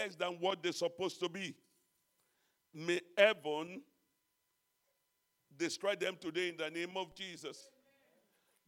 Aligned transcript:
less 0.00 0.14
than 0.14 0.30
what 0.40 0.62
they're 0.62 0.72
supposed 0.72 1.20
to 1.20 1.28
be. 1.28 1.54
May 2.74 3.00
heaven 3.16 3.82
destroy 5.56 5.94
them 5.96 6.16
today 6.20 6.48
in 6.50 6.56
the 6.56 6.70
name 6.70 6.96
of 6.96 7.14
Jesus. 7.14 7.68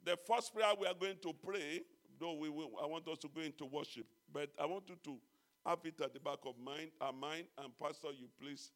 The 0.05 0.17
first 0.27 0.55
prayer 0.55 0.73
we 0.79 0.87
are 0.87 0.95
going 0.95 1.17
to 1.23 1.33
pray, 1.33 1.83
though 2.19 2.35
we 2.35 2.49
will, 2.49 2.73
I 2.83 2.87
want 2.87 3.07
us 3.09 3.19
to 3.19 3.29
go 3.29 3.41
into 3.41 3.67
worship, 3.67 4.07
but 4.33 4.51
I 4.61 4.67
want 4.67 4.89
you 4.89 4.97
to 5.05 5.17
have 5.65 5.79
it 5.85 6.01
at 6.01 6.13
the 6.13 6.21
back 6.21 6.39
of 6.45 6.55
mind, 6.59 6.91
our 7.01 7.13
mind, 7.13 7.45
and 7.59 7.73
Pastor, 7.81 8.09
you 8.09 8.27
please 8.41 8.73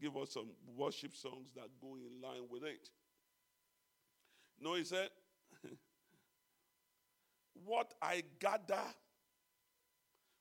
give 0.00 0.16
us 0.16 0.32
some 0.32 0.48
worship 0.76 1.14
songs 1.14 1.50
that 1.54 1.68
go 1.80 1.96
in 1.96 2.20
line 2.22 2.48
with 2.50 2.64
it. 2.64 2.88
No, 4.58 4.74
he 4.74 4.84
said, 4.84 5.10
What 7.64 7.92
I 8.00 8.22
gather 8.40 8.82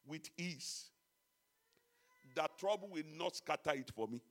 with 0.07 0.29
ease, 0.37 0.91
that 2.35 2.57
trouble 2.57 2.89
will 2.91 3.03
not 3.17 3.35
scatter 3.35 3.71
it 3.71 3.91
for 3.95 4.07
me. 4.07 4.21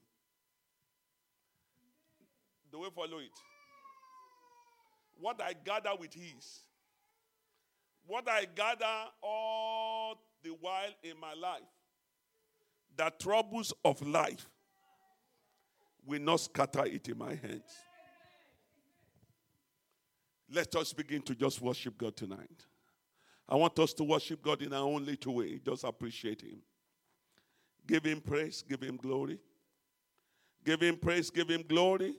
Do 2.71 2.81
we 2.81 2.91
follow 2.91 3.19
it? 3.19 3.31
What 5.21 5.41
I 5.43 5.53
gather 5.53 5.91
with 5.99 6.15
his, 6.15 6.61
what 8.07 8.29
I 8.29 8.47
gather 8.55 8.87
all 9.23 10.17
the 10.43 10.51
while 10.61 10.91
in 11.03 11.19
my 11.21 11.35
life, 11.35 11.61
the 12.97 13.13
troubles 13.19 13.73
of 13.85 14.01
life 14.07 14.49
will 16.07 16.21
not 16.21 16.41
scatter 16.41 16.87
it 16.87 17.09
in 17.09 17.19
my 17.19 17.35
hands. 17.35 17.71
Let 20.53 20.75
us 20.75 20.93
begin 20.93 21.23
to 21.23 21.35
just 21.35 21.61
worship 21.61 21.97
God 21.97 22.17
tonight. 22.17 22.67
I 23.49 23.57
want 23.57 23.79
us 23.79 23.93
to 23.95 24.05
worship 24.05 24.43
God 24.43 24.63
in 24.63 24.73
our 24.73 24.85
own 24.85 25.05
little 25.05 25.35
way. 25.35 25.61
Just 25.65 25.85
appreciate 25.85 26.43
Him. 26.43 26.63
Give 27.87 28.05
Him 28.05 28.21
praise, 28.21 28.63
give 28.69 28.81
Him 28.81 28.97
glory. 28.97 29.39
Give 30.65 30.81
Him 30.81 30.97
praise, 30.97 31.31
give 31.31 31.49
Him 31.49 31.63
glory. 31.67 32.15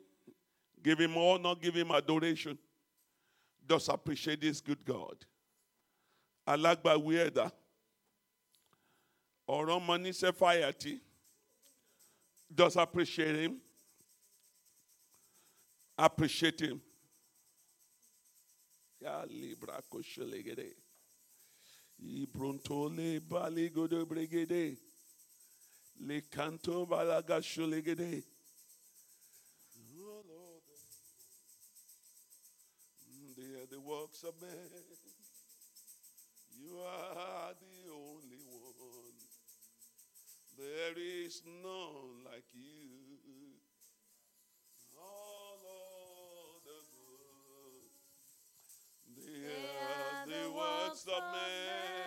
Give 0.83 0.99
Him 0.99 1.17
honor, 1.17 1.55
give 1.55 1.75
Him 1.75 1.91
adoration. 1.91 2.57
Just 3.67 3.87
appreciate 3.89 4.41
this 4.41 4.59
good 4.61 4.83
God. 4.83 5.17
Ọ̀rọ̀ 9.47 9.75
ọmọ 9.79 9.93
níṣẹ́ 10.03 10.31
fàyàtì. 10.39 10.99
Just 12.53 12.77
appreciate 12.77 13.35
Him. 13.35 13.61
Appreciate 15.97 16.59
Him. 16.61 16.81
Ya 18.99 19.23
libra 19.25 19.81
koshelegede. 19.89 20.73
Ibronto 22.01 22.89
le 22.95 23.19
baligodo 23.19 24.05
bregede. 24.05 24.77
Le 26.03 26.21
canto 26.21 26.85
balaga 26.87 27.39
sholegede. 27.41 28.23
Oh 29.77 30.23
mm, 30.23 30.29
Lord, 30.29 30.63
they 33.37 33.61
are 33.61 33.67
the 33.69 33.79
works 33.79 34.23
of 34.23 34.33
man. 34.41 34.49
You 36.57 36.79
are 36.79 37.53
the 37.53 37.91
only 37.91 38.41
one. 38.47 39.17
There 40.57 40.97
is 40.97 41.43
none 41.45 42.23
like 42.25 42.49
you. 42.51 43.59
Oh 44.97 45.53
Lord 45.61 46.65
of 46.77 46.85
good. 46.97 47.91
They 49.17 49.45
are 49.53 50.25
the 50.25 50.49
works 50.51 51.05
of 51.05 51.23
man. 51.31 51.91
You 51.95 52.00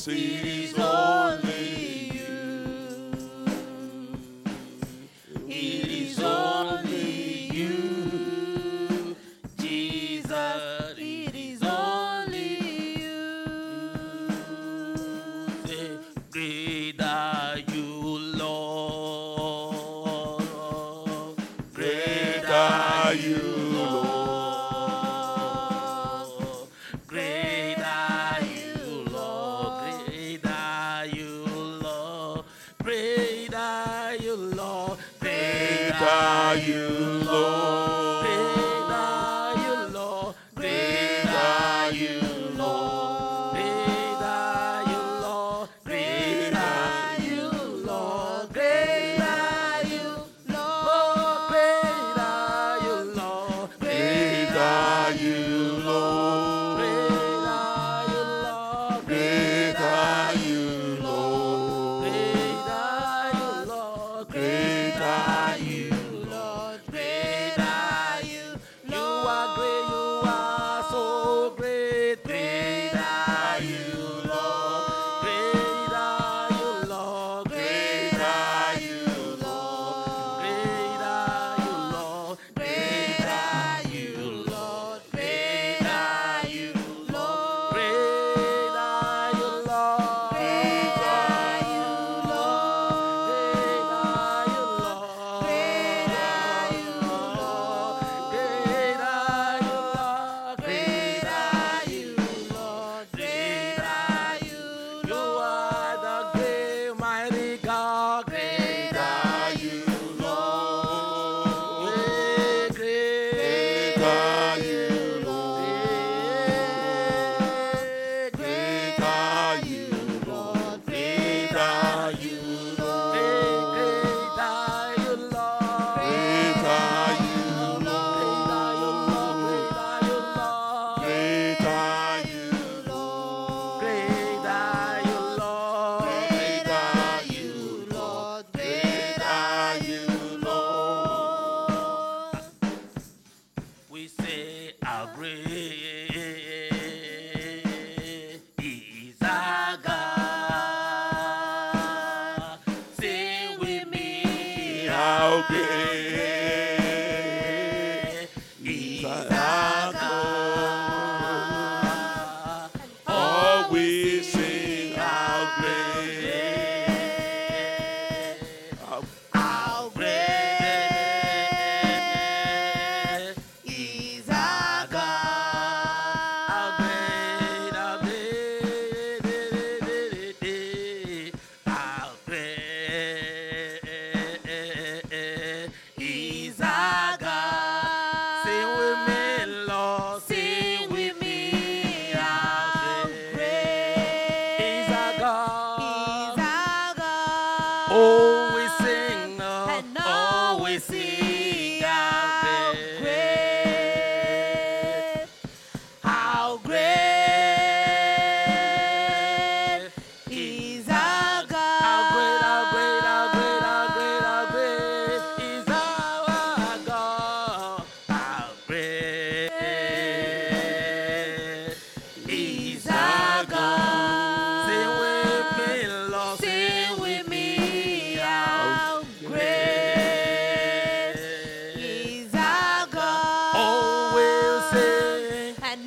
see. 0.00 0.59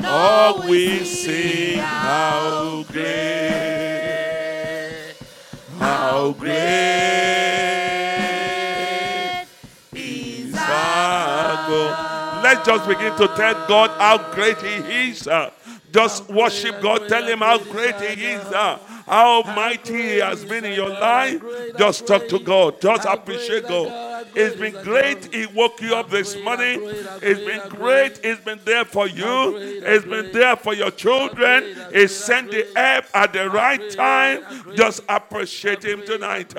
Oh, 0.05 0.65
we 0.69 1.03
sing 1.05 1.77
how 1.79 2.83
great, 2.91 3.05
how 5.79 6.31
great 6.33 6.53
is 9.93 10.53
our 10.55 11.67
God. 11.67 12.43
Let's 12.43 12.65
just 12.67 12.87
begin 12.87 13.15
to 13.17 13.27
tell 13.35 13.67
God 13.67 13.91
how 13.99 14.17
great 14.33 14.57
He 14.61 15.09
is. 15.09 15.27
uh. 15.27 15.51
Just 15.91 16.27
worship 16.29 16.81
God. 16.81 17.07
Tell 17.07 17.23
Him 17.25 17.39
how 17.39 17.59
great 17.59 17.95
He 18.01 18.25
is. 18.25 18.43
uh, 18.47 18.77
How 19.05 19.43
mighty 19.43 19.93
He 19.93 20.17
has 20.19 20.43
been 20.43 20.65
in 20.65 20.73
your 20.73 20.89
life. 20.89 21.41
Just 21.77 22.05
talk 22.07 22.27
to 22.27 22.39
God. 22.39 22.81
Just 22.81 23.05
appreciate 23.07 23.67
God. 23.67 24.12
It's 24.35 24.55
been 24.55 24.83
great. 24.83 25.33
He 25.33 25.45
woke 25.47 25.81
you 25.81 25.95
up 25.95 26.09
this 26.09 26.35
morning. 26.41 26.81
It's 27.21 27.39
been 27.39 27.69
great. 27.69 28.19
It's 28.23 28.43
been 28.43 28.59
there 28.65 28.85
for 28.85 29.07
you. 29.07 29.57
It's 29.57 30.05
been 30.05 30.31
there 30.31 30.55
for 30.55 30.73
your 30.73 30.91
children. 30.91 31.75
He 31.91 32.07
sent 32.07 32.51
the 32.51 32.67
help 32.75 33.05
at 33.13 33.33
the 33.33 33.49
right 33.49 33.89
time. 33.91 34.43
Just 34.75 35.01
appreciate 35.07 35.83
Him 35.83 36.03
tonight. 36.05 36.53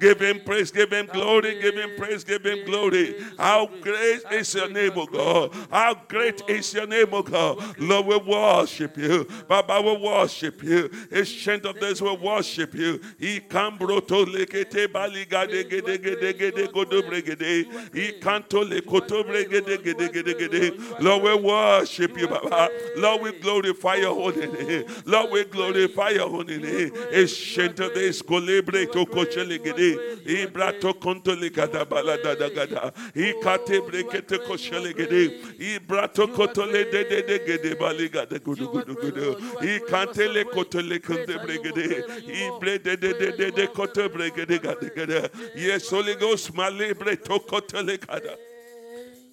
Give 0.00 0.20
Him 0.20 0.40
praise. 0.44 0.70
Give 0.70 0.90
Him 0.90 1.06
glory. 1.06 1.60
Give 1.60 1.74
Him 1.74 1.90
praise. 1.96 2.24
Give 2.24 2.44
Him 2.44 2.64
glory. 2.64 3.16
How 3.38 3.68
great 3.80 4.22
is 4.32 4.54
your 4.54 4.68
name, 4.68 4.92
O 4.96 5.06
God? 5.06 5.54
How 5.70 5.94
great 6.08 6.42
is 6.48 6.72
your 6.74 6.86
name, 6.86 7.12
O 7.12 7.22
God? 7.22 7.58
Lord, 7.78 8.06
we 8.06 8.16
worship 8.18 8.96
you. 8.96 9.26
Baba, 9.48 9.80
we 9.80 9.96
worship 9.96 10.62
you. 10.62 10.90
Ancient 11.12 11.64
of 11.64 11.80
days, 11.80 12.00
we 12.00 12.14
worship 12.16 12.74
you. 12.74 13.00
He 13.18 13.40
can 13.40 13.78
broto 13.78 14.24
lekete 14.24 14.84
eh, 14.84 14.86
baligade 14.86 15.68
gede 15.68 15.98
gede 16.02 16.38
gede 16.38 16.72
godo 16.72 17.02
bregede. 17.22 17.66
He 17.94 18.12
canto 18.20 18.64
lekoto 18.64 19.24
bregede 19.24 19.82
gede 19.82 20.12
gede 20.12 20.34
gede. 20.38 21.00
Lord, 21.00 21.22
we 21.22 21.34
worship 21.34 22.18
you, 22.18 22.28
Baba. 22.28 22.68
Lord, 22.96 23.22
we 23.22 23.32
glorify 23.40 23.96
your 23.96 24.14
holy 24.14 24.46
name. 24.46 24.84
Lord, 25.04 25.30
we 25.32 25.44
glorify 25.44 26.10
your 26.10 26.28
holy 26.28 26.58
name. 26.58 26.92
Ancient 27.12 27.80
of 27.80 27.94
days, 27.94 28.22
kolebre 28.22 28.90
to 28.92 29.06
kochele 29.06 29.62
gede. 29.62 29.98
Ibrato 30.26 30.94
konto 30.94 31.34
lekada 31.36 31.84
balada 31.84 32.38
da 32.38 32.48
gada. 32.48 32.92
Ikate 33.14 33.80
brekete 33.80 34.38
kochele 34.46 34.94
gede. 34.94 35.42
Ibrato 35.58 36.26
kotole 36.28 36.90
de 36.90 37.04
de 37.04 37.22
de 37.22 37.38
gede 37.38 37.78
baligada 37.78 38.38
gudu 38.38 38.68
gudu 38.68 38.94
gudu. 38.94 39.36
Ikante 39.62 40.32
le 40.32 40.44
kotole 40.44 40.98
kunde 41.00 41.38
bregede. 41.38 42.04
Ibre 42.26 42.78
de 42.82 42.96
de 42.96 43.12
de 43.12 43.32
de 43.36 43.50
de 43.50 43.66
kote 43.68 44.08
bregede 44.08 44.58
gade 44.62 44.90
gade. 44.94 45.30
Yes, 45.54 45.88
Holy 45.90 46.14
Ghost, 46.14 46.52
malebre 46.54 46.86
to 46.86 46.94
kotole 46.96 47.04
gada. 47.04 47.05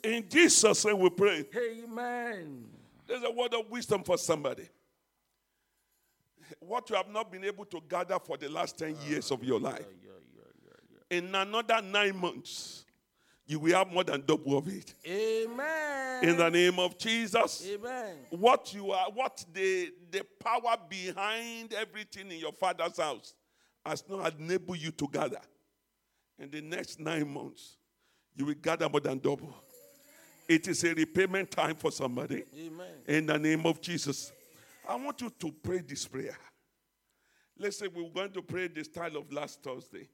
In 0.03 0.27
Jesus' 0.29 0.85
name 0.85 0.99
we 0.99 1.09
pray. 1.09 1.45
Amen. 1.55 2.65
There's 3.07 3.23
a 3.23 3.31
word 3.31 3.53
of 3.53 3.69
wisdom 3.69 4.03
for 4.03 4.17
somebody. 4.17 4.67
What 6.59 6.89
you 6.89 6.95
have 6.95 7.09
not 7.09 7.31
been 7.31 7.43
able 7.45 7.65
to 7.65 7.81
gather 7.87 8.19
for 8.19 8.37
the 8.37 8.49
last 8.49 8.77
10 8.77 8.97
years 9.07 9.31
of 9.31 9.43
your 9.43 9.59
life. 9.59 9.85
In 11.09 11.33
another 11.33 11.81
nine 11.81 12.17
months, 12.17 12.85
you 13.45 13.59
will 13.59 13.75
have 13.75 13.91
more 13.91 14.03
than 14.03 14.23
double 14.25 14.57
of 14.57 14.67
it. 14.67 14.93
Amen. 15.05 16.23
In 16.23 16.37
the 16.37 16.49
name 16.49 16.79
of 16.79 16.97
Jesus. 16.97 17.67
Amen. 17.73 18.15
What 18.29 18.73
you 18.73 18.91
are, 18.91 19.11
what 19.11 19.43
the 19.53 19.91
the 20.09 20.25
power 20.39 20.77
behind 20.89 21.73
everything 21.73 22.31
in 22.31 22.39
your 22.39 22.53
father's 22.53 22.97
house 22.97 23.33
has 23.85 24.03
not 24.09 24.33
enabled 24.39 24.77
you 24.77 24.91
to 24.91 25.07
gather. 25.07 25.41
In 26.39 26.49
the 26.49 26.61
next 26.61 26.99
nine 26.99 27.31
months, 27.31 27.77
you 28.35 28.45
will 28.45 28.55
gather 28.55 28.89
more 28.89 28.99
than 28.99 29.19
double. 29.19 29.53
It 30.47 30.67
is 30.67 30.83
a 30.83 30.93
repayment 30.93 31.51
time 31.51 31.75
for 31.75 31.91
somebody. 31.91 32.43
Amen. 32.57 32.87
In 33.07 33.25
the 33.25 33.37
name 33.37 33.65
of 33.65 33.79
Jesus. 33.81 34.31
I 34.87 34.95
want 34.95 35.21
you 35.21 35.29
to 35.29 35.51
pray 35.51 35.79
this 35.79 36.05
prayer. 36.05 36.37
Let's 37.57 37.77
say 37.77 37.87
we're 37.87 38.09
going 38.09 38.31
to 38.31 38.41
pray 38.41 38.67
the 38.67 38.83
style 38.83 39.15
of 39.15 39.31
last 39.31 39.61
Thursday. 39.63 40.09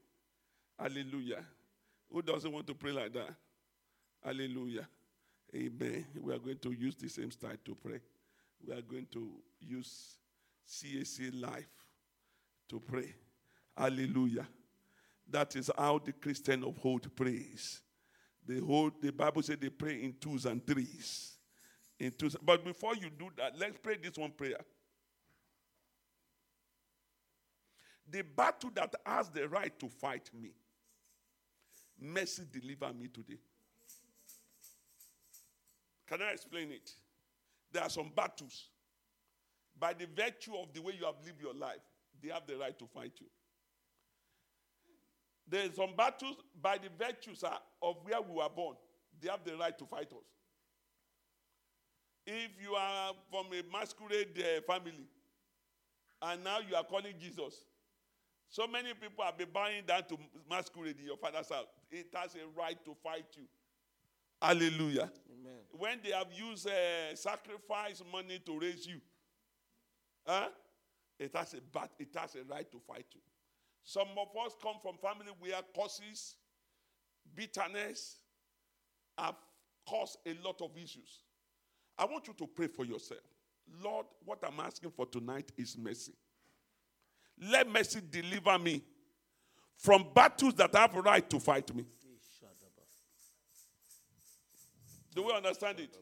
Hallelujah. 0.78 1.44
Who 2.12 2.22
doesn't 2.22 2.52
want 2.52 2.66
to 2.68 2.74
pray 2.74 2.92
like 2.92 3.12
that? 3.14 3.34
Hallelujah. 4.24 4.86
Amen. 5.54 6.06
We 6.20 6.32
are 6.32 6.38
going 6.38 6.58
to 6.58 6.72
use 6.72 6.94
the 6.94 7.08
same 7.08 7.30
style 7.30 7.56
to 7.64 7.74
pray. 7.74 8.00
We 8.64 8.72
are 8.74 8.82
going 8.82 9.06
to 9.12 9.30
use 9.60 10.16
CAC 10.68 11.40
life 11.40 11.66
to 12.68 12.78
pray. 12.78 13.14
Hallelujah. 13.76 14.46
That 15.30 15.54
is 15.54 15.70
how 15.76 16.00
the 16.04 16.12
Christian 16.12 16.64
of 16.64 16.74
old 16.84 17.14
prays. 17.14 17.80
They 18.46 18.58
hold 18.58 19.00
the 19.00 19.12
Bible 19.12 19.42
said 19.42 19.60
they 19.60 19.68
pray 19.68 20.02
in 20.02 20.14
twos 20.20 20.44
and 20.46 20.66
threes. 20.66 21.34
In 21.98 22.10
twos. 22.10 22.36
But 22.42 22.64
before 22.64 22.96
you 22.96 23.10
do 23.10 23.30
that, 23.36 23.58
let's 23.58 23.78
pray 23.80 23.96
this 24.02 24.16
one 24.16 24.32
prayer. 24.32 24.60
The 28.10 28.22
battle 28.22 28.70
that 28.74 28.94
has 29.06 29.28
the 29.28 29.48
right 29.48 29.78
to 29.78 29.88
fight 29.88 30.28
me, 30.34 30.50
mercy 32.00 32.42
deliver 32.50 32.92
me 32.92 33.06
today. 33.06 33.38
Can 36.08 36.22
I 36.22 36.32
explain 36.32 36.72
it? 36.72 36.90
There 37.70 37.84
are 37.84 37.90
some 37.90 38.10
battles. 38.16 38.64
By 39.78 39.92
the 39.92 40.06
virtue 40.06 40.56
of 40.56 40.74
the 40.74 40.82
way 40.82 40.94
you 40.98 41.06
have 41.06 41.14
lived 41.24 41.40
your 41.40 41.54
life, 41.54 41.86
they 42.20 42.30
have 42.30 42.48
the 42.48 42.56
right 42.56 42.76
to 42.80 42.86
fight 42.86 43.12
you. 43.20 43.26
There 45.50 45.66
are 45.66 45.72
some 45.72 45.90
battles 45.96 46.36
by 46.62 46.78
the 46.78 46.88
virtues 46.96 47.42
of 47.82 47.96
where 48.04 48.20
we 48.20 48.34
were 48.36 48.48
born. 48.48 48.76
They 49.20 49.28
have 49.28 49.44
the 49.44 49.56
right 49.56 49.76
to 49.76 49.84
fight 49.84 50.12
us. 50.12 50.24
If 52.26 52.50
you 52.62 52.74
are 52.74 53.12
from 53.30 53.46
a 53.46 53.62
masquerade 53.76 54.38
uh, 54.38 54.60
family 54.72 55.08
and 56.22 56.44
now 56.44 56.58
you 56.60 56.76
are 56.76 56.84
calling 56.84 57.14
Jesus, 57.18 57.64
so 58.48 58.66
many 58.66 58.94
people 58.94 59.24
have 59.24 59.36
been 59.36 59.48
buying 59.52 59.84
down 59.86 60.04
to 60.08 60.18
masquerade 60.48 60.96
in 61.00 61.06
your 61.06 61.16
father's 61.16 61.48
house. 61.48 61.66
It 61.90 62.06
has 62.14 62.34
a 62.34 62.46
right 62.58 62.82
to 62.84 62.94
fight 63.02 63.26
you. 63.34 63.44
Hallelujah. 64.40 65.10
Amen. 65.30 65.58
When 65.72 65.98
they 66.02 66.10
have 66.10 66.28
used 66.32 66.68
uh, 66.68 67.14
sacrifice 67.14 68.02
money 68.12 68.40
to 68.46 68.58
raise 68.58 68.86
you, 68.86 69.00
huh? 70.26 70.48
it, 71.18 71.34
has 71.34 71.54
a 71.54 71.60
bat, 71.72 71.90
it 71.98 72.08
has 72.16 72.34
a 72.36 72.44
right 72.44 72.70
to 72.70 72.78
fight 72.86 73.06
you. 73.12 73.20
Some 73.84 74.08
of 74.18 74.28
us 74.46 74.54
come 74.62 74.74
from 74.82 74.96
family 74.98 75.32
where 75.38 75.60
causes, 75.74 76.36
bitterness 77.34 78.18
have 79.18 79.34
caused 79.88 80.18
a 80.26 80.34
lot 80.44 80.60
of 80.62 80.70
issues. 80.76 81.20
I 81.98 82.04
want 82.04 82.26
you 82.28 82.34
to 82.34 82.46
pray 82.46 82.68
for 82.68 82.84
yourself. 82.84 83.20
Lord, 83.82 84.06
what 84.24 84.38
I'm 84.46 84.58
asking 84.60 84.90
for 84.90 85.06
tonight 85.06 85.50
is 85.56 85.76
mercy. 85.76 86.12
Let 87.50 87.70
mercy 87.70 88.00
deliver 88.08 88.58
me 88.58 88.82
from 89.76 90.06
battles 90.14 90.54
that 90.54 90.74
have 90.74 90.94
right 90.94 91.28
to 91.30 91.40
fight 91.40 91.74
me. 91.74 91.86
Do 95.14 95.24
we 95.24 95.32
understand 95.32 95.80
it? 95.80 95.96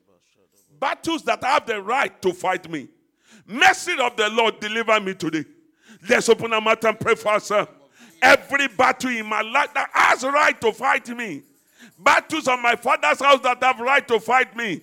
Battles 0.79 1.23
that 1.25 1.43
have 1.43 1.67
the 1.67 1.81
right 1.81 2.21
to 2.23 2.33
fight 2.33 2.71
me. 2.71 2.89
Mercy 3.47 3.93
of 4.01 4.17
the 4.17 4.29
Lord 4.29 4.61
deliver 4.61 5.01
me 5.01 5.15
today. 5.15 5.45
Let's 6.09 6.29
open 6.29 6.53
our 6.53 6.61
mouth 6.61 6.85
and 6.85 6.99
pray 6.99 7.15
for 7.15 7.29
ourselves. 7.29 7.71
Every 8.21 8.69
battle 8.69 9.11
in 9.11 9.27
my 9.27 9.43
life 9.43 9.73
that 9.75 9.91
has 9.93 10.25
right 10.25 10.61
to 10.61 10.73
fight 10.73 11.09
me. 11.09 11.43
Battles 11.99 12.49
on 12.49 12.63
my 12.63 12.77
father's 12.77 13.21
house 13.21 13.41
that 13.41 13.63
have 13.63 13.81
right 13.81 14.07
to 14.09 14.21
fight 14.21 14.57
me. 14.57 14.83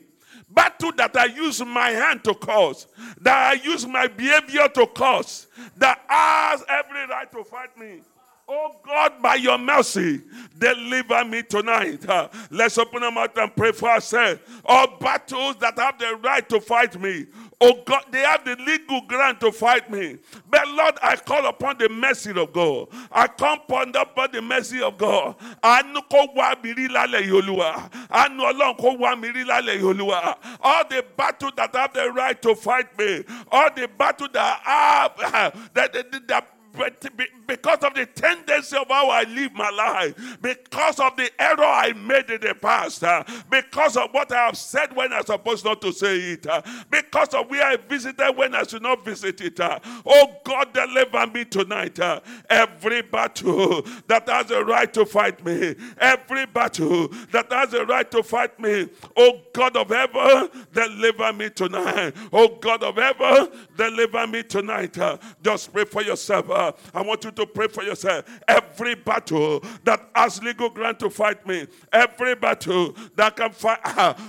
Battle 0.49 0.91
that 0.93 1.15
I 1.17 1.25
use 1.25 1.63
my 1.63 1.89
hand 1.89 2.23
to 2.23 2.33
cause. 2.33 2.87
That 3.21 3.35
I 3.35 3.53
use 3.63 3.85
my 3.85 4.07
behavior 4.07 4.67
to 4.69 4.87
cause. 4.87 5.47
That 5.77 6.01
has 6.07 6.63
every 6.69 7.07
right 7.07 7.31
to 7.31 7.43
fight 7.43 7.77
me. 7.77 8.01
Oh 8.47 8.75
God, 8.85 9.21
by 9.23 9.35
your 9.35 9.57
mercy, 9.57 10.21
deliver 10.57 11.25
me 11.25 11.41
tonight. 11.41 12.07
Uh, 12.07 12.29
let's 12.51 12.77
open 12.77 13.01
our 13.01 13.11
mouth 13.11 13.35
and 13.37 13.55
pray 13.55 13.71
for 13.71 13.89
ourselves. 13.89 14.39
All 14.63 14.97
battles 14.99 15.55
that 15.57 15.79
have 15.79 15.97
the 15.97 16.15
right 16.23 16.47
to 16.49 16.61
fight 16.61 16.99
me. 17.01 17.25
Oh 17.67 17.81
God, 17.85 18.05
they 18.11 18.19
have 18.19 18.45
the 18.45 18.55
legal 18.57 19.01
ground 19.01 19.39
to 19.41 19.51
fight 19.51 19.89
me. 19.91 20.19
But 20.49 20.67
Lord, 20.69 20.95
I 21.01 21.15
call 21.15 21.47
upon 21.47 21.79
the 21.79 21.89
mercy 21.89 22.31
of 22.31 22.53
God. 22.53 22.89
I 23.11 23.27
come 23.27 23.59
upon 23.67 23.93
the 24.33 24.41
mercy 24.43 24.83
of 24.83 24.97
God. 24.99 25.35
All 25.63 25.83
the 30.89 31.05
battle 31.17 31.51
that 31.57 31.75
have 31.75 31.93
the 31.93 32.11
right 32.13 32.41
to 32.43 32.55
fight 32.55 32.97
me, 32.99 33.23
all 33.51 33.69
the 33.75 33.87
battle 33.97 34.27
that 34.33 34.59
have 34.63 35.17
that, 35.73 35.93
that, 35.93 36.27
that 36.27 36.47
but 36.77 37.05
because 37.47 37.83
of 37.83 37.93
the 37.93 38.05
tendency 38.05 38.75
of 38.77 38.87
how 38.87 39.09
I 39.09 39.23
live 39.23 39.53
my 39.53 39.69
life, 39.69 40.37
because 40.41 40.99
of 40.99 41.15
the 41.15 41.29
error 41.39 41.63
I 41.63 41.93
made 41.93 42.29
in 42.29 42.41
the 42.41 42.55
past, 42.55 43.03
uh, 43.03 43.23
because 43.49 43.97
of 43.97 44.09
what 44.11 44.31
I 44.31 44.47
have 44.47 44.57
said 44.57 44.95
when 44.95 45.13
I'm 45.13 45.25
supposed 45.25 45.65
not 45.65 45.81
to 45.81 45.91
say 45.91 46.17
it, 46.33 46.47
uh, 46.47 46.61
because 46.89 47.29
of 47.33 47.49
where 47.49 47.63
I 47.63 47.77
visited 47.77 48.31
when 48.35 48.55
I 48.55 48.63
should 48.63 48.81
not 48.83 49.03
visit 49.05 49.41
it. 49.41 49.59
uh, 49.59 49.79
oh 50.05 50.35
God, 50.43 50.73
deliver 50.73 51.27
me 51.27 51.45
tonight. 51.45 51.99
every 52.49 53.01
battle 53.01 53.81
that 54.07 54.27
has 54.27 54.51
a 54.51 54.63
right 54.63 54.93
to 54.93 55.05
fight 55.05 55.43
me, 55.45 55.75
every 55.99 56.45
battle 56.45 57.07
that 57.31 57.51
has 57.51 57.73
a 57.73 57.85
right 57.85 58.09
to 58.11 58.23
fight 58.23 58.59
me, 58.59 58.89
oh 59.15 59.41
God 59.53 59.77
of 59.77 59.89
heaven, 59.89 60.49
deliver 60.73 61.33
me 61.33 61.49
tonight. 61.49 62.13
Oh 62.31 62.57
God 62.59 62.83
of 62.83 62.95
heaven, 62.95 63.49
deliver 63.75 64.27
me 64.27 64.43
tonight. 64.43 64.97
Just 65.41 65.71
pray 65.73 65.85
for 65.85 66.01
yourself. 66.01 66.45
I 66.93 67.01
want 67.01 67.23
you 67.23 67.31
to 67.31 67.45
pray 67.45 67.67
for 67.67 67.83
yourself. 67.83 68.25
Every 68.47 68.95
battle 68.95 69.63
that 69.83 70.09
has 70.15 70.41
legal 70.41 70.69
ground 70.69 70.99
to 70.99 71.09
fight 71.09 71.45
me, 71.47 71.67
every 71.91 72.35
battle 72.35 72.95
that 73.15 73.35
can 73.35 73.51
fight, 73.51 73.79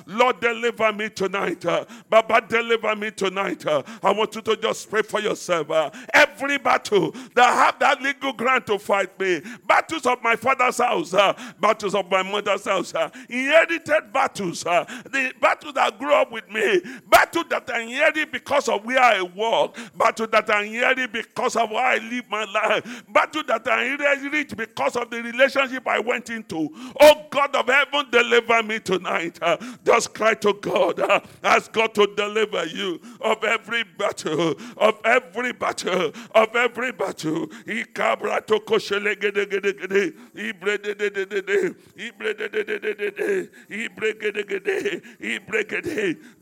Lord, 0.06 0.40
deliver 0.40 0.92
me 0.92 1.08
tonight. 1.10 1.64
Baba, 2.08 2.42
deliver 2.46 2.94
me 2.96 3.10
tonight. 3.10 3.66
I 3.66 4.12
want 4.12 4.34
you 4.34 4.42
to 4.42 4.56
just 4.56 4.90
pray 4.90 5.02
for 5.02 5.20
yourself. 5.20 5.68
Every 6.14 6.58
battle 6.58 7.12
that 7.34 7.54
have 7.54 7.78
that 7.80 8.02
legal 8.02 8.32
ground 8.32 8.66
to 8.66 8.78
fight 8.78 9.18
me, 9.20 9.42
battles 9.66 10.06
of 10.06 10.22
my 10.22 10.36
father's 10.36 10.78
house, 10.78 11.12
battles 11.60 11.94
of 11.94 12.10
my 12.10 12.22
mother's 12.22 12.64
house, 12.64 12.92
inherited 13.28 14.12
battles, 14.12 14.62
the 14.62 15.32
battle 15.40 15.72
that 15.72 15.98
grew 15.98 16.14
up 16.14 16.30
with 16.32 16.48
me, 16.50 16.80
battle 17.08 17.44
that 17.50 17.68
I 17.70 17.80
inherited 17.82 18.32
because 18.32 18.68
of 18.68 18.84
where 18.84 19.00
I 19.00 19.22
walk, 19.22 19.76
battle 19.96 20.26
that 20.28 20.48
I 20.50 20.64
inherited 20.64 21.12
because 21.12 21.56
of 21.56 21.66
how 21.70 21.76
I 21.76 21.98
live 21.98 22.25
my 22.30 22.44
life, 22.44 23.04
battle 23.08 23.42
that 23.48 23.66
I 23.68 23.84
inherited 23.84 24.56
because 24.56 24.96
of 24.96 25.10
the 25.10 25.22
relationship 25.22 25.86
I 25.86 25.98
went 25.98 26.30
into. 26.30 26.68
Oh 27.00 27.26
God 27.30 27.54
of 27.54 27.66
heaven, 27.66 28.06
deliver 28.10 28.62
me 28.62 28.80
tonight. 28.80 29.38
Uh, 29.40 29.56
just 29.84 30.14
cry 30.14 30.34
to 30.34 30.54
God. 30.54 31.00
Uh, 31.00 31.20
ask 31.42 31.72
God 31.72 31.94
to 31.94 32.06
deliver 32.16 32.66
you 32.66 33.00
of 33.20 33.42
every 33.44 33.84
battle, 33.84 34.54
of 34.76 35.00
every 35.04 35.52
battle, 35.52 36.12
of 36.34 36.56
every 36.56 36.92
battle. 36.92 37.46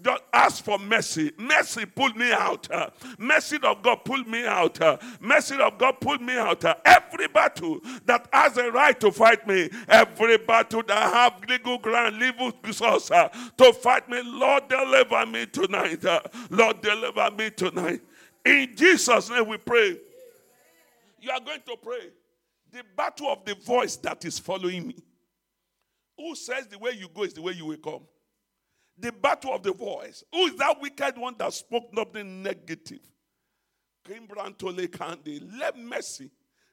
Just 0.02 0.22
ask 0.32 0.64
for 0.64 0.78
mercy. 0.78 1.32
Mercy, 1.38 1.86
pull 1.86 2.10
me 2.10 2.32
out. 2.32 2.70
Uh, 2.70 2.90
mercy 3.18 3.58
of 3.62 3.82
God, 3.82 4.04
pull 4.04 4.22
me 4.24 4.46
out. 4.46 4.80
Uh, 4.80 4.96
mercy 5.20 5.56
of 5.56 5.73
God, 5.78 6.00
pull 6.00 6.18
me 6.18 6.36
out. 6.36 6.64
Every 6.84 7.28
battle 7.28 7.80
that 8.06 8.28
has 8.32 8.56
a 8.56 8.70
right 8.70 8.98
to 9.00 9.12
fight 9.12 9.46
me, 9.46 9.70
every 9.88 10.38
battle 10.38 10.82
that 10.84 11.12
have 11.12 11.40
legal 11.48 11.78
ground, 11.78 12.18
legal 12.18 12.52
resource 12.62 13.10
uh, 13.10 13.28
to 13.58 13.72
fight 13.72 14.08
me, 14.08 14.20
Lord, 14.24 14.68
deliver 14.68 15.26
me 15.26 15.46
tonight. 15.46 16.04
Uh, 16.04 16.20
Lord, 16.50 16.80
deliver 16.80 17.30
me 17.30 17.50
tonight. 17.50 18.00
In 18.44 18.74
Jesus' 18.76 19.30
name 19.30 19.48
we 19.48 19.56
pray. 19.58 19.98
You 21.20 21.30
are 21.30 21.40
going 21.40 21.60
to 21.66 21.76
pray. 21.82 22.10
The 22.72 22.82
battle 22.96 23.28
of 23.28 23.44
the 23.44 23.54
voice 23.54 23.96
that 23.96 24.24
is 24.24 24.38
following 24.38 24.88
me. 24.88 24.96
Who 26.18 26.34
says 26.34 26.66
the 26.66 26.78
way 26.78 26.92
you 26.92 27.08
go 27.12 27.22
is 27.22 27.34
the 27.34 27.42
way 27.42 27.52
you 27.52 27.66
will 27.66 27.76
come? 27.78 28.02
The 28.98 29.12
battle 29.12 29.54
of 29.54 29.62
the 29.62 29.72
voice. 29.72 30.22
Who 30.32 30.46
is 30.46 30.56
that 30.56 30.80
wicked 30.80 31.16
one 31.18 31.34
that 31.38 31.52
spoke 31.52 31.92
nothing 31.92 32.42
negative? 32.42 33.00
Kimbrantole 34.04 34.88
Kande. 34.88 35.42
Let 35.58 35.78
mercy 35.78 36.30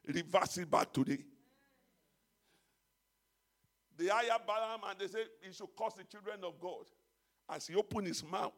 reverse 0.07 0.57
it 0.57 0.69
back 0.69 0.91
today. 0.91 1.19
The 3.97 4.07
higher 4.07 4.37
Balaam 4.45 4.81
and 4.89 4.99
they 4.99 5.07
say 5.07 5.23
he 5.41 5.53
should 5.53 5.69
curse 5.77 5.93
the 5.93 6.03
children 6.03 6.43
of 6.43 6.59
God. 6.59 6.85
As 7.49 7.67
he 7.67 7.75
opened 7.75 8.07
his 8.07 8.23
mouth, 8.23 8.53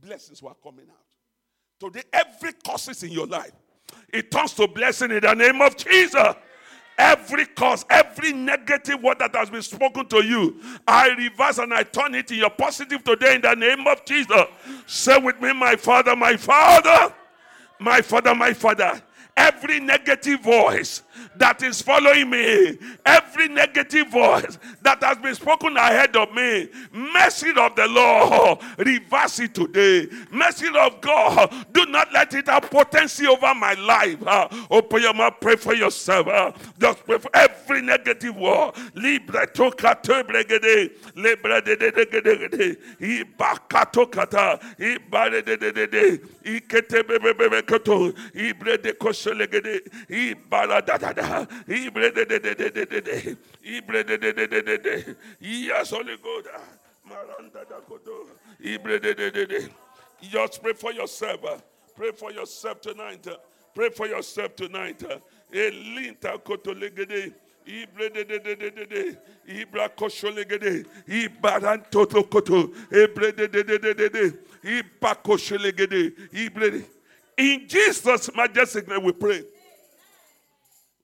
blessings 0.00 0.42
were 0.42 0.54
coming 0.62 0.86
out. 0.90 1.06
Today, 1.78 2.02
every 2.12 2.52
curses 2.52 3.02
in 3.02 3.10
your 3.10 3.26
life, 3.26 3.52
it 4.12 4.30
turns 4.30 4.52
to 4.54 4.66
blessing 4.66 5.10
in 5.10 5.20
the 5.20 5.34
name 5.34 5.60
of 5.60 5.76
Jesus. 5.76 6.34
Every 6.98 7.44
curse, 7.44 7.84
every 7.90 8.32
negative 8.32 9.02
word 9.02 9.18
that 9.18 9.34
has 9.34 9.50
been 9.50 9.62
spoken 9.62 10.06
to 10.06 10.24
you, 10.24 10.58
I 10.88 11.08
reverse 11.08 11.58
and 11.58 11.74
I 11.74 11.82
turn 11.82 12.14
it 12.14 12.30
in 12.30 12.38
your 12.38 12.50
positive 12.50 13.04
today 13.04 13.34
in 13.34 13.42
the 13.42 13.54
name 13.54 13.86
of 13.86 14.02
Jesus. 14.06 14.44
Say 14.86 15.18
with 15.18 15.40
me, 15.40 15.52
my 15.52 15.76
Father, 15.76 16.16
my 16.16 16.36
Father, 16.38 17.14
my 17.78 18.00
Father, 18.02 18.34
my 18.34 18.52
Father. 18.52 19.02
Every 19.36 19.80
negative 19.80 20.40
voice 20.40 21.02
that 21.36 21.62
is 21.62 21.82
following 21.82 22.30
me, 22.30 22.78
every 23.04 23.48
negative 23.48 24.08
voice 24.08 24.58
that 24.82 25.02
has 25.02 25.18
been 25.18 25.34
spoken 25.34 25.76
ahead 25.76 26.16
of 26.16 26.32
me, 26.32 26.68
mercy 26.92 27.50
of 27.56 27.74
the 27.76 27.86
Lord, 27.88 28.58
reverse 28.78 29.40
it 29.40 29.54
today. 29.54 30.08
Mercy 30.30 30.68
of 30.68 31.00
God, 31.00 31.54
do 31.72 31.86
not 31.86 32.12
let 32.12 32.32
it 32.34 32.46
have 32.48 32.70
potency 32.70 33.26
over 33.26 33.54
my 33.54 33.74
life. 33.74 34.16
Uh, 34.26 34.48
open 34.70 35.02
your 35.02 35.14
mouth, 35.14 35.34
pray 35.40 35.56
for 35.56 35.74
yourself. 35.74 36.26
uh, 36.28 36.52
just 36.78 37.04
pray 37.04 37.18
for 37.18 37.30
every 37.34 37.82
negative 37.82 38.36
word. 38.36 38.72
Ibre 48.34 48.76
de 48.82 48.92
koselegede, 48.92 49.80
ibara 50.08 50.80
da 50.84 50.96
da 50.98 51.12
de, 51.16 51.46
yes, 55.40 55.90
Holy 55.90 56.16
God. 56.22 56.44
Just 60.22 60.62
pray 60.62 60.72
for 60.74 60.92
yourself. 60.92 61.44
uh, 61.44 61.58
Pray 61.96 62.10
for 62.12 62.30
yourself 62.32 62.80
tonight. 62.80 63.26
uh, 63.26 63.36
Pray 63.74 63.90
for 63.90 64.06
yourself 64.06 64.54
tonight. 64.56 65.02
uh. 65.04 65.18
Elinta 65.52 66.38
de 68.70 68.86
de. 68.86 69.16
Ibra 69.48 69.88
kosho 69.96 70.30
legede. 70.30 70.84
Ibaran 71.08 71.82
toto 71.90 72.22
koto. 72.24 72.68
Ibre 72.92 73.32
de 73.36 73.48
de 73.48 73.62
de 73.64 73.78
de 73.78 73.94
de 73.94 74.08
de. 74.08 74.32
Iba 74.64 75.14
kosho 75.22 75.58
legede. 75.58 76.12
Ibre. 76.32 76.84
In 77.38 77.66
Jesus' 77.68 78.30
majestic 78.34 78.88
name 78.88 79.02
we 79.04 79.12
pray. 79.12 79.42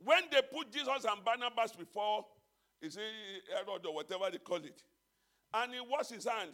When 0.04 0.22
they 0.30 0.42
put 0.42 0.72
Jesus 0.72 1.04
and 1.04 1.24
Barnabas 1.24 1.72
before, 1.72 2.24
you 2.80 2.90
see, 2.90 3.00
Herod 3.54 3.86
or 3.86 3.94
whatever 3.94 4.30
they 4.30 4.38
call 4.38 4.56
it, 4.56 4.82
and 5.54 5.72
he 5.74 5.80
washed 5.80 6.12
his 6.12 6.26
hand, 6.26 6.50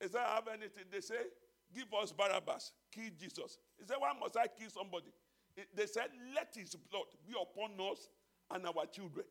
he 0.00 0.08
said, 0.08 0.20
I 0.26 0.34
have 0.36 0.48
anything. 0.48 0.84
They 0.90 1.00
say, 1.00 1.14
Give 1.74 1.86
us 2.00 2.12
Barabbas, 2.12 2.72
kill 2.92 3.10
Jesus. 3.18 3.58
He 3.78 3.86
said, 3.86 3.96
Why 3.98 4.12
must 4.18 4.36
I 4.36 4.46
kill 4.46 4.70
somebody? 4.70 5.12
They 5.74 5.86
said, 5.86 6.08
Let 6.34 6.54
his 6.54 6.74
blood 6.74 7.06
be 7.26 7.34
upon 7.40 7.72
us 7.90 8.08
and 8.52 8.66
our 8.66 8.86
children. 8.86 9.26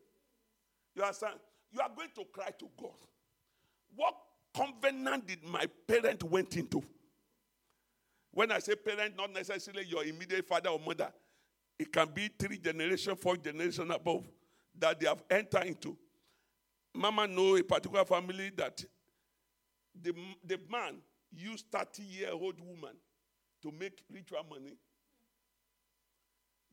You 0.94 1.02
understand? 1.02 1.34
You 1.72 1.80
are 1.80 1.90
going 1.94 2.10
to 2.14 2.24
cry 2.32 2.50
to 2.58 2.68
God. 2.80 2.90
What 3.96 4.14
covenant 4.56 5.26
did 5.26 5.44
my 5.44 5.66
parent 5.86 6.22
went 6.24 6.56
into? 6.56 6.82
When 8.32 8.50
I 8.50 8.58
say 8.58 8.74
parent, 8.74 9.16
not 9.16 9.32
necessarily 9.32 9.84
your 9.86 10.04
immediate 10.04 10.46
father 10.46 10.70
or 10.70 10.80
mother. 10.80 11.12
It 11.78 11.92
can 11.92 12.08
be 12.14 12.30
three 12.38 12.58
generation, 12.58 13.16
four 13.16 13.36
generation 13.36 13.90
above 13.90 14.24
that 14.78 15.00
they 15.00 15.06
have 15.06 15.22
entered 15.30 15.64
into. 15.64 15.96
Mama 16.94 17.26
know 17.26 17.56
a 17.56 17.62
particular 17.62 18.04
family 18.04 18.50
that 18.56 18.84
the, 20.00 20.14
the 20.44 20.58
man 20.70 20.96
used 21.32 21.66
30 21.72 22.02
year 22.02 22.30
old 22.32 22.60
woman 22.60 22.96
to 23.62 23.72
make 23.72 24.02
ritual 24.12 24.44
money. 24.48 24.76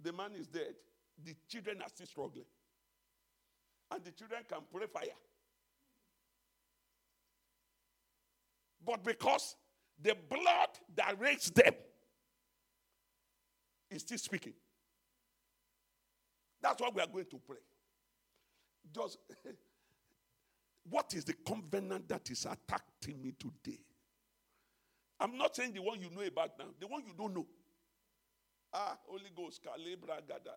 The 0.02 0.14
man 0.14 0.32
is 0.38 0.48
dead. 0.48 0.76
The 1.24 1.36
children 1.48 1.82
are 1.82 1.90
still 1.90 2.08
struggling. 2.08 2.46
And 3.92 4.04
the 4.04 4.12
children 4.12 4.42
can 4.48 4.60
pray 4.72 4.88
fire. 4.88 5.04
But 8.86 9.04
because 9.04 9.56
the 10.02 10.16
blood 10.30 10.70
that 10.96 11.20
raised 11.20 11.56
them 11.56 11.74
is 13.90 14.02
still 14.02 14.18
speaking. 14.18 14.54
That's 16.62 16.82
why 16.82 16.90
we 16.94 17.02
are 17.02 17.08
going 17.08 17.26
to 17.26 17.40
pray. 17.48 17.58
Just 18.94 19.18
what 20.90 21.14
is 21.14 21.26
the 21.26 21.34
covenant 21.34 22.08
that 22.10 22.30
is 22.30 22.46
attacking 22.46 23.22
me 23.22 23.34
today? 23.38 23.80
I'm 25.20 25.38
not 25.38 25.56
saying 25.56 25.74
the 25.74 25.82
one 25.82 26.00
you 26.02 26.10
know 26.10 26.22
about 26.26 26.58
now, 26.58 26.66
the 26.80 26.88
one 26.88 27.04
you 27.06 27.14
don't 27.18 27.36
know. 27.36 27.46
Ah, 28.74 28.98
Holy 29.08 29.30
Ghost, 29.36 29.62
Kalebra 29.64 30.28
Gada. 30.28 30.56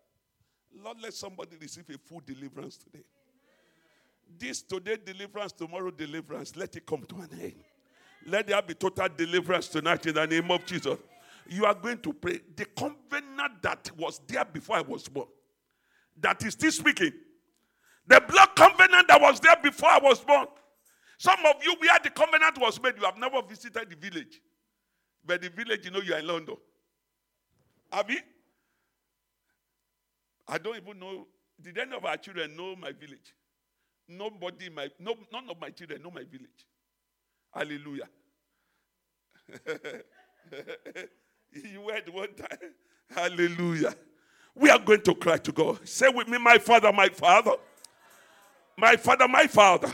Lord, 0.83 0.99
let 1.03 1.15
somebody 1.15 1.57
receive 1.61 1.85
a 1.91 1.99
full 1.99 2.23
deliverance 2.25 2.79
today. 2.79 3.05
This 4.39 4.63
today 4.63 4.97
deliverance, 5.05 5.53
tomorrow 5.53 5.91
deliverance, 5.91 6.57
let 6.57 6.75
it 6.77 6.87
come 6.87 7.05
to 7.07 7.17
an 7.17 7.29
end. 7.41 7.55
Let 8.27 8.47
there 8.47 8.63
be 8.63 8.75
total 8.75 9.09
deliverance 9.15 9.69
tonight 9.69 10.07
in 10.07 10.15
the 10.15 10.27
name 10.27 10.51
of 10.51 10.65
Jesus. 10.65 10.99
You 11.47 11.67
are 11.67 11.75
going 11.75 11.99
to 11.99 12.13
pray. 12.13 12.41
The 12.57 12.65
covenant 12.65 13.61
that 13.63 13.91
was 13.97 14.21
there 14.27 14.45
before 14.47 14.77
I 14.77 14.81
was 14.81 15.07
born, 15.09 15.27
that 16.21 16.43
is 16.45 16.53
still 16.53 16.73
speaking. 16.73 17.13
The 18.07 18.21
blood 18.21 18.51
covenant 18.57 19.09
that 19.09 19.21
was 19.21 19.41
there 19.41 19.57
before 19.63 19.89
I 19.89 19.99
was 19.99 20.21
born. 20.21 20.47
Some 21.19 21.39
of 21.47 21.65
you, 21.65 21.75
where 21.79 21.99
the 22.03 22.11
covenant 22.11 22.59
was 22.61 22.81
made, 22.83 22.95
you 22.99 23.05
have 23.05 23.17
never 23.17 23.41
visited 23.43 23.89
the 23.89 23.97
village. 23.97 24.41
But 25.25 25.41
the 25.43 25.49
village, 25.49 25.85
you 25.85 25.91
know, 25.91 26.01
you 26.01 26.13
are 26.15 26.19
in 26.19 26.27
London. 26.27 26.57
Have? 27.93 28.11
I 30.49 30.59
don't 30.59 30.77
even 30.77 30.99
know. 30.99 31.27
Did 31.61 31.79
any 31.79 31.97
of 31.97 32.05
our 32.05 32.17
children 32.17 32.57
know 32.57 32.77
my 32.77 32.93
village? 32.93 33.35
Nobody, 34.09 34.69
my 34.69 34.91
no, 34.99 35.15
none 35.33 35.49
of 35.49 35.59
my 35.59 35.71
children 35.71 36.03
know 36.03 36.11
my 36.11 36.25
village. 36.25 36.67
Hallelujah. 37.55 38.09
you 41.53 41.81
went 41.81 42.13
one 42.13 42.35
time. 42.35 42.75
Hallelujah. 43.15 43.95
We 44.55 44.71
are 44.71 44.79
going 44.79 45.03
to 45.03 45.15
cry 45.15 45.39
to 45.39 45.53
God. 45.53 45.87
Say 45.87 46.09
with 46.09 46.29
me, 46.29 46.39
my 46.39 46.59
father, 46.59 46.93
my 46.93 47.09
father. 47.09 47.53
My 48.77 48.97
father, 48.97 49.29
my 49.29 49.47
father. 49.47 49.93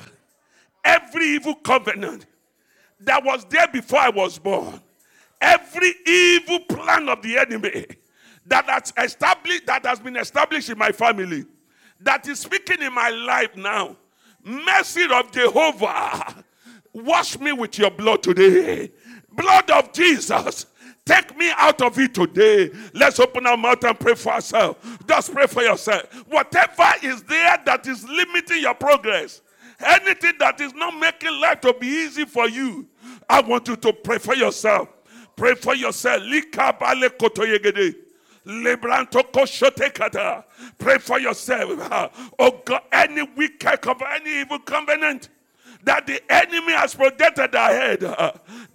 Every 0.85 1.27
evil 1.27 1.55
covenant 1.55 2.27
that 3.01 3.25
was 3.25 3.45
there 3.47 3.69
before 3.69 3.99
I 3.99 4.11
was 4.11 4.39
born, 4.39 4.81
every 5.41 5.95
evil 6.07 6.61
plan 6.61 7.09
of 7.09 7.23
the 7.23 7.39
enemy 7.39 7.87
that 8.47 8.69
has 8.69 8.93
established 8.99 9.67
that 9.67 9.85
has 9.87 10.01
been 10.01 10.17
established 10.17 10.71
in 10.71 10.79
my 10.79 10.93
family, 10.93 11.45
that 12.01 12.27
is 12.29 12.41
speaking 12.41 12.83
in 12.83 12.95
my 12.95 13.09
life 13.11 13.57
now. 13.57 13.97
Mercy 14.43 15.05
of 15.13 15.31
Jehovah, 15.33 16.45
wash 16.93 17.39
me 17.39 17.53
with 17.53 17.79
your 17.79 17.91
blood 17.91 18.23
today. 18.23 18.91
Blood 19.33 19.71
of 19.71 19.93
Jesus, 19.93 20.67
Take 21.05 21.37
me 21.37 21.51
out 21.57 21.81
of 21.83 21.99
it 21.99 22.15
today. 22.15 22.71
Let's 22.95 23.19
open 23.19 23.47
our 23.47 23.57
mouth 23.57 23.83
and 23.85 23.99
pray 23.99 24.15
for 24.15 24.33
ourselves. 24.33 24.79
Just 25.07 25.33
pray 25.33 25.47
for 25.47 25.63
yourself. 25.63 26.05
Whatever 26.29 26.93
is 27.03 27.23
there 27.25 27.59
that 27.65 27.87
is 27.87 28.07
limiting 28.07 28.61
your 28.61 28.75
progress, 28.75 29.41
anything 29.81 30.35
that 30.39 30.61
is 30.61 30.73
not 30.75 30.99
making 30.99 31.41
life 31.41 31.61
to 31.63 31.75
be 31.75 31.87
easy 31.87 32.25
for 32.27 32.49
you, 32.49 32.87
I 33.29 33.41
want 33.41 33.67
you 33.69 33.77
to 33.77 33.93
pray 33.93 34.19
for 34.19 34.35
yourself. 34.35 34.89
Pray 35.37 35.55
for 35.55 35.75
yourself. 35.75 36.23
Pray 40.79 40.99
for 40.99 41.19
yourself. 41.19 42.13
Oh 42.39 42.61
God, 42.65 42.83
any 42.93 43.23
wicked 43.23 43.87
any 43.87 44.41
evil 44.41 44.59
covenant 44.61 45.29
that 45.85 46.07
the 46.07 46.21
enemy 46.33 46.73
has 46.73 46.95
projected 46.95 47.55
ahead 47.55 48.03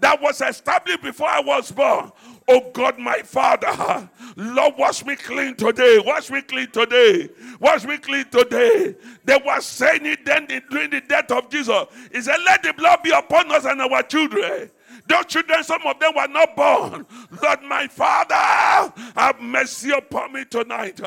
that 0.06 0.22
was 0.22 0.40
established 0.40 1.02
before 1.02 1.28
I 1.28 1.40
was 1.40 1.72
born. 1.72 2.12
Oh 2.48 2.70
God, 2.74 3.00
my 3.00 3.24
Father, 3.24 4.08
Lord, 4.36 4.76
wash 4.78 5.04
me 5.04 5.16
clean 5.16 5.56
today. 5.56 5.98
Wash 6.06 6.30
me 6.30 6.44
clean 6.44 6.70
today. 6.70 7.28
Wash 7.60 7.86
me 7.86 7.98
clean 7.98 8.26
today. 8.30 8.96
They 9.24 9.38
were 9.44 9.60
saying 9.62 10.06
it 10.06 10.24
then 10.24 10.46
during 10.70 10.92
the 10.92 11.02
death 11.02 11.32
of 11.32 11.50
Jesus. 11.50 11.86
He 12.14 12.22
said, 12.22 12.38
Let 12.46 12.62
the 12.62 12.74
blood 12.74 13.00
be 13.02 13.10
upon 13.10 13.52
us 13.52 13.66
and 13.66 13.82
our 13.82 14.04
children. 14.04 14.70
Those 15.08 15.26
children, 15.26 15.64
some 15.64 15.82
of 15.88 16.00
them 16.00 16.12
were 16.16 16.28
not 16.28 16.56
born. 16.56 17.08
Lord, 17.42 17.64
my 17.64 17.88
Father, 17.88 18.94
have 19.16 19.42
mercy 19.42 19.90
upon 19.90 20.34
me 20.34 20.46
tonight. 20.46 21.02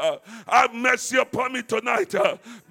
Have 0.49 0.75
mercy 0.75 1.19
upon 1.19 1.53
me 1.53 1.63
tonight. 1.63 2.11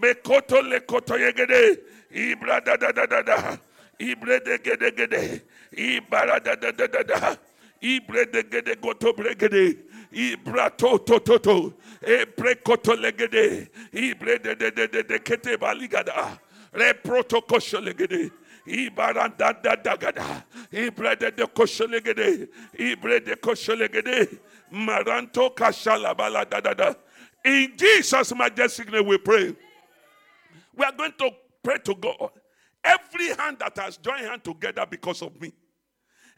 Mekoto 0.02 0.62
lekoto 0.62 1.18
yegede. 1.18 1.78
Ibra 2.14 2.62
da 2.66 2.76
da 2.76 2.92
da 2.92 3.06
da 3.06 3.22
da. 3.22 3.58
Ibre 4.00 4.40
de 4.44 4.58
gede 4.60 4.92
gede. 4.92 5.42
Ibara 5.78 6.40
da 6.44 6.56
da 6.56 6.72
da 6.72 6.88
da 6.88 7.04
da. 7.04 7.36
De 7.80 8.44
gede 8.44 8.76
goto 8.82 9.14
bregede. 9.14 9.78
Ibra 10.12 10.70
to 10.76 10.98
to 10.98 11.20
to 11.20 11.38
to. 11.38 11.74
Ebre 12.02 12.56
koto 12.64 12.96
legede. 12.96 13.70
De 13.92 14.14
de 14.40 14.56
de 14.56 14.88
de 14.88 15.04
de 15.04 15.20
kete 15.20 15.58
legede. 17.82 18.32
Da 18.66 19.54
de 21.16 21.32
de 21.32 21.46
kosho 21.48 21.86
legede. 21.88 22.48
Kosho 23.40 23.76
legede. 23.76 24.40
Maranto 24.72 25.50
kashala 25.56 26.14
da 26.50 26.74
da. 26.74 26.94
In 27.46 27.74
Jesus' 27.78 28.34
majestic 28.36 28.92
name 28.92 29.06
we 29.06 29.18
pray. 29.20 29.56
We 30.76 30.84
are 30.84 30.92
going 30.92 31.14
to 31.20 31.32
pray 31.64 31.78
to 31.78 31.96
God. 31.96 32.32
Every 32.84 33.28
hand 33.28 33.58
that 33.60 33.78
has 33.78 33.98
joined 33.98 34.26
hand 34.26 34.44
together 34.44 34.86
because 34.90 35.22
of 35.22 35.40
me, 35.40 35.54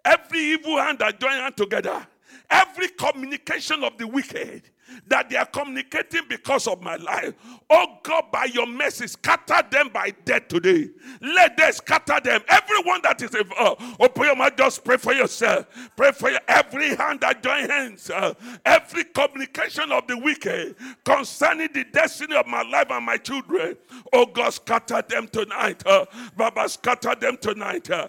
every 0.10 0.40
evil 0.40 0.78
hand 0.78 1.00
that 1.00 1.20
joined 1.20 1.36
hand 1.36 1.58
together, 1.58 2.06
every 2.50 2.88
communication 2.90 3.84
of 3.84 3.98
the 3.98 4.08
wicked 4.08 4.64
that 5.08 5.30
they 5.30 5.38
are 5.38 5.46
communicating 5.46 6.22
because 6.28 6.68
of 6.68 6.82
my 6.82 6.96
life. 6.98 7.34
Oh 7.70 7.98
God, 8.04 8.26
by 8.32 8.46
your 8.46 8.68
mercy, 8.68 9.08
scatter 9.08 9.62
them 9.70 9.90
by 9.94 10.12
death 10.26 10.48
today. 10.48 10.90
Let 11.22 11.58
them 11.58 11.72
scatter 11.72 12.20
them. 12.24 12.42
Everyone 12.48 13.02
that 13.04 13.22
is 13.22 13.34
involved, 13.36 13.82
open 14.00 14.24
your 14.24 14.36
mouth, 14.36 14.56
just 14.58 14.84
pray 14.84 14.98
for 14.98 15.14
yourself. 15.14 15.68
Pray 15.96 16.12
for 16.12 16.30
your, 16.30 16.42
every 16.48 16.96
hand 16.96 17.22
that 17.22 17.42
joins 17.44 17.70
hands, 17.70 18.10
uh, 18.10 18.34
every 18.66 19.04
communication 19.06 19.92
of 19.92 20.08
the 20.08 20.18
wicked 20.18 20.76
concerning 21.04 21.70
the 21.74 21.86
destiny 21.92 22.36
of 22.36 22.48
my 22.48 22.62
life 22.64 22.88
and 22.90 23.06
my 23.06 23.18
children. 23.18 23.76
Oh 24.14 24.26
God, 24.26 24.52
scatter 24.54 25.02
them 25.08 25.28
tonight. 25.28 25.86
Uh, 25.86 26.06
Baba, 26.36 26.68
scatter 26.70 27.16
them 27.16 27.38
tonight. 27.38 27.90
Uh. 27.90 28.08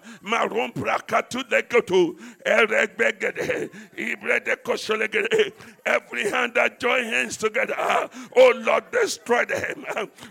Every 5.87 6.31
hand 6.31 6.55
that 6.55 6.70
join 6.79 7.05
hands 7.05 7.37
together. 7.37 7.75
Oh 8.37 8.53
Lord, 8.57 8.91
destroy 8.91 9.45
them. 9.45 9.85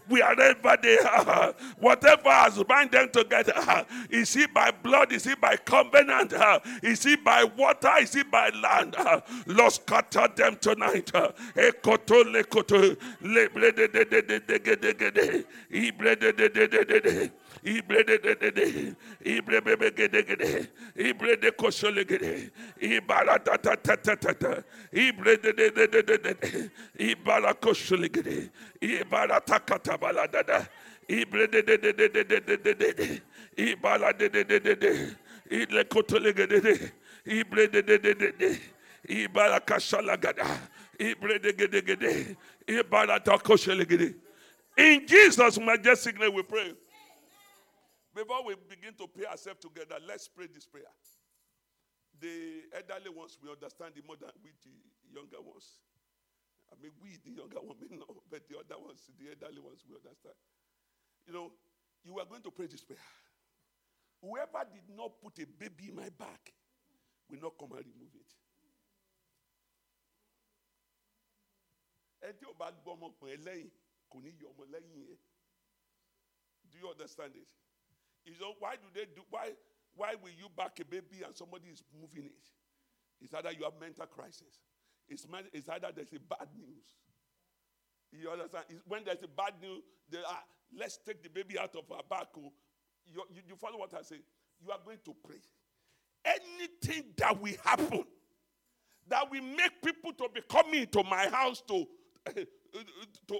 Wherever 0.08 0.78
they 0.82 0.98
are, 1.00 1.54
whatever 1.80 2.30
has 2.30 2.64
bind 2.64 2.92
them 2.92 3.10
together, 3.12 3.86
is 4.10 4.36
it 4.36 4.54
by 4.54 4.72
blood? 4.72 5.12
Is 5.12 5.28
it 5.28 5.42
by 5.42 5.58
covenant? 5.58 6.34
Is 6.84 7.06
it 7.06 7.24
by 7.24 7.44
water? 7.44 7.92
Is 8.00 8.16
it 8.16 8.30
by 8.30 8.50
land? 8.50 8.96
Lord, 9.48 9.74
scatter 9.74 10.28
them 10.36 10.58
tonight. 10.58 11.12
Ekoto 11.56 12.24
lekoto 12.24 12.96
lebre 13.22 13.70
in 44.78 45.08
Jesus' 45.08 45.60
majestic 45.60 46.20
name 46.20 46.34
we 46.34 46.44
pray. 46.44 46.74
Before 48.14 48.44
we 48.46 48.56
begin 48.68 48.94
to 48.98 49.08
pray 49.08 49.26
ourselves 49.26 49.60
together, 49.62 49.96
let's 50.08 50.28
pray 50.28 50.48
this 50.48 50.66
prayer. 50.66 50.90
The 52.20 52.66
elderly 52.76 53.10
ones 53.16 53.38
we 53.42 53.50
understand 53.50 53.94
it 53.96 54.06
more 54.06 54.18
than 54.20 54.34
we 54.44 54.52
the 54.66 54.74
younger 55.14 55.40
ones. 55.40 55.78
I 56.72 56.76
mean, 56.82 56.92
we 57.02 57.18
the 57.24 57.32
younger 57.38 57.62
ones 57.62 57.80
may 57.90 57.96
know, 57.96 58.22
but 58.30 58.44
the 58.50 58.58
other 58.58 58.82
ones, 58.82 59.08
the 59.18 59.30
elderly 59.30 59.62
ones, 59.62 59.86
we 59.88 59.96
understand. 59.96 60.36
You 61.28 61.34
know, 61.34 61.52
you 62.04 62.18
are 62.20 62.26
going 62.26 62.42
to 62.44 62.52
pray 62.52 62.68
this 62.68 62.84
prayer. 62.84 63.00
Whoever 64.22 64.66
did 64.68 64.84
not 64.96 65.22
put 65.22 65.40
a 65.40 65.46
baby 65.46 65.90
in 65.90 65.96
my 65.96 66.10
back 66.10 66.52
will 67.30 67.40
not 67.40 67.58
come 67.58 67.72
and 67.78 67.86
remove 67.86 68.12
it. 68.18 68.32
Do 76.70 76.78
you 76.78 76.90
understand 76.90 77.32
it? 77.36 77.48
You 78.34 78.40
know, 78.40 78.54
why 78.60 78.76
do 78.76 78.88
they 78.94 79.06
do 79.06 79.22
why 79.30 79.50
why 79.96 80.16
will 80.22 80.32
you 80.32 80.48
back 80.56 80.80
a 80.80 80.86
baby 80.86 81.24
and 81.26 81.36
somebody 81.36 81.68
is 81.68 81.84
moving 82.00 82.26
it? 82.26 82.46
It's 83.22 83.34
either 83.34 83.52
you 83.52 83.64
have 83.66 83.74
mental 83.80 84.06
crisis. 84.06 84.62
It's, 85.10 85.26
it's 85.52 85.68
either 85.68 85.88
there's 85.94 86.14
a 86.14 86.20
bad 86.20 86.48
news. 86.56 86.86
You 88.12 88.30
understand? 88.30 88.66
It's 88.70 88.82
when 88.88 89.04
there's 89.04 89.24
a 89.24 89.28
bad 89.28 89.54
news, 89.62 89.84
they 90.10 90.20
are, 90.20 90.24
ah, 90.28 90.44
let's 90.78 90.98
take 91.06 91.22
the 91.22 91.30
baby 91.30 91.60
out 91.60 91.76
of 91.76 91.92
our 91.92 92.04
back. 92.10 92.28
oh. 92.38 92.54
You, 93.06 93.24
you, 93.34 93.42
you 93.50 93.56
follow 93.56 93.80
what 93.80 93.94
I 93.94 94.04
say? 94.04 94.18
You 94.64 94.72
are 94.72 94.80
going 94.86 95.00
to 95.06 95.16
pray. 95.26 95.38
anything 96.26 97.06
that 97.18 97.40
will 97.42 97.54
happen 97.64 98.04
that 99.08 99.30
will 99.32 99.42
make 99.42 99.82
people 99.84 100.14
to 100.14 100.30
be 100.34 100.42
coming 100.50 100.86
to 100.88 101.04
my 101.04 101.28
house 101.30 101.62
to 101.68 101.86
to 103.28 103.40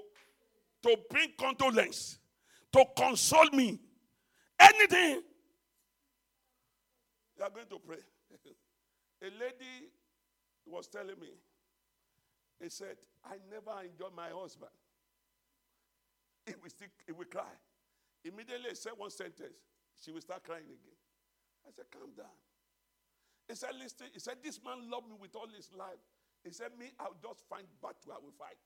to 0.82 0.96
bring 1.10 1.28
condolence 1.38 2.18
to 2.72 2.84
console 2.96 3.50
me 3.52 3.78
anything 4.60 5.22
you 7.36 7.44
are 7.44 7.50
going 7.50 7.66
to 7.66 7.78
pray 7.78 7.96
a 9.22 9.26
lady 9.26 9.90
was 10.66 10.86
telling 10.88 11.18
me 11.20 11.28
he 12.62 12.68
said 12.68 12.96
i 13.24 13.36
never 13.50 13.80
enjoy 13.82 14.08
my 14.14 14.28
husband 14.28 14.70
he 16.46 16.54
will 16.62 16.70
still 16.70 16.88
he 17.06 17.12
will 17.12 17.24
cry 17.26 17.52
immediately 18.24 18.70
he 18.70 18.74
said 18.74 18.92
one 18.96 19.10
sentence 19.10 19.56
she 20.02 20.10
will 20.10 20.20
start 20.20 20.42
crying 20.44 20.64
again 20.64 20.98
i 21.66 21.70
said 21.70 21.84
calm 21.90 22.10
down 22.16 22.36
he 23.50 23.56
said, 23.56 23.70
listen, 23.82 24.06
he 24.12 24.20
said, 24.20 24.36
this 24.44 24.60
man 24.64 24.88
loved 24.88 25.08
me 25.10 25.16
with 25.20 25.34
all 25.34 25.48
his 25.50 25.70
life. 25.76 25.98
He 26.44 26.52
said, 26.52 26.70
me, 26.78 26.86
I'll 27.00 27.18
just 27.20 27.42
find 27.48 27.66
battle, 27.82 28.14
I 28.14 28.22
will 28.22 28.30
fight. 28.38 28.62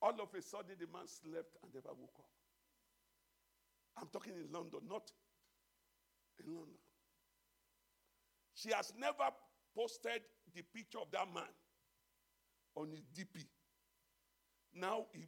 All 0.00 0.16
of 0.16 0.32
a 0.32 0.40
sudden, 0.40 0.72
the 0.80 0.86
man 0.88 1.04
slept 1.04 1.52
and 1.62 1.68
never 1.74 1.92
woke 1.92 2.16
up. 2.16 2.37
I'm 4.00 4.08
talking 4.12 4.34
in 4.34 4.52
London, 4.52 4.80
not 4.88 5.10
in 6.44 6.52
London. 6.54 6.74
She 8.54 8.70
has 8.72 8.92
never 8.98 9.30
posted 9.76 10.22
the 10.54 10.62
picture 10.62 10.98
of 10.98 11.10
that 11.12 11.26
man 11.32 11.44
on 12.74 12.90
his 12.90 13.02
DP. 13.16 13.44
Now, 14.74 15.06
he, 15.12 15.26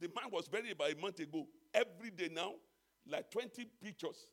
the 0.00 0.08
man 0.08 0.30
was 0.30 0.48
buried 0.48 0.72
about 0.72 0.92
a 0.92 0.96
month 0.96 1.20
ago. 1.20 1.46
Every 1.74 2.10
day 2.10 2.30
now, 2.32 2.52
like 3.08 3.30
20 3.30 3.66
pictures 3.82 4.26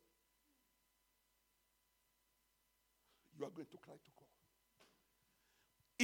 you 3.38 3.46
are 3.46 3.50
going 3.50 3.68
to 3.72 3.78
cry 3.78 3.94
to 3.94 4.12
God. 4.18 4.26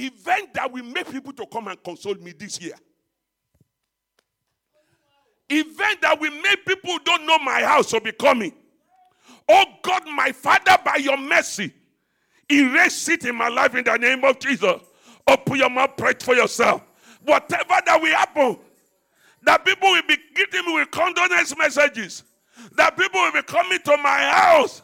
Event 0.04 0.54
that 0.54 0.72
will 0.72 0.84
make 0.84 1.10
people 1.10 1.32
to 1.34 1.46
come 1.46 1.68
and 1.68 1.82
console 1.82 2.14
me 2.14 2.32
this 2.32 2.60
year. 2.60 2.74
Event 5.48 6.00
that 6.02 6.20
will 6.20 6.32
make 6.42 6.64
people 6.66 6.98
don't 7.04 7.26
know 7.26 7.38
my 7.38 7.62
house 7.62 7.92
will 7.92 8.00
be 8.00 8.12
coming. 8.12 8.52
Oh 9.48 9.64
God, 9.82 10.02
my 10.14 10.32
Father, 10.32 10.76
by 10.84 10.96
your 10.96 11.16
mercy, 11.16 11.72
erase 12.50 13.08
it 13.08 13.24
in 13.24 13.36
my 13.36 13.48
life 13.48 13.74
in 13.74 13.84
the 13.84 13.96
name 13.96 14.24
of 14.24 14.38
Jesus. 14.38 14.80
Open 15.26 15.56
your 15.56 15.70
mouth, 15.70 15.96
pray 15.96 16.14
for 16.20 16.34
yourself. 16.34 16.82
Whatever 17.22 17.80
that 17.86 18.00
will 18.00 18.14
happen, 18.14 18.58
that 19.42 19.64
people 19.64 19.90
will 19.90 20.02
be 20.08 20.16
giving 20.34 20.66
me 20.66 20.74
with 20.74 20.90
condolence 20.90 21.56
messages, 21.56 22.24
that 22.74 22.96
people 22.96 23.20
will 23.20 23.32
be 23.32 23.42
coming 23.42 23.78
to 23.80 23.96
my 23.98 24.30
house 24.30 24.82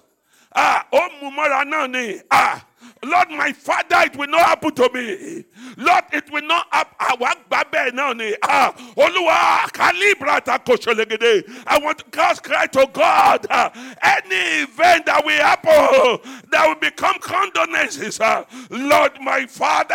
Ah, 0.55 0.87
oh, 0.93 1.09
mumara. 1.23 2.23
Ah, 2.31 2.65
Lord, 3.05 3.31
my 3.31 3.53
father, 3.53 3.97
it 4.07 4.17
will 4.17 4.29
not 4.29 4.43
happen 4.43 4.75
to 4.75 4.91
me. 4.95 5.45
Lord, 5.77 6.05
it 6.13 6.31
will 6.31 6.43
not 6.43 6.67
happen. 6.73 6.93
Ah. 8.43 8.75
I 11.67 11.79
want 11.83 11.99
to 11.99 12.05
cast 12.13 12.45
cry 12.45 12.67
to 12.67 12.89
God. 12.93 13.47
Ah, 13.51 13.73
any 14.03 14.63
event 14.63 15.07
that 15.07 15.25
will 15.25 15.33
happen, 15.43 16.21
that 16.51 16.67
will 16.69 16.77
become 16.77 17.19
condolences. 17.21 18.21
Ah, 18.21 18.45
Lord, 18.71 19.13
my 19.21 19.47
father, 19.47 19.95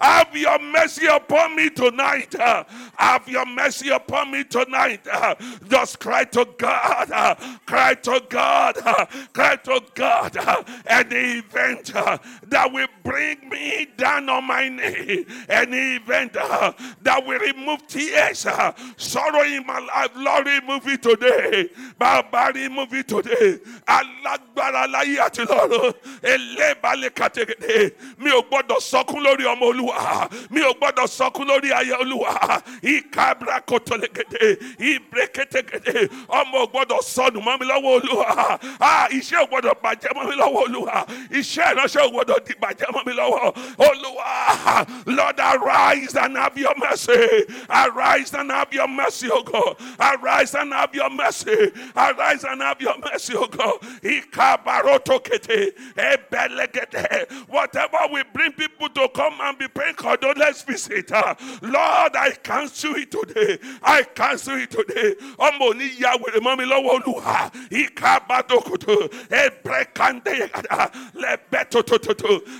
have 0.00 0.34
your 0.36 0.58
mercy 0.60 1.06
upon 1.06 1.56
me 1.56 1.70
tonight. 1.70 2.34
Ah, 2.38 2.64
have 2.96 3.28
your 3.28 3.46
mercy 3.46 3.88
upon 3.90 4.30
me 4.30 4.44
tonight. 4.44 5.00
Ah, 5.12 5.34
just 5.68 5.98
cry 5.98 6.24
to 6.24 6.46
God. 6.58 7.10
Ah, 7.12 7.58
cry 7.66 7.94
to 7.94 8.22
God. 8.28 8.76
Ah, 8.86 9.06
cry 9.32 9.56
to 9.56 9.80
God. 9.94 10.36
Ah, 10.38 10.62
any 10.86 11.38
event 11.38 11.90
uh, 12.06 12.18
that 12.48 12.72
will 12.72 12.86
bring 13.02 13.48
me 13.48 13.86
down 13.96 14.28
on 14.28 14.44
my 14.44 14.68
knee, 14.68 15.24
any 15.48 15.96
event 15.96 16.36
uh, 16.36 16.72
that 17.02 17.24
will 17.26 17.38
remove 17.38 17.86
tears, 17.86 18.46
uh, 18.46 18.72
sorrow 18.96 19.42
in 19.42 19.64
my 19.66 19.78
life, 19.78 20.10
Lord, 20.16 20.46
remove 20.46 20.86
it 20.88 21.02
today. 21.02 21.68
Baba, 21.98 22.52
remove 22.54 22.92
it 22.94 23.08
today. 23.08 23.58
Alágbára 23.86 24.86
láyé 24.86 25.18
àti 25.20 25.44
lọ́run, 25.44 25.94
elébalẹ̀ 26.22 27.10
kàtẹ́kẹ́tẹ́, 27.10 27.92
mi 28.18 28.30
ò 28.30 28.42
sọkún 28.80 29.22
lórí 29.24 29.44
ọmọ 29.52 29.64
olúwa, 29.72 30.30
mi 30.50 30.60
ò 30.60 31.06
sọkún 31.06 31.46
lórí 31.48 31.70
ayé 31.72 31.94
olúwa, 32.02 32.62
ìkàbra 32.82 33.60
kòtòlẹ́kẹ́tẹ́, 33.68 34.58
ìbrẹ́kẹ́tẹ́kẹ́tẹ́, 34.90 36.08
ọmọ 36.38 36.56
ò 36.64 36.66
gbọ́dọ̀ 36.72 37.00
sọnù 37.14 37.40
mọ́ 37.46 37.58
mi 37.60 37.66
lọ́wọ́ 37.70 37.92
olúwa, 37.98 38.28
iṣẹ́ 39.18 39.38
ò 39.44 39.46
bàjẹ́ 39.82 40.10
mọ́ 40.16 40.24
mi 40.28 40.34
lọ́wọ́ 40.40 40.62
olúwa, 40.66 40.96
iṣẹ́ 41.38 41.66
ìránṣẹ́ 41.72 41.93
ò 42.00 42.10
gbọ́dọ̀ 42.12 42.38
dìbàjẹ́ 42.46 42.88
mọ́ 42.92 43.06
mi 43.06 43.12
lọ́wọ́ 43.12 43.54
olúwa, 43.78 44.86
Lord. 45.06 45.34
Arise 45.44 46.14
and 46.16 46.36
have 46.36 46.56
your 46.56 46.74
mercy, 46.78 47.12
arise 47.68 48.32
and 48.34 48.50
have 48.50 48.72
your 48.72 48.88
mercy, 48.88 49.28
O 49.30 49.42
God, 49.42 49.76
arise 50.00 50.54
and 50.54 50.72
have 50.72 50.94
your 50.94 51.10
mercy, 51.10 51.72
arise 51.96 52.44
and 52.44 52.62
have 52.62 52.80
your 52.80 52.96
mercy, 52.98 53.34
O 53.36 53.46
God, 53.46 53.80
Ikabarotokete, 54.02 55.72
Ebelegete, 55.96 57.30
whatever 57.48 57.98
will 58.10 58.24
bring 58.32 58.52
people 58.52 58.88
to 58.90 59.08
come 59.14 59.34
and 59.42 59.58
be 59.58 59.68
praying 59.68 59.94
condolence 59.94 60.62
visit, 60.62 61.12
uh, 61.12 61.34
Lord, 61.62 62.16
I 62.16 62.32
cancel 62.42 62.94
it 62.94 63.10
today, 63.10 63.58
I 63.82 64.02
cancel 64.04 64.56
it 64.56 64.70
today, 64.70 65.14
ọmọ 65.38 65.72
oníyà 65.74 66.12
wèrè 66.22 66.40
mọ́ 66.40 66.58
mi 66.58 66.64
lọ́wọ́ 66.64 67.00
olúwa, 67.02 67.52
Ikabadokoto, 67.70 69.08
Ebrekande, 69.28 70.50
Lebetototo, 71.14 71.83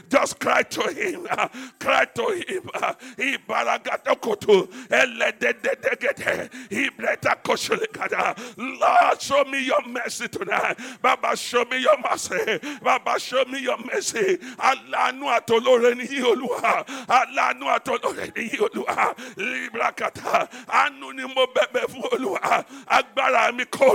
just 0.08 0.38
cry 0.40 0.62
to 0.62 0.82
him, 0.92 1.26
uh, 1.30 1.48
cry 1.78 2.04
to 2.04 2.44
him, 2.46 2.68
uh, 2.74 2.94
Ibaragatokoto, 3.16 4.68
Eledededegede, 4.88 6.50
Ibretakosholegada. 6.70 8.36
Lord, 8.56 9.20
show 9.20 9.44
me 9.44 9.64
your 9.64 9.86
mercy 9.88 10.28
tonight. 10.28 10.76
Baba, 11.02 11.36
show 11.36 11.64
me 11.64 11.80
your 11.80 11.96
mercy. 12.00 12.60
Baba, 12.82 13.18
show 13.18 13.44
me 13.46 13.60
your 13.62 13.78
mercy. 13.78 14.36
Alanu 14.58 15.24
atolore 15.34 15.94
ni 15.96 16.06
Olúwa. 16.20 16.84
Alanu 17.06 17.66
atolore 17.74 18.34
ni 18.36 18.48
Olúwa. 18.50 19.14
Librakata. 19.36 20.48
Anu 20.68 21.12
ni 21.12 21.22
mo 21.34 21.46
bẹ̀bẹ̀ 21.54 21.86
fún. 21.88 22.38
Agbára 22.86 23.54
mi 23.56 23.64
kọ́. 23.64 23.94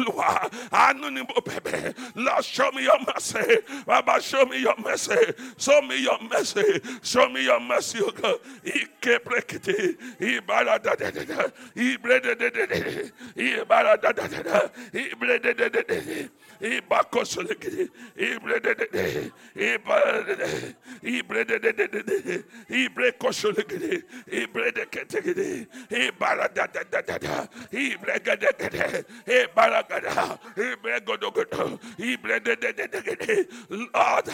Anu 0.72 1.10
ni 1.12 1.22
mo 1.22 1.36
bẹ̀bẹ̀. 1.46 1.96
Lord, 2.16 2.46
show 2.46 2.72
me 2.72 2.84
your 2.84 3.00
mercy. 3.06 3.58
Baba, 3.86 4.22
show 4.22 4.46
me 4.46 4.60
your 4.60 4.76
mercy. 4.84 5.09
Show 5.58 5.82
me 5.82 6.02
your 6.04 6.20
mercy. 6.22 6.82
Show 7.04 7.30
me 7.30 7.44
your 7.44 7.60
mercy, 7.60 8.00
O 8.02 8.12
God. 8.12 8.40
Ike 8.66 9.20
brekete. 9.24 9.98
Ibara 10.20 10.82
da 10.82 10.96
da 10.96 11.12
da 11.12 11.24
da. 11.24 11.52
Ibre 11.76 12.20
de 12.22 12.36
de 12.36 12.50
de 12.50 12.66
de. 12.68 13.12
Ibara 13.36 13.98
da 14.02 14.12
da 14.12 14.28
da 14.28 14.42
da. 14.44 14.70
Ibre 14.94 15.40
de 15.40 15.54
de 15.54 15.70
de 15.70 15.84
de. 15.84 16.30
Ibakosolegede. 16.62 17.90
Ibre 18.18 18.60
de 18.60 18.76
de 18.76 18.88
de. 18.92 19.32
Ibara 19.56 20.24
de 20.26 20.36
de. 20.36 20.76
Ibre 21.04 21.44
de 21.46 21.60
de 21.60 21.72
de 21.74 21.88
de 21.88 22.04
de. 22.04 22.44
Ibre 22.70 23.12
kosolegede. 23.18 24.04
Ibre 24.32 24.72
de 24.72 24.86
ketegede. 24.86 25.68
Ibara 25.90 26.48
da 26.54 26.68
da 26.68 26.84
da 26.84 27.02
da 27.02 27.18
da. 27.18 27.48
Ibre 27.72 28.20
gede 28.24 28.50
gede. 28.60 29.06
Ibara 29.28 29.82
gada. 29.90 30.40
Ibre 30.58 31.00
godo 31.06 31.32
godo. 31.32 31.80
Ibre 31.98 32.40
de 32.40 32.56
de 32.56 32.74
de 32.74 32.88
de 32.88 33.16
de. 33.16 33.48
Lord, 33.70 34.30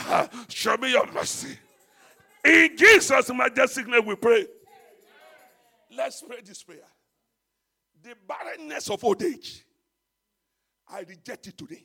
show 0.65 0.77
me 0.77 0.91
your 0.91 1.05
mercy. 1.11 1.57
In 2.43 2.75
Jesus' 2.75 3.31
majestic 3.33 3.87
name 3.87 4.05
we 4.05 4.15
pray. 4.15 4.47
Let's 5.95 6.23
pray 6.23 6.41
this 6.43 6.63
prayer. 6.63 6.89
The 8.03 8.15
barrenness 8.27 8.89
of 8.89 9.03
old 9.03 9.21
age, 9.21 9.63
I 10.89 10.99
reject 11.01 11.47
it 11.47 11.57
today. 11.57 11.83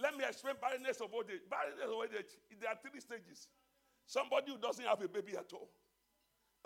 Let 0.00 0.16
me 0.16 0.24
explain 0.28 0.56
barrenness 0.60 1.00
of 1.00 1.12
old 1.12 1.24
age. 1.30 1.40
Barrenness 1.50 1.84
of 1.84 1.90
old 1.90 2.08
age, 2.16 2.26
there 2.60 2.70
are 2.70 2.76
three 2.82 3.00
stages. 3.00 3.48
Somebody 4.06 4.52
who 4.52 4.58
doesn't 4.58 4.84
have 4.84 5.02
a 5.02 5.08
baby 5.08 5.32
at 5.32 5.50
all 5.52 5.70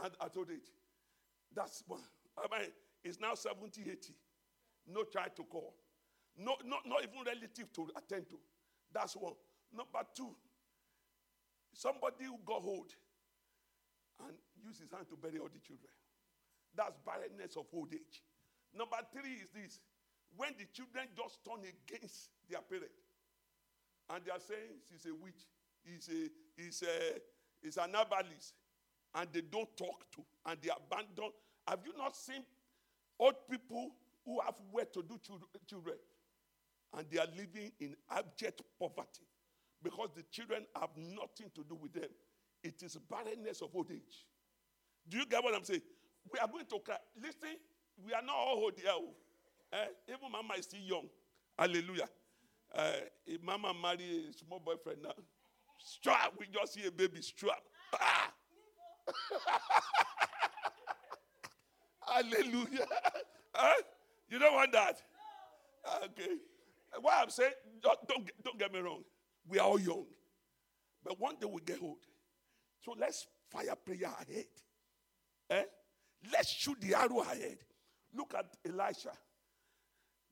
and 0.03 0.13
at 0.21 0.37
old 0.37 0.51
age. 0.51 0.71
That's 1.55 1.83
one. 1.87 2.01
I 2.37 2.59
mean, 2.59 2.71
it's 3.05 3.21
now 3.21 3.35
70, 3.35 3.83
80. 3.83 4.15
No 4.89 5.05
child 5.05 5.31
to 5.37 5.45
call. 5.45 5.75
No, 6.37 6.57
no, 6.65 6.77
not 6.87 7.03
even 7.03 7.25
relative 7.25 7.73
to 7.75 7.89
attend 7.97 8.29
to. 8.31 8.37
That's 8.93 9.15
one. 9.15 9.35
Number 9.75 10.01
two, 10.15 10.35
somebody 11.73 12.25
who 12.25 12.39
got 12.45 12.63
hold 12.63 12.93
and 14.27 14.37
used 14.65 14.81
his 14.81 14.91
hand 14.91 15.09
to 15.09 15.17
bury 15.17 15.39
all 15.39 15.51
the 15.53 15.61
children. 15.61 15.91
That's 16.75 16.97
barrenness 17.05 17.57
of 17.57 17.67
old 17.73 17.93
age. 17.93 18.23
Number 18.75 18.97
three 19.13 19.43
is 19.45 19.51
this 19.53 19.81
when 20.37 20.55
the 20.59 20.65
children 20.73 21.07
just 21.17 21.45
turn 21.45 21.61
against 21.61 22.31
their 22.49 22.61
parent 22.63 22.93
and 24.11 24.25
they 24.25 24.31
are 24.31 24.41
saying 24.41 24.81
she's 24.89 25.05
a 25.07 25.15
witch, 25.15 25.45
he's 25.85 26.09
a 26.09 26.31
he's 26.57 26.83
a 26.83 27.21
he's 27.61 27.77
an 27.77 27.95
herbalist, 27.95 28.55
and 29.15 29.29
they 29.33 29.43
don't 29.43 29.77
talk 29.77 30.11
to 30.13 30.23
and 30.47 30.59
they 30.63 30.71
abandon. 30.71 31.33
Have 31.69 31.81
you 31.85 31.93
not 31.97 32.17
seen 32.17 32.43
old 33.19 33.35
people 33.51 33.91
who 34.25 34.41
have 34.41 34.55
where 34.71 34.87
to 34.87 35.03
do 35.03 35.19
children? 35.67 35.97
and 36.97 37.07
they 37.11 37.19
are 37.19 37.29
living 37.37 37.73
in 37.81 37.97
abject 38.11 38.63
poverty 38.79 39.25
because 39.83 40.11
the 40.15 40.23
children 40.31 40.65
have 40.79 40.91
nothing 40.97 41.51
to 41.55 41.65
do 41.69 41.75
with 41.75 41.93
them. 41.93 42.11
It 42.63 42.83
is 42.83 42.97
barrenness 43.11 43.61
of 43.63 43.71
old 43.75 43.91
age. 43.91 44.27
Do 45.09 45.19
you 45.19 45.27
get 45.27 45.43
what 45.43 45.55
I'm 45.55 45.65
saying? 45.65 45.83
We 46.33 46.39
are 46.39 46.47
going 46.47 46.67
to 46.67 46.79
cry. 46.79 46.97
Listen, 47.21 47.57
we 48.05 48.13
are 48.13 48.23
not 48.23 48.37
all 48.37 48.63
old 48.65 48.75
here. 48.77 48.91
oh. 48.93 49.15
Eh? 49.73 49.87
Even 50.09 50.31
mama 50.31 50.55
is 50.59 50.65
still 50.65 50.81
young. 50.81 51.09
Hallelujah. 51.59 52.09
Uh, 52.75 52.93
if 53.27 53.43
mama 53.43 53.73
marry 53.81 54.27
a 54.31 54.33
small 54.33 54.61
boyfriend 54.61 55.03
now, 55.03 55.15
strap, 55.79 56.33
we 56.39 56.47
just 56.47 56.75
see 56.75 56.87
a 56.87 56.91
baby 56.91 57.21
strap. 57.21 57.61
Ah! 57.95 58.33
Hallelujah. 62.07 62.87
Huh? 63.55 63.83
You 64.29 64.39
don't 64.39 64.55
want 64.55 64.73
that? 64.73 65.03
Okay. 66.05 66.37
What 67.01 67.15
I'm 67.23 67.31
saying, 67.31 67.53
don't, 67.83 67.99
don't, 68.07 68.31
don't 68.45 68.59
get 68.59 68.73
me 68.73 68.81
wrong. 68.81 69.03
We 69.49 69.59
are 69.59 69.67
all 69.67 69.81
young. 69.81 70.07
But 71.05 71.19
one 71.19 71.37
day 71.41 71.47
we 71.51 71.61
get 71.63 71.83
old. 71.83 71.99
So 72.81 72.95
let's 72.99 73.27
fire 73.51 73.75
prayer 73.85 74.11
ahead. 74.11 74.47
Eh? 75.51 75.65
Let's 76.33 76.51
shoot 76.51 76.81
the 76.81 76.95
arrow 76.95 77.21
ahead. 77.21 77.59
Look 78.15 78.35
at 78.35 78.47
Elisha. 78.67 79.13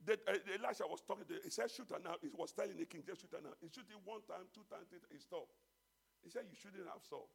Uh, 0.08 0.14
Elisha 0.56 0.88
was 0.88 1.02
talking 1.06 1.26
to 1.28 1.34
he 1.44 1.50
said, 1.50 1.70
shoot 1.70 1.90
her 1.90 2.00
now. 2.02 2.16
He 2.22 2.30
was 2.32 2.52
telling 2.52 2.76
the 2.76 2.86
king, 2.86 3.02
just 3.06 3.20
shoot 3.20 3.34
her 3.34 3.42
now. 3.42 3.52
He 3.60 3.68
shoot 3.68 3.84
it 3.90 4.00
one 4.04 4.22
time, 4.24 4.48
two 4.54 4.64
times, 4.70 4.88
three 4.88 4.98
times, 4.98 5.12
he 5.12 5.20
stopped. 5.20 5.52
He 6.22 6.30
said, 6.30 6.48
You 6.48 6.56
shouldn't 6.56 6.88
have 6.88 7.02
stopped. 7.04 7.32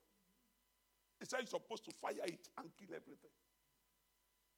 He 1.20 1.26
said, 1.26 1.46
You're 1.46 1.60
supposed 1.62 1.86
to 1.86 1.94
fire 1.94 2.26
it 2.26 2.46
and 2.58 2.70
kill 2.78 2.94
everything. 2.94 3.34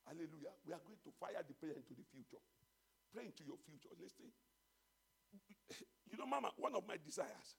Hallelujah. 0.08 0.56
We 0.64 0.72
are 0.72 0.84
going 0.84 1.00
to 1.04 1.12
fire 1.20 1.44
the 1.44 1.56
prayer 1.56 1.76
into 1.76 1.92
the 1.92 2.08
future. 2.08 2.40
Pray 3.12 3.28
into 3.28 3.44
your 3.44 3.60
future. 3.60 3.92
Listen. 4.00 4.32
You 6.12 6.18
know, 6.18 6.26
Mama, 6.26 6.52
one 6.58 6.74
of 6.76 6.88
my 6.88 6.96
desires 7.04 7.56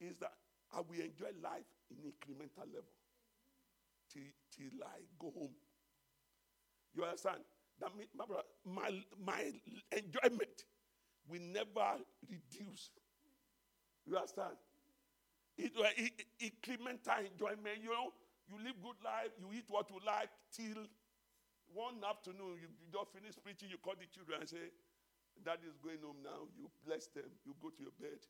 is 0.00 0.16
that 0.18 0.32
I 0.74 0.80
will 0.80 1.00
enjoy 1.00 1.30
life 1.42 1.66
in 1.90 1.98
incremental 1.98 2.66
level 2.66 2.90
till, 4.10 4.22
till 4.50 4.82
I 4.84 5.00
go 5.18 5.30
home. 5.30 5.54
You 6.94 7.04
understand? 7.04 7.40
That 7.80 7.96
means, 7.96 8.10
my, 8.16 8.24
brother, 8.26 8.44
my, 8.64 8.90
my 9.24 9.52
enjoyment 9.92 10.64
will 11.28 11.40
never 11.42 11.98
reduce. 12.28 12.90
You 14.06 14.16
understand? 14.16 14.56
It, 15.56 15.72
it- 15.96 16.26
incremental 16.42 17.20
enjoyment. 17.30 17.78
You 17.82 17.90
know, 17.90 18.12
you 18.48 18.58
live 18.62 18.76
good 18.82 18.98
life, 19.04 19.30
you 19.38 19.46
eat 19.56 19.64
what 19.68 19.88
you 19.90 19.98
like 20.04 20.28
till 20.52 20.84
one 21.74 22.02
afternoon 22.08 22.58
you, 22.62 22.68
you 22.70 22.88
just 22.92 23.12
finish 23.12 23.34
preaching, 23.42 23.68
you 23.70 23.78
call 23.78 23.94
the 23.98 24.06
children 24.06 24.40
and 24.40 24.48
say, 24.48 24.70
Dad 25.42 25.60
is 25.66 25.76
going 25.82 26.00
home 26.00 26.22
now. 26.22 26.46
You 26.54 26.70
bless 26.86 27.10
them. 27.10 27.28
You 27.42 27.52
go 27.58 27.74
to 27.74 27.80
your 27.82 27.96
bed 27.98 28.22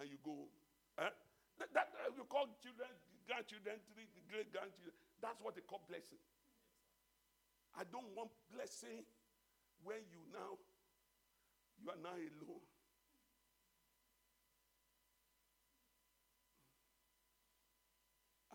and 0.00 0.10
you 0.10 0.18
go. 0.20 0.50
Eh? 0.98 1.12
That, 1.62 1.70
that, 1.72 1.88
uh, 2.04 2.12
you 2.12 2.26
call 2.28 2.50
children, 2.60 2.90
grandchildren, 3.24 3.80
three 3.94 4.08
great 4.28 4.52
grandchildren. 4.52 4.92
That's 5.22 5.40
what 5.40 5.56
they 5.56 5.64
call 5.64 5.80
blessing. 5.88 6.20
I 7.76 7.84
don't 7.88 8.08
want 8.12 8.32
blessing 8.52 9.04
when 9.84 10.00
you 10.08 10.20
now 10.32 10.56
you 11.80 11.92
are 11.92 12.00
now 12.00 12.16
alone. 12.16 12.64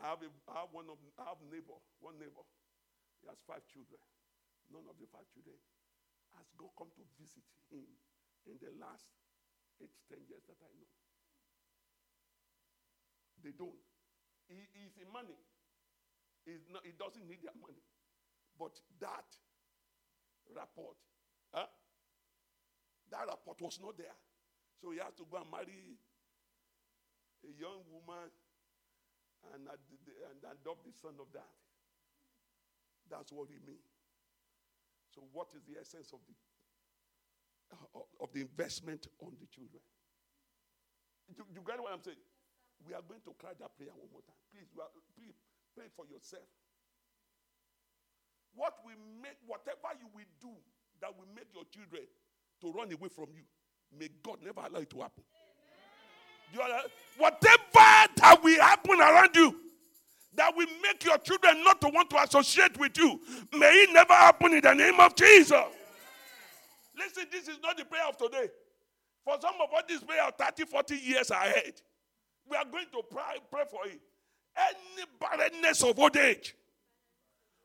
I 0.02 0.10
have, 0.10 0.22
a, 0.26 0.30
I 0.50 0.66
have 0.66 0.74
one 0.74 0.90
of 0.90 0.98
I 1.22 1.30
have 1.30 1.38
neighbor, 1.54 1.78
one 2.02 2.18
neighbor. 2.18 2.42
He 3.22 3.30
has 3.30 3.38
five 3.46 3.62
children. 3.70 4.02
None 4.74 4.90
of 4.90 4.98
the 4.98 5.06
five 5.14 5.30
children 5.30 5.54
has 6.38 6.48
God 6.58 6.72
come 6.78 6.91
to 6.96 7.04
visit 7.20 7.46
him 7.70 7.88
in 8.48 8.58
the 8.62 8.72
last 8.80 9.06
eight, 9.82 9.94
ten 10.10 10.22
years 10.30 10.44
that 10.48 10.60
I 10.62 10.72
know. 10.78 10.89
They 13.41 13.54
don't. 13.58 13.78
He 14.48 14.67
is 14.86 14.94
in 15.02 15.10
money. 15.10 15.38
He's 16.46 16.65
not, 16.70 16.86
he 16.86 16.94
doesn't 16.94 17.26
need 17.26 17.41
their 17.41 17.58
money. 17.58 17.82
But 18.58 18.78
that 19.00 19.30
rapport, 20.54 20.94
huh? 21.54 21.70
that 23.10 23.26
rapport 23.28 23.56
was 23.60 23.80
not 23.82 23.98
there. 23.98 24.17
So 24.82 24.91
he 24.91 25.00
has 25.00 25.13
to 25.22 25.26
go 25.30 25.38
and 25.38 25.50
marry 25.50 25.98
a 27.46 27.52
young 27.58 27.82
woman 27.89 28.30
and, 29.54 29.65
and 29.70 30.39
adopt 30.46 30.86
the 30.86 30.94
son 30.94 31.17
of 31.20 31.30
that. 31.34 31.54
That's 33.10 33.32
what 33.32 33.50
he 33.50 33.58
means. 33.65 33.91
So, 35.12 35.21
what 35.32 35.52
is 35.56 35.63
the 35.67 35.80
essence 35.80 36.12
of 36.15 36.19
the 36.28 36.36
of, 37.95 38.08
of 38.19 38.30
the 38.34 38.41
investment 38.41 39.08
on 39.19 39.36
the 39.39 39.47
children? 39.47 39.84
You, 41.32 41.43
you 41.52 41.62
get 41.63 41.80
what 41.80 41.91
I'm 41.91 42.04
saying? 42.04 42.19
We 42.88 42.95
are 42.95 43.04
going 43.04 43.21
to 43.28 43.32
cry 43.38 43.52
that 43.60 43.71
prayer 43.78 43.93
one 43.93 44.10
more 44.12 44.24
time. 44.26 44.39
Please, 44.52 44.67
are, 44.76 44.89
please 45.15 45.38
pray 45.76 45.88
for 45.95 46.04
yourself. 46.10 46.47
What 48.56 48.76
will 48.84 49.00
make 49.21 49.39
whatever 49.47 49.95
you 49.95 50.12
will 50.12 50.28
do 50.41 50.52
that 51.00 51.15
will 51.15 51.30
make 51.36 51.47
your 51.56 51.63
children 51.71 52.04
to 52.62 52.71
run 52.71 52.91
away 52.91 53.10
from 53.10 53.28
you, 53.36 53.43
may 53.97 54.10
God 54.24 54.38
never 54.43 54.62
allow 54.62 54.80
it 54.80 54.89
to 54.91 55.00
happen. 55.02 55.24
You 56.54 56.62
understand? 56.62 56.91
Whatever 57.17 58.12
that 58.15 58.39
will 58.43 58.62
happen 58.62 59.00
around 59.00 59.36
you 59.36 59.71
that 60.36 60.56
will 60.56 60.67
make 60.82 61.04
your 61.04 61.17
children 61.20 61.63
not 61.63 61.82
to 61.82 61.89
want 61.89 62.10
to 62.12 62.22
associate 62.22 62.78
with 62.80 62.98
you, 62.98 63.20
may 63.54 63.72
it 63.84 63.89
never 63.94 64.13
happen 64.13 64.54
in 64.54 64.62
the 64.62 64.74
name 64.74 65.00
of 65.00 65.15
Jesus. 65.15 65.63
Listen, 66.98 67.26
this 67.32 67.48
is 67.48 67.58
not 67.62 67.78
the 67.78 67.86
prayer 67.86 68.08
of 68.08 68.17
today. 68.17 68.50
For 69.24 69.36
some 69.41 69.56
of 69.62 69.74
us, 69.74 69.84
this 69.88 70.03
prayer 70.03 70.28
of 70.28 70.36
30, 70.36 70.66
40 70.66 70.95
years 70.95 71.32
ahead. 71.32 71.74
We 72.49 72.58
are 72.58 72.66
going 72.66 72.86
to 72.91 73.01
pray, 73.10 73.39
pray 73.49 73.64
for 73.70 73.86
it. 73.86 73.99
Any 74.58 75.06
barrenness 75.20 75.84
of 75.84 75.97
old 75.97 76.18
age. 76.18 76.56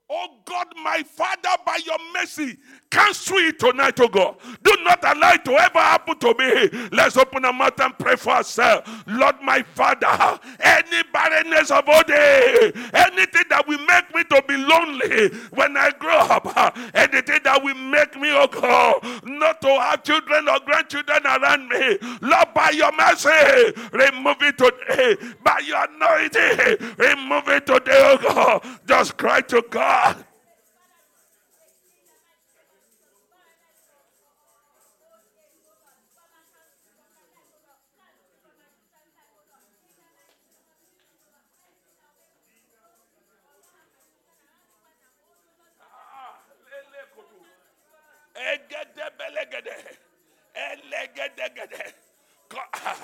Oh 0.09 0.28
God, 0.44 0.68
my 0.84 1.02
Father, 1.02 1.48
by 1.66 1.80
your 1.84 1.98
mercy, 2.14 2.59
cancel 2.90 3.38
it 3.38 3.59
tonight, 3.59 3.98
oh 3.98 4.07
God. 4.07 4.36
Do 4.62 4.76
not 4.84 5.02
allow 5.02 5.32
it 5.32 5.44
to 5.46 5.52
ever 5.52 5.80
happen 5.80 6.16
to 6.20 6.34
me. 6.38 6.88
Let's 6.92 7.16
open 7.16 7.44
our 7.44 7.52
mouth 7.52 7.80
and 7.80 7.98
pray 7.98 8.14
for 8.14 8.30
ourselves. 8.30 8.88
Lord, 9.09 9.34
my 9.42 9.62
Father, 9.62 10.38
any 10.61 11.02
barrenness 11.12 11.72
of 11.72 11.88
old 11.88 12.09
age, 12.09 12.72
anything 12.94 13.44
that 13.50 13.64
will 13.66 13.84
make 13.84 14.14
me 14.14 14.22
to 14.30 14.44
be 14.46 14.57
lonely 14.57 15.28
when 15.50 15.76
I 15.76 15.90
grow 15.98 16.18
up, 16.18 16.57
anything 16.94 17.40
that 17.42 17.64
will 17.64 17.74
make 17.74 18.14
me, 18.14 18.28
oh 18.30 18.46
God, 18.46 19.24
not 19.24 19.61
to 19.62 19.68
have 19.68 20.04
children 20.04 20.48
or 20.48 20.61
grandchildren 20.64 21.26
around 21.26 21.68
me. 21.68 21.98
Lord, 22.20 22.54
by 22.54 22.70
your 22.70 22.92
mercy, 22.92 23.28
remove 23.90 24.36
it 24.42 24.57
today. 24.57 25.16
By 25.42 25.61
your 25.66 25.84
anointing, 25.84 26.94
remove 26.96 27.48
it 27.48 27.66
today, 27.66 28.00
oh 28.04 28.18
God. 28.22 28.64
Just 28.86 29.16
cry 29.16 29.40
to 29.40 29.64
God. 29.68 29.95
Elegedegede. 50.55 51.94
Co- 52.49 52.70
ah, 52.74 52.97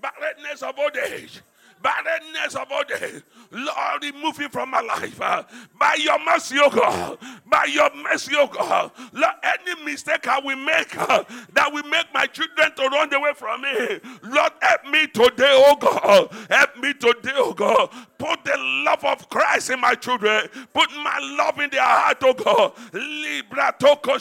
Barrenness 0.00 0.62
of 0.62 0.78
old 0.78 0.96
age. 0.96 1.40
Barrenness 1.82 2.54
of 2.56 2.70
old 2.72 2.90
age. 3.02 3.22
Lord, 3.50 4.02
remove 4.04 4.40
it 4.40 4.52
from 4.52 4.70
my 4.70 4.80
life. 4.80 5.20
uh, 5.20 5.44
By 5.78 5.94
your 5.96 6.18
mercy, 6.24 6.56
oh 6.60 6.70
God. 6.70 7.18
By 7.46 7.64
your 7.66 7.90
mercy, 7.96 8.32
oh 8.36 8.46
God. 8.48 8.92
Lord, 9.12 9.34
any 9.42 9.84
mistake 9.84 10.26
I 10.28 10.40
will 10.40 10.56
make 10.56 10.96
uh, 10.98 11.24
that 11.54 11.72
will 11.72 11.84
make 11.84 12.06
my 12.14 12.26
children 12.26 12.72
to 12.76 12.82
run 12.88 13.12
away 13.14 13.32
from 13.34 13.62
me. 13.62 14.00
Lord, 14.24 14.52
help 14.62 14.84
me 14.90 15.06
today, 15.08 15.64
oh 15.66 15.76
God. 15.76 16.30
Help 16.50 16.76
me 16.78 16.94
today, 16.94 17.32
oh 17.36 17.52
God. 17.54 17.90
Put 18.20 18.44
the 18.44 18.56
love 18.84 19.04
of 19.04 19.28
Christ 19.30 19.70
in 19.70 19.80
my 19.80 19.94
children. 19.94 20.48
Put 20.74 20.90
my 20.92 21.18
love 21.38 21.58
in 21.58 21.70
their 21.70 21.82
heart, 21.82 22.18
oh 22.22 22.34
God. 22.34 22.72
Libra 22.92 23.74
toko. 23.78 24.18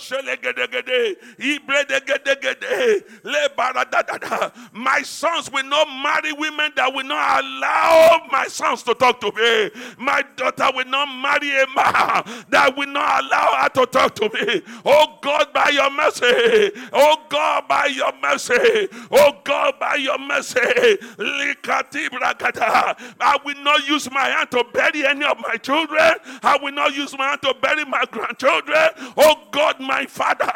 My 4.72 5.02
sons 5.02 5.52
will 5.52 5.66
not 5.66 5.88
marry 6.02 6.32
women 6.34 6.72
that 6.78 6.94
will 6.94 7.04
not 7.04 7.44
allow 7.44 8.22
my 8.32 8.48
sons 8.48 8.84
to 8.84 8.94
talk 8.94 9.10
talk 9.12 9.36
to 9.36 9.42
me. 9.42 9.72
My 9.98 10.24
daughter 10.36 10.70
will 10.76 10.86
not 10.86 11.06
marry 11.08 11.52
a 11.52 11.66
man 11.76 12.46
that 12.50 12.74
will 12.76 12.88
not 12.88 13.24
allow 13.24 13.62
her 13.62 13.70
to 13.70 13.86
talk 13.86 14.16
to 14.16 14.30
me. 14.30 14.62
Oh 14.86 15.18
God, 15.22 15.54
by 15.54 15.70
your 15.70 15.90
mercy. 15.92 16.72
Oh 16.94 17.18
God, 17.30 17.68
by 17.68 17.86
your 17.88 18.12
mercy. 18.22 18.88
Oh 19.12 19.34
God, 19.44 19.80
by 19.80 19.96
your 19.96 20.18
mercy. 20.18 20.60
I 23.22 23.38
will 23.44 23.64
not 23.64 23.88
use 23.90 24.10
my 24.12 24.30
hand 24.30 24.52
to 24.52 24.64
bury 24.72 25.06
any 25.06 25.26
of 25.26 25.38
my 25.40 25.56
children. 25.58 26.12
I 26.44 26.58
will 26.62 26.72
not 26.72 26.96
use 26.96 27.18
my 27.18 27.30
hand 27.30 27.42
to 27.42 27.56
bury 27.62 27.86
my 27.86 28.06
grandchildren. 28.12 28.90
Oh 29.18 29.36
God, 29.52 29.80
my 29.80 30.06
Father, 30.06 30.52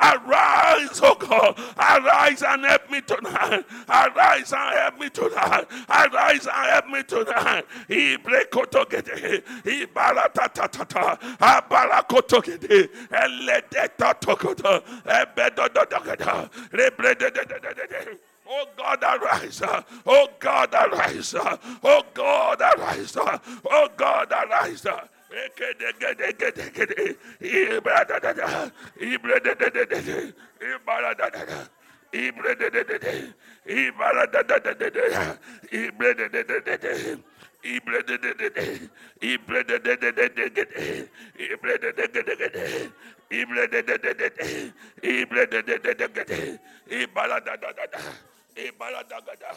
arise, 0.00 1.00
oh 1.02 1.14
God, 1.18 1.58
arise 1.76 2.42
and 2.42 2.64
help 2.64 2.90
me 2.90 3.00
tonight. 3.02 3.64
Arise 3.88 4.52
and 4.52 4.78
help 4.78 4.98
me 4.98 5.10
tonight. 5.10 5.66
Arise 5.88 6.46
and 6.46 6.66
help 6.72 6.86
me 6.88 7.02
tonight. 7.02 7.64
Ibrekotogede, 7.88 9.42
ibaratatata. 9.64 11.18
Oh 18.50 18.66
God, 18.76 19.02
arise. 19.02 19.62
Oh 20.06 20.28
God, 20.38 20.74
arise. 20.74 21.34
Oh 21.34 22.02
God, 22.14 22.60
arise. 22.60 23.16
Oh 23.16 23.88
God, 23.96 24.32
arise. 24.32 24.86
Ibaladagada. 48.58 49.54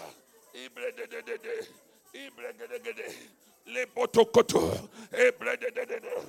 Ibradadadada. 0.53 1.67
Ibradadadada. 2.13 3.13
Lepotokoto. 3.67 4.89
Ibradadadada. 5.11 6.25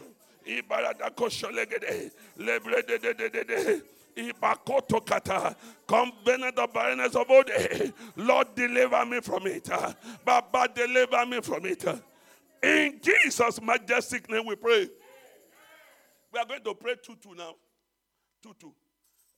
Ibaladakosholegede. 0.47 2.11
Lebredadadada. 2.39 3.83
Ibakoto 4.17 5.05
kata. 5.05 5.55
Covenant 5.87 6.59
of 6.59 6.73
barrenness 6.73 7.15
of 7.15 7.31
old. 7.31 7.51
Lord, 8.17 8.55
deliver 8.55 9.05
me 9.05 9.21
from 9.21 9.47
it. 9.47 9.69
Baba, 10.25 10.69
deliver 10.75 11.27
me 11.27 11.41
from 11.41 11.67
it. 11.67 11.85
In 12.63 13.01
Jesus' 13.03 13.61
majestic 13.61 14.31
name 14.31 14.47
we 14.47 14.57
pray. 14.57 14.89
We 16.33 16.39
are 16.39 16.47
going 16.47 16.63
to 16.63 16.75
pray 16.75 16.95
2 17.03 17.17
2 17.17 17.35
now. 17.35 17.55
2 18.43 18.55
2. 18.59 18.73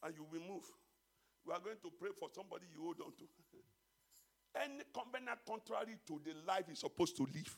And 0.05 0.15
you 0.15 0.27
will 0.31 0.55
move. 0.55 0.65
We 1.47 1.53
are 1.53 1.61
going 1.61 1.77
to 1.83 1.91
pray 1.99 2.11
for 2.19 2.29
somebody 2.35 2.65
you 2.75 2.83
hold 2.83 3.01
on 3.01 3.13
to. 3.13 3.25
Any 4.63 4.85
covenant 4.95 5.39
contrary 5.47 5.99
to 6.07 6.21
the 6.25 6.33
life 6.47 6.65
you're 6.69 6.77
supposed 6.77 7.17
to 7.17 7.25
live. 7.25 7.57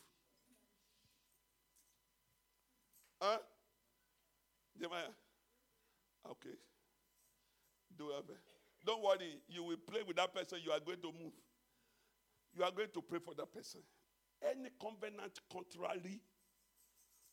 Huh? 3.21 3.39
Jeremiah? 4.79 5.15
Okay. 6.31 6.57
Do 7.97 8.11
have 8.15 8.25
Don't 8.85 9.03
worry. 9.03 9.41
You 9.49 9.65
will 9.65 9.77
play 9.77 10.01
with 10.07 10.17
that 10.17 10.35
person. 10.35 10.59
You 10.65 10.73
are 10.73 10.81
going 10.81 11.01
to 11.01 11.13
move. 11.13 11.33
You 12.55 12.65
are 12.65 12.71
going 12.71 12.89
to 12.93 13.03
pray 13.03 13.19
for 13.19 13.35
that 13.35 13.53
person. 13.53 13.81
Any 14.43 14.71
covenant 14.81 15.41
contrary 15.51 16.21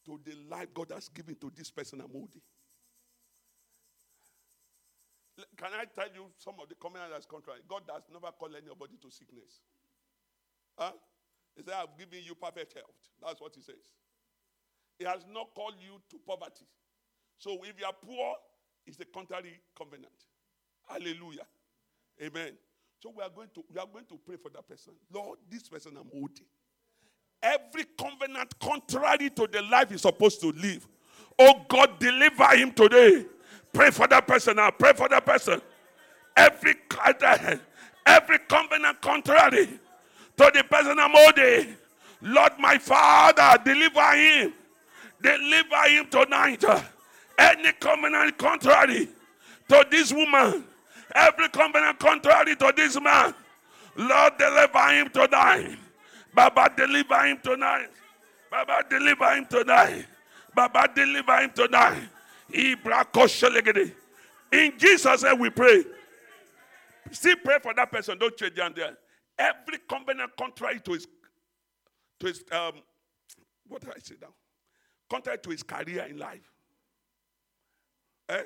to 0.06 0.20
the 0.24 0.36
life 0.50 0.74
God 0.74 0.92
has 0.92 1.10
given 1.10 1.36
to 1.36 1.52
this 1.56 1.72
person, 1.72 2.02
I'm 2.02 2.12
holding. 2.12 2.42
Can 5.58 5.74
I 5.74 5.86
tell 5.86 6.10
you 6.14 6.30
some 6.38 6.56
of 6.62 6.70
the 6.70 6.76
covenant 6.76 7.12
that's 7.12 7.26
contrary? 7.26 7.60
God 7.68 7.84
has 7.92 8.04
never 8.12 8.32
called 8.38 8.54
anybody 8.54 8.94
to 9.02 9.10
sickness. 9.10 9.62
Huh? 10.78 10.92
He 11.56 11.64
said, 11.64 11.74
I've 11.74 11.98
given 11.98 12.24
you 12.24 12.36
perfect 12.36 12.74
health. 12.74 12.98
That's 13.22 13.42
what 13.42 13.54
he 13.56 13.62
says. 13.62 13.94
He 15.00 15.06
has 15.06 15.26
not 15.32 15.54
called 15.56 15.76
you 15.82 16.02
to 16.10 16.18
poverty. 16.26 16.66
So 17.38 17.58
if 17.64 17.80
you 17.80 17.86
are 17.86 17.94
poor, 17.94 18.36
it's 18.86 19.00
a 19.00 19.06
contrary 19.06 19.60
covenant. 19.78 20.14
Hallelujah. 20.88 21.48
Amen. 22.22 22.54
So 23.00 23.12
we 23.16 23.24
are 23.24 23.30
going 23.30 23.50
to 23.56 23.64
we 23.74 23.80
are 23.80 23.88
going 23.92 24.06
to 24.06 24.20
pray 24.26 24.38
for 24.38 24.50
that 24.50 24.68
person. 24.68 24.94
Lord, 25.12 25.40
this 25.50 25.68
person 25.68 25.94
I'm 25.98 26.10
holding. 26.12 26.46
Every 27.42 27.86
covenant 27.98 28.58
contrary 28.60 29.30
to 29.32 29.48
the 29.52 29.62
life 29.64 29.90
he's 29.90 30.02
supposed 30.02 30.40
to 30.42 30.52
live. 30.52 30.88
Oh 31.38 31.66
God, 31.68 32.00
deliver 32.00 32.56
him 32.56 32.72
today. 32.72 33.26
Pray 33.72 33.90
for 33.92 34.08
that 34.08 34.28
person 34.28 34.58
now. 34.58 34.72
Pray 34.72 34.94
for 34.94 35.10
that 35.10 35.26
person. 35.26 35.62
Every 36.36 36.76
every 38.06 38.40
covenant 38.48 39.02
contrary 39.02 39.66
to 40.38 40.52
the 40.54 40.64
person 40.70 41.00
I'm 41.00 41.12
holding. 41.12 41.76
Lord, 42.22 42.54
my 42.60 42.78
Father, 42.78 43.62
deliver 43.64 44.16
him. 44.16 44.54
Deliver 45.22 45.90
him 45.90 46.08
tonight. 46.10 46.64
Any 47.38 47.72
covenant 47.74 48.38
contrary 48.38 49.10
to 49.70 49.86
this 49.90 50.14
woman, 50.14 50.66
every 51.16 51.50
covenant 51.50 52.00
contrary 52.00 52.56
to 52.56 52.74
this 52.76 53.00
man, 53.02 53.34
Lord, 53.96 54.38
deliver 54.38 54.90
him 54.92 55.10
tonight. 55.10 55.78
Baba, 56.34 56.72
deliver 56.76 57.26
him 57.26 57.40
tonight. 57.44 57.90
Baba, 58.50 58.84
deliver 58.90 59.36
him 59.36 59.46
tonight. 59.46 60.06
Baba, 60.56 60.90
deliver 60.94 61.38
him 61.42 61.52
tonight. 61.52 62.10
In 64.52 64.74
Jesus' 64.78 65.24
name 65.24 65.40
we 65.40 65.50
pray. 65.50 65.84
Still 67.12 67.36
pray 67.44 67.58
for 67.62 67.74
that 67.74 67.92
person. 67.92 68.18
Don't 68.18 68.36
change 68.36 68.56
down 68.56 68.74
there. 68.76 68.98
Every 69.38 69.80
covenant 69.90 70.32
contrary 70.38 70.80
to 70.82 70.94
his, 70.94 71.08
to 72.20 72.28
his 72.28 72.44
um, 72.52 72.74
what 73.68 73.82
did 73.82 73.92
I 73.92 74.00
say 74.00 74.16
now? 74.22 74.34
Contrary 75.10 75.40
to 75.40 75.50
his 75.50 75.64
career 75.64 76.06
in 76.10 76.18
life. 76.18 76.52
Eh? 78.30 78.44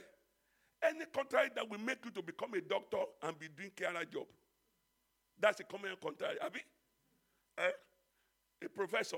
Any 0.83 1.05
contrary 1.13 1.49
that 1.55 1.69
will 1.69 1.79
make 1.79 2.03
you 2.05 2.11
to 2.11 2.21
become 2.21 2.53
a 2.53 2.61
doctor 2.61 2.97
and 3.23 3.37
be 3.37 3.47
doing 3.55 3.71
carer 3.75 4.05
job. 4.05 4.25
That's 5.39 5.59
a 5.59 5.63
common 5.63 5.91
contrary. 6.01 6.37
Abi? 6.43 6.59
Eh? 7.57 7.69
A 8.65 8.69
professor 8.69 9.17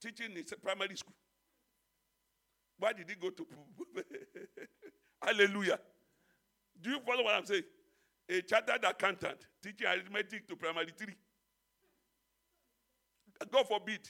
teaching 0.00 0.36
in 0.36 0.44
primary 0.62 0.96
school. 0.96 1.14
Why 2.80 2.94
did 2.94 3.08
he 3.08 3.14
go 3.14 3.28
to? 3.28 3.46
Hallelujah. 5.22 5.78
Do 6.80 6.90
you 6.90 7.00
follow 7.06 7.24
what 7.24 7.34
I'm 7.34 7.44
saying? 7.44 7.62
A 8.28 8.40
chartered 8.40 8.82
accountant 8.84 9.46
teaching 9.62 9.86
arithmetic 9.86 10.48
to 10.48 10.56
primary 10.56 10.92
three. 10.96 11.14
God 13.52 13.68
forbid. 13.68 14.00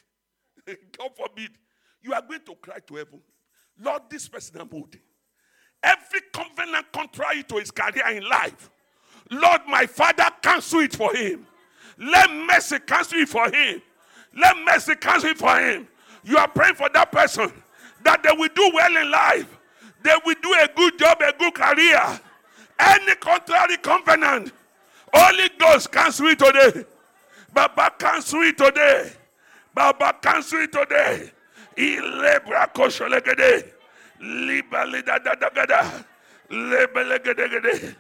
God 0.97 1.11
forbid. 1.17 1.51
You 2.01 2.15
are 2.15 2.23
going 2.23 2.45
to 2.47 2.55
cry 2.55 2.79
to 2.87 2.95
heaven. 2.95 3.21
Lord, 3.83 4.03
this 4.09 4.29
person 4.29 4.61
I'm 4.61 4.71
holding. 4.71 5.01
Every 5.83 6.21
covenant 6.33 6.93
contrary 6.93 7.43
to 7.45 7.57
his 7.57 7.71
career 7.71 8.09
in 8.11 8.29
life. 8.29 8.71
Lord, 9.31 9.63
my 9.67 9.87
father, 9.87 10.27
cancel 10.43 10.81
it 10.81 10.95
for 10.95 11.15
him. 11.15 11.47
Let 11.99 12.31
mercy 12.31 12.79
cancel 12.81 13.19
it 13.19 13.29
for 13.29 13.51
him. 13.51 13.83
Let 14.37 14.57
mercy 14.59 14.95
cancel 14.95 15.31
it 15.31 15.39
for 15.39 15.59
him. 15.59 15.89
You 16.23 16.37
are 16.37 16.49
praying 16.49 16.75
for 16.75 16.89
that 16.93 17.11
person 17.11 17.51
that 18.05 18.23
they 18.23 18.33
will 18.33 18.49
do 18.55 18.71
well 18.75 18.97
in 18.97 19.11
life. 19.11 19.59
They 20.03 20.15
will 20.25 20.37
do 20.43 20.55
a 20.55 20.69
good 20.75 20.99
job, 20.99 21.21
a 21.21 21.33
good 21.39 21.55
career. 21.55 22.21
Any 22.79 23.15
contrary 23.17 23.77
covenant, 23.79 24.53
Holy 25.13 25.51
Ghost 25.59 25.93
cancel 25.93 26.29
it 26.29 26.39
today. 26.39 26.85
Baba 27.53 27.91
cancel 27.99 28.41
it 28.43 28.57
today. 28.57 29.13
Baba 29.75 30.15
cancel 30.23 30.61
it 30.61 30.73
today. 30.73 31.31
Ilebra 31.77 32.67
kosholegede. 32.73 33.73
Libalida 34.21 35.19
da 35.23 35.35
da 35.35 35.51
gada. 35.51 36.05
Lebelegede. 36.51 37.97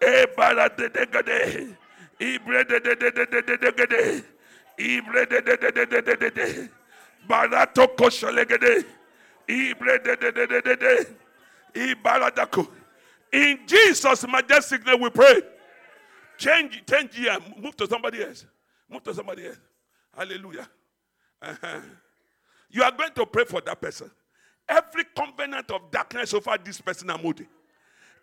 Ebara 0.00 0.68
de 0.68 0.88
de 0.88 1.06
gede. 1.06 1.76
Ibre 2.20 2.64
de 2.64 2.80
de 2.80 2.94
de 2.94 3.10
de 3.10 3.26
de 3.26 3.42
de 3.42 3.56
de 3.56 3.72
gede. 3.72 4.24
Ibre 4.78 5.26
de 5.26 5.40
de 5.42 5.56
de 5.56 5.72
de 5.72 5.86
de 5.86 6.02
de 6.02 6.16
de 6.16 6.30
de. 6.30 6.68
Barato 7.28 7.88
kosholegede. 7.96 8.84
In 13.32 13.58
Jesus' 13.66 14.26
majestic 14.28 14.86
name 14.86 15.00
we 15.00 15.10
pray. 15.10 15.42
Change, 16.38 16.82
change 16.88 17.16
here. 17.16 17.36
Move 17.60 17.76
to 17.76 17.86
somebody 17.86 18.22
else. 18.22 18.46
Move 18.90 19.02
to 19.04 19.14
somebody 19.14 19.46
else. 19.46 19.58
Hallelujah. 20.16 20.68
Uh-huh. 21.42 21.80
You 22.70 22.82
are 22.82 22.92
going 22.92 23.12
to 23.12 23.26
pray 23.26 23.44
for 23.44 23.60
that 23.60 23.80
person. 23.80 24.10
Every 24.68 25.04
covenant 25.16 25.70
of 25.70 25.90
darkness 25.90 26.32
over 26.34 26.56
this 26.62 26.80
person 26.80 27.10
I'm. 27.10 27.20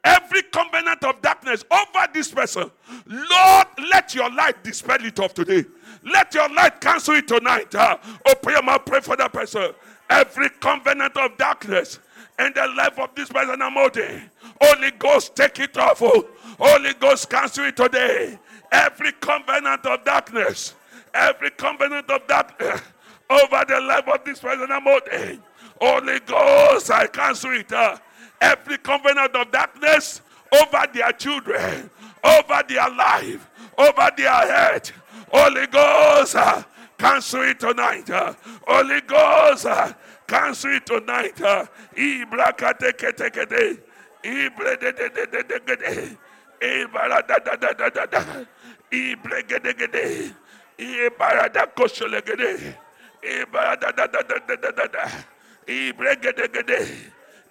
Every 0.04 0.42
covenant 0.44 1.04
of 1.04 1.22
darkness 1.22 1.64
over 1.70 2.08
this 2.12 2.32
person, 2.32 2.72
Lord, 3.06 3.68
let 3.92 4.16
your 4.16 4.32
light 4.32 4.64
dispel 4.64 4.98
it 5.06 5.20
off 5.20 5.36
today. 5.36 5.64
Let 6.04 6.34
your 6.34 6.50
light 6.50 6.82
cancel 6.82 7.16
it 7.16 7.28
tonight. 7.28 7.74
Uh, 7.76 7.98
open 8.28 8.54
your 8.54 8.64
mouth, 8.64 8.84
pray 8.84 9.02
for 9.02 9.16
that 9.16 9.32
person. 9.32 9.74
Every 10.12 10.50
covenant 10.50 11.16
of 11.16 11.38
darkness 11.38 11.98
in 12.38 12.52
the 12.54 12.68
life 12.76 13.00
of 13.00 13.16
this 13.16 13.30
person, 13.30 13.62
Amode. 13.62 14.22
Holy 14.62 14.92
Ghost, 14.92 15.34
take 15.38 15.58
it 15.60 15.78
off. 15.78 16.00
Holy 16.00 16.94
Ghost, 17.00 17.30
cancel 17.30 17.64
it 17.64 17.78
today. 17.78 18.38
Every 18.70 19.14
covenant 19.14 19.86
of 19.86 20.04
darkness, 20.04 20.76
every 21.14 21.52
covenant 21.52 22.10
of 22.12 22.28
darkness 22.28 22.82
over 23.30 23.64
the 23.66 23.80
life 23.80 24.06
of 24.10 24.26
this 24.26 24.40
person, 24.40 24.68
Amode. 24.68 25.40
Holy 25.80 26.20
Ghost, 26.20 26.92
I 26.92 27.08
cancel 27.08 27.52
it. 27.52 27.72
Uh, 27.72 27.98
every 28.42 28.80
covenant 28.80 29.34
of 29.34 29.50
darkness 29.50 30.22
over 30.54 30.88
their 30.94 31.14
children, 31.14 31.90
over 32.22 32.64
their 32.68 32.90
life, 32.90 33.50
over 33.78 34.12
their 34.18 34.30
head. 34.30 34.92
Holy 35.32 35.68
Ghost, 35.68 36.36
uh, 36.36 36.64
cancel 37.02 37.42
it 37.42 37.60
tonight. 37.60 38.10
Uh, 38.10 38.34
Holy 38.68 39.02
Ghost, 39.02 39.66
uh, 39.66 39.92
cancel 40.28 40.76
it 40.76 40.86
tonight. 40.86 41.42
Uh, 41.42 41.66
Ibrakatekete. 41.98 43.80
Ibrededededede. 44.24 46.18
Ibaradadadadada. 46.62 48.46
Ibregedegede. 48.92 50.36
Ibaradakosholegede. 50.78 52.76
Ibaradadadadadada. 53.24 55.26
Ibregedegede. 55.68 56.88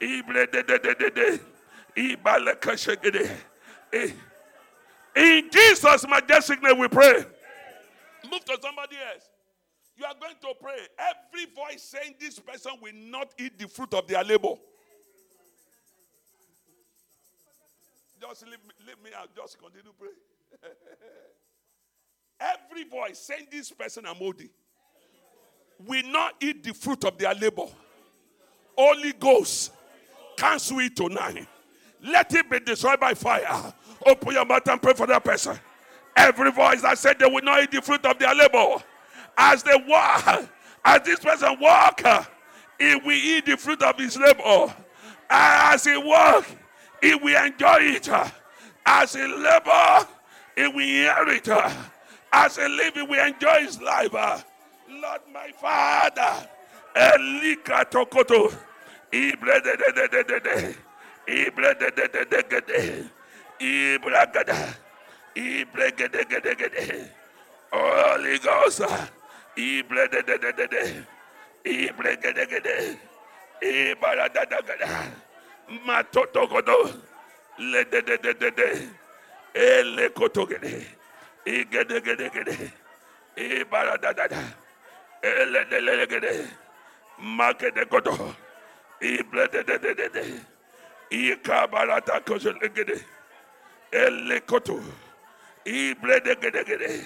Ibredededede. 0.01 1.40
Ibalakashegede. 1.96 3.30
Eh. 3.92 4.11
In 5.16 5.51
Jesus' 5.51 6.07
majestic 6.07 6.62
name 6.62 6.78
we 6.78 6.86
pray. 6.86 7.24
Move 8.30 8.44
to 8.44 8.57
somebody 8.62 8.94
else. 9.12 9.29
You 10.01 10.07
are 10.07 10.14
going 10.18 10.34
to 10.40 10.55
pray. 10.59 10.78
Every 10.98 11.44
voice 11.55 11.82
saying 11.82 12.14
this 12.18 12.38
person 12.38 12.72
will 12.80 12.94
not 12.94 13.34
eat 13.38 13.59
the 13.59 13.68
fruit 13.68 13.92
of 13.92 14.07
their 14.07 14.24
labor. 14.24 14.55
Just 18.18 18.46
leave, 18.46 18.53
me- 18.66 18.86
leave 18.86 19.05
me 19.05 19.11
out. 19.14 19.28
Just 19.36 19.59
continue 19.59 19.92
praying. 19.98 20.14
Every 22.40 22.84
voice 22.84 23.18
saying 23.18 23.48
this 23.51 23.70
person 23.72 24.05
Amodi 24.05 24.48
will 25.86 26.11
not 26.11 26.32
eat 26.40 26.64
the 26.64 26.72
fruit 26.72 27.05
of 27.05 27.18
their 27.18 27.34
labor. 27.34 27.66
Holy 28.78 29.12
Ghost, 29.12 29.72
cancel 30.38 30.78
it 30.78 30.96
tonight. 30.96 31.46
Let 32.03 32.34
it 32.34 32.48
be 32.48 32.61
destroyed 32.61 33.01
by 33.01 33.12
fire. 33.12 33.74
Open 34.07 34.32
your 34.32 34.46
mouth 34.46 34.66
and 34.66 34.80
pray 34.80 34.94
for 34.94 35.07
that 35.09 35.22
person. 35.22 35.59
Every 36.16 36.53
voice 36.53 36.80
that 36.80 36.96
said 36.96 37.18
they 37.18 37.26
will 37.26 37.42
not 37.42 37.62
eat 37.62 37.70
the 37.70 37.82
fruit 37.82 38.05
of 38.07 38.18
their 38.18 38.34
labor, 38.34 38.82
as 39.43 39.62
they 39.62 39.74
walk, 39.88 40.45
as 40.84 41.03
this 41.03 41.18
person 41.20 41.57
walk, 41.59 42.03
he 42.78 42.95
will 42.97 43.11
eat 43.12 43.47
the 43.47 43.57
fruit 43.57 43.82
of 43.82 43.99
his 43.99 44.16
labor. 44.18 44.74
As 45.30 45.84
he 45.84 45.97
walk, 45.97 46.47
he 47.03 47.14
will 47.14 47.45
enjoy 47.45 47.78
it. 47.80 48.09
As 48.84 49.14
he 49.14 49.22
labor, 49.22 50.07
he 50.57 50.66
will 50.68 50.80
inherit. 50.80 51.49
As 52.32 52.57
he 52.57 52.68
live, 52.68 52.95
will 53.09 53.26
enjoy 53.26 53.61
his 53.61 53.80
life. 53.80 54.12
Lord, 54.12 55.20
my 55.32 55.51
Father, 55.61 56.49
Elika 56.95 57.84
Tokoto, 57.91 58.53
Ibre 59.12 59.61
de 59.62 59.76
de 59.76 59.93
de 59.93 60.09
de 60.09 60.24
de 60.24 60.41
de, 60.41 60.76
Ibre 61.28 61.74
de 61.78 61.91
de 61.91 62.09
de 62.09 62.24
de 62.24 62.43
de 62.43 62.61
de, 62.61 63.11
Ibra 63.61 64.26
gada, 64.32 64.76
Ibre 65.34 65.93
gede 65.97 66.24
gede 66.28 66.55
gede, 66.57 67.11
Holy 67.72 68.38
Ghost, 68.38 68.82
Ibre 69.57 70.09
de 70.09 70.22
de 70.22 70.38
de 70.38 70.53
de 70.53 70.66
de, 70.68 71.07
Ibre 71.64 72.16
gede 72.22 72.46
gede, 72.46 72.98
Ibara 73.61 74.28
da 74.28 74.44
da 74.44 74.61
gada, 74.62 75.12
Matoto 75.84 76.46
godo, 76.46 76.88
Le 77.59 77.84
de 77.84 78.01
de 78.01 78.16
de 78.18 78.34
de 78.34 78.51
de, 78.51 78.88
Ele 79.55 80.09
koto 80.11 80.46
Igede 81.44 82.01
de 82.01 82.30
le 85.80 86.07
gede, 86.07 86.48
Makede 87.18 87.84
godo, 87.86 88.34
Ibre 89.01 89.48
de 89.48 89.64
koto, 94.46 94.80
de 96.20 96.36
gede 96.36 96.64
gede, 96.64 97.05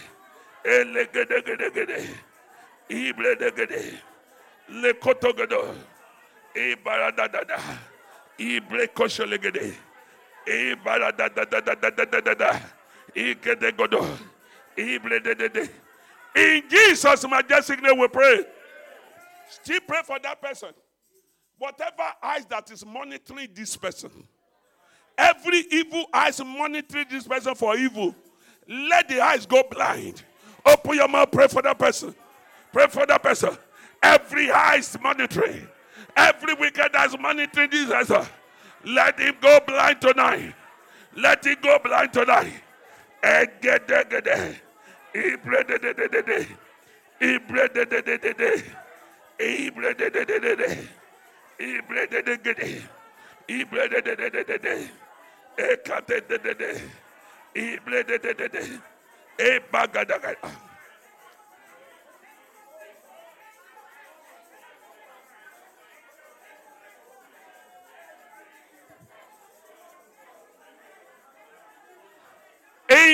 Ele 0.64 1.09
gede 1.12 1.42
gede 1.42 1.70
gede, 1.70 2.34
Ibre 2.89 3.37
de 3.37 3.51
gede, 3.51 4.01
Le 4.68 4.93
koto 4.95 5.32
godo, 5.32 5.74
Ibara 6.55 7.11
da 7.16 7.26
da 7.28 7.45
da, 7.45 7.59
Ibre 8.39 8.89
kozo 8.89 9.26
le 9.26 9.39
gede, 9.39 9.74
Ibara 10.47 11.12
da 11.16 11.28
da 11.28 11.45
da 11.45 11.61
da 11.61 11.74
da 11.74 11.91
da 11.91 12.05
da 12.05 12.20
da 12.20 12.35
da, 12.35 12.61
Igede 13.14 13.72
godo, 13.72 14.07
Ibre 14.76 15.20
de 15.20 15.35
de 15.35 15.49
de. 15.49 15.68
In 16.37 16.62
Jesus' 16.68 17.26
majestic 17.28 17.80
name 17.80 17.99
we 17.99 18.09
pray. 18.09 18.45
Still 19.49 19.80
pray 19.87 20.01
for 20.05 20.18
that 20.18 20.43
person. 20.43 20.70
Whatever 21.59 22.03
eyes 22.22 22.45
that 22.47 22.70
is 22.72 22.85
monitoring 22.85 23.49
this 23.55 23.76
person, 23.76 24.11
every 25.16 25.64
evil 25.70 26.07
eyes 26.12 26.41
monitoring 26.45 27.07
this 27.09 27.26
person 27.26 27.55
for 27.55 27.76
evil, 27.76 28.14
let 28.68 29.09
the 29.09 29.20
eyes 29.20 29.47
go 29.47 29.62
blind. 29.70 30.22
Open 30.66 30.95
your 30.95 31.09
mouth, 31.09 31.30
pray 31.30 31.47
for 31.47 31.62
that 31.62 31.78
person. 31.78 32.14
Pray 32.74 32.88
for 32.88 33.06
that 33.06 33.22
person. 33.22 33.56
Every 34.02 34.50
eyes 34.50 34.98
monitoring, 35.00 35.68
every 36.16 36.54
wicked 36.54 36.94
eyes 36.94 37.16
monitoring 37.18 37.70
this 37.70 37.88
person, 37.88 38.16
uh, 38.16 38.26
let 38.84 39.18
him 39.18 39.36
go 39.40 39.60
blind 39.64 40.00
tonight. 40.00 40.52
Let 41.16 41.46
him 41.46 41.56
go 41.62 41.78
blind 41.78 42.12
tonight. 42.12 42.52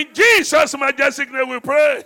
In 0.00 0.14
Jesus' 0.14 0.74
majestic 0.78 1.30
name 1.30 1.50
we 1.50 1.60
pray. 1.60 2.02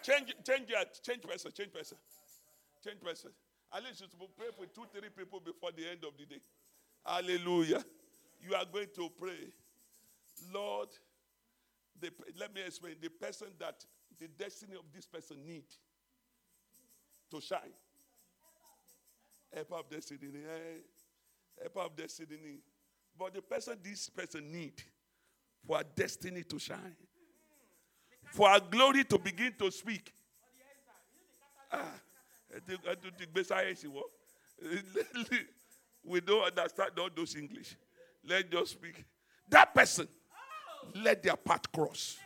Change, 0.00 0.32
change, 0.46 0.68
change 1.02 1.22
person, 1.22 1.50
change 1.52 1.72
person, 1.72 1.98
change 2.84 3.00
person. 3.00 3.30
At 3.74 3.82
least 3.82 4.00
you 4.00 4.06
should 4.06 4.36
pray 4.36 4.46
for 4.56 4.66
two, 4.66 4.86
three 4.92 5.08
people 5.08 5.40
before 5.40 5.70
the 5.76 5.90
end 5.90 6.04
of 6.04 6.12
the 6.16 6.24
day. 6.24 6.40
Hallelujah. 7.04 7.84
You 8.40 8.54
are 8.54 8.64
going 8.72 8.86
to 8.94 9.10
pray, 9.20 9.50
Lord. 10.54 10.88
The, 12.00 12.10
let 12.38 12.54
me 12.54 12.60
explain 12.64 12.94
the 13.02 13.10
person 13.10 13.48
that 13.58 13.84
the 14.20 14.28
destiny 14.28 14.74
of 14.74 14.84
this 14.94 15.06
person 15.06 15.38
need 15.44 15.64
to 17.32 17.40
shine. 17.40 17.74
Help 19.52 19.72
of 19.72 19.90
destiny, 19.90 20.28
help 21.60 21.76
of 21.76 21.96
destiny. 21.96 22.60
But 23.18 23.34
the 23.34 23.42
person 23.42 23.78
this 23.82 24.08
person 24.08 24.52
need 24.52 24.80
for 25.66 25.76
our 25.76 25.84
destiny 25.94 26.42
to 26.44 26.58
shine, 26.58 26.96
for 28.32 28.48
our 28.48 28.60
glory 28.60 29.04
to 29.04 29.18
begin 29.18 29.52
to 29.58 29.70
speak. 29.70 30.12
Ah? 31.70 31.92
We 36.04 36.20
don't 36.20 36.44
understand 36.44 36.90
all 36.98 37.08
those 37.14 37.36
English. 37.36 37.76
Let's 38.28 38.48
just 38.50 38.72
speak. 38.72 39.04
That 39.48 39.74
person, 39.74 40.08
let 40.94 41.22
their 41.22 41.36
path 41.36 41.70
cross. 41.72 42.18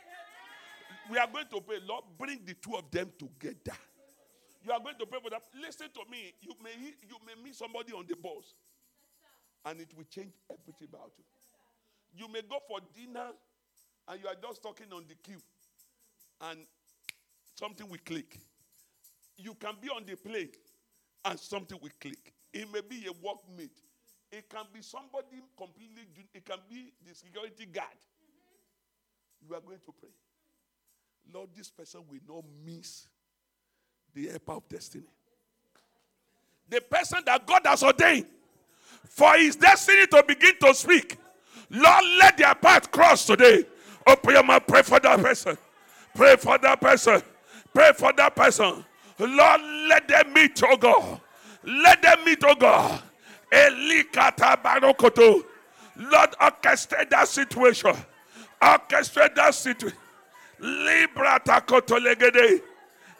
We 1.09 1.17
are 1.17 1.27
going 1.27 1.45
to 1.51 1.61
pray, 1.61 1.77
Lord, 1.87 2.03
bring 2.17 2.41
the 2.45 2.53
two 2.55 2.75
of 2.75 2.91
them 2.91 3.11
together. 3.17 3.77
You 4.65 4.73
are 4.73 4.79
going 4.79 4.97
to 4.99 5.05
pray 5.05 5.19
for 5.23 5.29
that. 5.29 5.43
Listen 5.61 5.87
to 5.93 6.01
me. 6.11 6.33
You 6.41 6.53
may 6.61 6.71
you 7.07 7.15
may 7.25 7.41
meet 7.41 7.55
somebody 7.55 7.93
on 7.93 8.05
the 8.07 8.15
bus, 8.15 8.53
and 9.65 9.79
it 9.79 9.93
will 9.95 10.03
change 10.09 10.33
everything 10.51 10.89
about 10.91 11.11
you. 11.17 11.23
You 12.15 12.27
may 12.27 12.41
go 12.41 12.57
for 12.67 12.79
dinner 12.95 13.27
and 14.07 14.21
you 14.21 14.27
are 14.27 14.35
just 14.41 14.61
talking 14.61 14.87
on 14.93 15.03
the 15.07 15.15
queue 15.15 15.41
and 16.41 16.59
something 17.55 17.87
will 17.89 17.99
click. 18.05 18.37
You 19.37 19.53
can 19.55 19.75
be 19.81 19.89
on 19.89 20.03
the 20.05 20.15
plane 20.15 20.49
and 21.25 21.39
something 21.39 21.77
will 21.81 21.91
click. 21.99 22.33
It 22.53 22.71
may 22.71 22.81
be 22.81 23.05
a 23.07 23.13
workmate. 23.13 23.69
It 24.31 24.49
can 24.49 24.65
be 24.73 24.81
somebody 24.81 25.41
completely, 25.57 26.03
it 26.33 26.45
can 26.45 26.57
be 26.69 26.91
the 27.07 27.15
security 27.15 27.65
guard. 27.65 27.87
You 29.47 29.55
are 29.55 29.61
going 29.61 29.79
to 29.85 29.91
pray. 29.91 30.09
Lord, 31.33 31.49
this 31.55 31.69
person 31.69 32.01
will 32.09 32.19
not 32.27 32.43
miss 32.65 33.07
the 34.13 34.27
help 34.27 34.49
of 34.49 34.69
destiny. 34.69 35.05
The 36.69 36.81
person 36.81 37.19
that 37.25 37.45
God 37.45 37.61
has 37.65 37.83
ordained 37.83 38.25
for 39.09 39.33
his 39.37 39.55
destiny 39.55 40.07
to 40.07 40.23
begin 40.27 40.53
to 40.61 40.73
speak. 40.73 41.17
Lord, 41.69 42.05
let 42.19 42.37
their 42.37 42.55
path 42.55 42.91
cross 42.91 43.25
today. 43.25 43.65
Open 44.05 44.31
your 44.33 44.43
mouth, 44.43 44.63
pray 44.67 44.81
for 44.83 44.99
that 44.99 45.19
person. 45.21 45.57
Pray 46.15 46.35
for 46.37 46.57
that 46.57 46.79
person. 46.79 47.21
Pray 47.73 47.91
for 47.97 48.13
that 48.13 48.35
person. 48.35 48.85
Lord, 49.19 49.61
let 49.89 50.07
them 50.07 50.33
meet, 50.33 50.61
oh 50.63 50.77
God. 50.77 51.21
Let 51.63 52.01
them 52.01 52.23
meet, 52.25 52.43
oh 52.43 52.55
God. 52.55 53.01
Elikata 53.51 54.61
barokoto. 54.61 55.43
Lord, 55.97 56.31
orchestrate 56.39 57.09
that 57.09 57.27
situation. 57.27 57.95
Orchestrate 58.61 59.35
that 59.35 59.53
situation. 59.53 59.97
Libra 60.59 61.39
takoto 61.43 61.99
legede. 61.99 62.61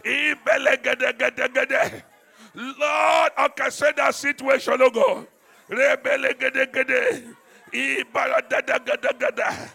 Ibelegede 0.03 1.17
gede 1.17 1.53
gede. 1.53 2.03
Lord, 2.55 3.31
orchestrate 3.37 3.95
that 3.97 4.15
situation, 4.15 4.77
oh 4.79 4.89
God. 4.89 5.27
Rebelegede 5.69 7.35
gede. 7.71 8.01
Ibaradada 8.01 8.79
gada 8.79 9.13
gada. 9.13 9.69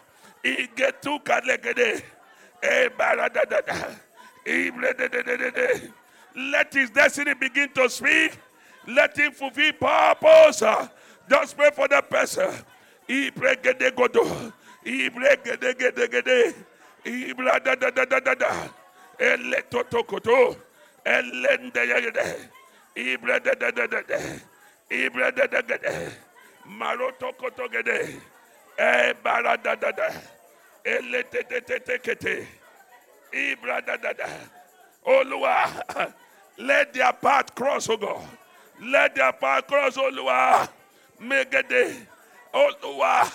Igetuka 0.45 1.41
legede. 1.45 2.03
Ibaradada. 2.63 3.99
Ibledededede. 4.47 5.93
Let 6.35 6.75
his 6.75 6.91
destiny 6.91 7.35
begin 7.35 7.69
to 7.75 7.89
speak. 7.89 8.33
Let 8.87 9.17
him 9.17 9.33
fulfill 9.33 9.73
purpose. 9.75 10.63
Just 11.29 11.57
pray 11.57 11.71
for 11.71 11.89
the 11.89 12.03
person. 12.03 12.51
Ibregede 13.09 13.91
godo. 13.95 14.53
Ibregede 14.85 15.75
gede 15.79 16.09
gede. 16.09 16.55
Ibradadadadada. 17.05 18.71
Ele 19.19 19.63
totokoto. 26.63 26.63
Elende 26.63 26.63
yagede. 26.63 26.63
Ibradadadadada. 26.63 26.63
Ibradadagede. 26.63 26.69
Maroto 26.69 27.33
te 27.57 27.69
gede. 27.69 28.21
E 28.79 29.15
baradadada. 29.23 30.23
Ele 30.85 31.23
tetetetekete. 31.25 32.47
Ibradadada. 33.33 34.29
Olúwa, 35.07 36.13
let 36.59 36.93
their 36.93 37.13
path 37.13 37.55
cross, 37.55 37.89
oh 37.89 37.97
God. 37.97 38.29
Let 38.81 39.15
their 39.15 39.33
path 39.33 39.67
cross, 39.67 39.97
Olúwa. 39.97 40.69
Megede. 41.21 42.07
Olúwa, 42.55 43.33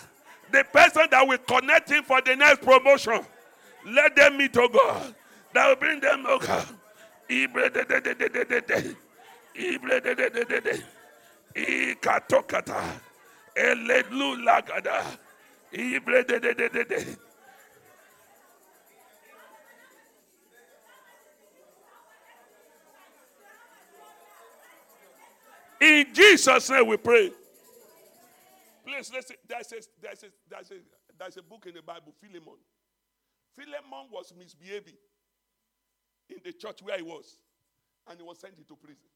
the 0.52 0.64
person 0.66 1.08
that 1.12 1.28
will 1.28 1.38
connect 1.40 1.90
him 1.90 2.04
for 2.04 2.22
the 2.22 2.36
next 2.36 2.62
promotion, 2.62 3.26
let 3.86 4.16
them 4.16 4.38
meet, 4.38 4.56
oh 4.58 4.70
God. 4.70 5.16
That 5.54 5.68
will 5.68 5.76
bring 5.76 6.00
them, 6.00 6.26
oh 6.28 6.40
God. 6.40 6.68
Ibredededededede. 7.30 8.96
Ibrededededede. 9.56 10.84
Ikatokata. 11.56 13.02
In 25.80 26.14
Jesus' 26.14 26.70
name 26.70 26.88
we 26.88 26.98
pray. 26.98 27.32
Please 28.86 29.12
listen. 29.12 29.36
There's 29.48 29.72
a, 29.72 29.76
there's, 30.02 30.24
a, 30.24 30.28
there's, 30.50 30.72
a, 30.72 30.76
there's 31.18 31.38
a 31.38 31.42
book 31.42 31.66
in 31.68 31.74
the 31.74 31.82
Bible, 31.82 32.14
Philemon. 32.22 32.60
Philemon 33.56 34.08
was 34.12 34.34
misbehaving 34.38 34.98
in 36.30 36.38
the 36.44 36.52
church 36.54 36.82
where 36.84 36.98
he 36.98 37.04
was, 37.04 37.38
and 38.08 38.20
he 38.20 38.24
was 38.24 38.40
sent 38.40 38.58
into 38.58 38.76
prison. 38.76 39.10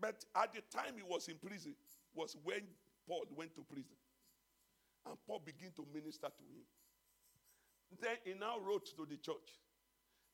But 0.00 0.24
at 0.34 0.54
the 0.54 0.62
time 0.74 0.94
he 0.96 1.02
was 1.02 1.28
in 1.28 1.36
prison 1.36 1.74
was 2.14 2.36
when 2.42 2.62
Paul 3.10 3.26
went 3.34 3.56
to 3.56 3.62
prison. 3.62 3.98
And 5.04 5.16
Paul 5.26 5.42
began 5.44 5.72
to 5.74 5.84
minister 5.92 6.28
to 6.28 6.44
him. 6.46 6.62
Then 8.00 8.16
he 8.22 8.38
now 8.38 8.60
wrote 8.62 8.86
to 8.94 9.04
the 9.04 9.16
church. 9.16 9.58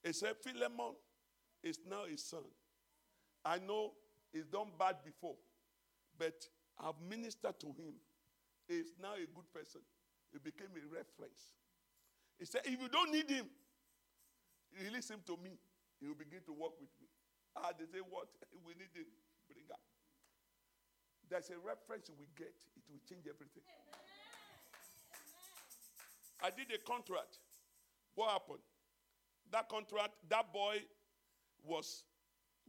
He 0.05 0.13
said, 0.13 0.37
Philemon 0.45 0.93
is 1.63 1.79
now 1.89 2.05
his 2.05 2.23
son. 2.23 2.45
I 3.43 3.59
know 3.59 3.93
he's 4.31 4.45
done 4.45 4.69
bad 4.79 4.97
before, 5.03 5.37
but 6.19 6.37
I've 6.79 7.01
ministered 7.09 7.59
to 7.61 7.69
him. 7.69 7.97
He's 8.69 8.93
now 9.01 9.15
a 9.15 9.25
good 9.25 9.49
person. 9.55 9.81
He 10.33 10.39
became 10.39 10.69
a 10.77 10.85
reference. 10.93 11.57
He 12.39 12.45
said, 12.45 12.61
if 12.67 12.77
you 12.77 12.89
don't 12.93 13.11
need 13.11 13.31
him, 13.31 13.47
release 14.85 15.09
him 15.09 15.21
to 15.25 15.39
me. 15.43 15.57
He 15.99 16.09
will 16.09 16.21
begin 16.21 16.41
to 16.45 16.53
work 16.53 16.77
with 16.79 16.93
me. 17.01 17.09
Ah, 17.57 17.73
they 17.73 17.87
say, 17.87 18.05
what? 18.05 18.29
We 18.67 18.75
need 18.75 18.93
him. 18.93 19.09
Bring 19.49 19.65
up. 19.73 19.81
There's 21.29 21.51
a 21.51 21.59
reference 21.59 22.11
we 22.19 22.27
get. 22.39 22.55
It 22.77 22.85
will 22.89 23.03
change 23.09 23.27
everything. 23.27 23.67
I 26.43 26.51
did 26.51 26.71
a 26.71 26.79
contract. 26.87 27.39
What 28.15 28.31
happened? 28.31 28.63
That 29.51 29.69
contract, 29.69 30.15
that 30.31 30.53
boy 30.53 30.83
was 31.65 32.05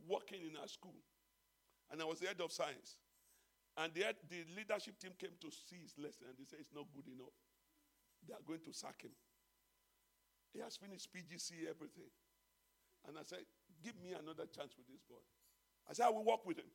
working 0.07 0.41
in 0.41 0.57
our 0.57 0.67
school. 0.67 0.97
And 1.91 2.01
I 2.01 2.05
was 2.05 2.19
the 2.19 2.27
head 2.27 2.41
of 2.41 2.51
science. 2.51 2.97
And 3.77 3.93
the, 3.93 4.01
head- 4.09 4.23
the 4.29 4.41
leadership 4.57 4.97
team 4.97 5.11
came 5.19 5.37
to 5.41 5.49
see 5.53 5.77
his 5.81 5.93
lesson 6.01 6.25
and 6.33 6.35
they 6.37 6.45
said 6.49 6.59
it's 6.59 6.73
not 6.73 6.89
good 6.95 7.05
enough. 7.13 7.33
They 8.25 8.33
are 8.33 8.43
going 8.45 8.65
to 8.65 8.73
sack 8.73 9.05
him. 9.05 9.13
He 10.53 10.59
has 10.65 10.75
finished 10.75 11.13
PGC, 11.13 11.69
everything. 11.69 12.09
And 13.07 13.17
I 13.17 13.21
said, 13.21 13.45
Give 13.83 13.93
me 14.01 14.17
another 14.17 14.49
chance 14.49 14.73
with 14.73 14.89
this 14.89 15.05
boy. 15.05 15.21
I 15.85 15.93
said, 15.93 16.07
I 16.07 16.09
will 16.09 16.25
work 16.25 16.41
with 16.45 16.57
him. 16.57 16.71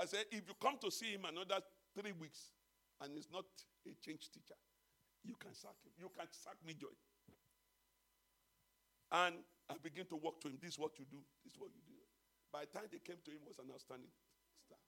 I 0.00 0.06
said, 0.06 0.24
If 0.30 0.48
you 0.48 0.54
come 0.60 0.78
to 0.80 0.90
see 0.90 1.12
him 1.12 1.26
another 1.28 1.60
three 1.94 2.12
weeks 2.12 2.56
and 3.02 3.12
he's 3.14 3.28
not 3.30 3.44
a 3.86 3.92
change 4.00 4.30
teacher, 4.32 4.56
you 5.22 5.34
can 5.36 5.52
sack 5.52 5.76
him. 5.84 5.92
You 5.98 6.10
can 6.16 6.26
sack 6.30 6.56
me, 6.66 6.72
Joy. 6.72 6.96
And 9.12 9.34
I 9.68 9.74
begin 9.82 10.06
to 10.06 10.16
walk 10.16 10.40
to 10.40 10.48
him. 10.48 10.56
This 10.60 10.72
is 10.72 10.78
what 10.78 10.98
you 10.98 11.04
do. 11.10 11.18
This 11.44 11.52
is 11.52 11.58
what 11.58 11.68
you 11.74 11.82
do. 11.86 11.94
By 12.52 12.60
the 12.60 12.78
time 12.78 12.88
they 12.90 12.98
came 12.98 13.20
to 13.24 13.30
him, 13.30 13.44
was 13.46 13.58
an 13.58 13.66
outstanding 13.72 14.08
star. 14.64 14.78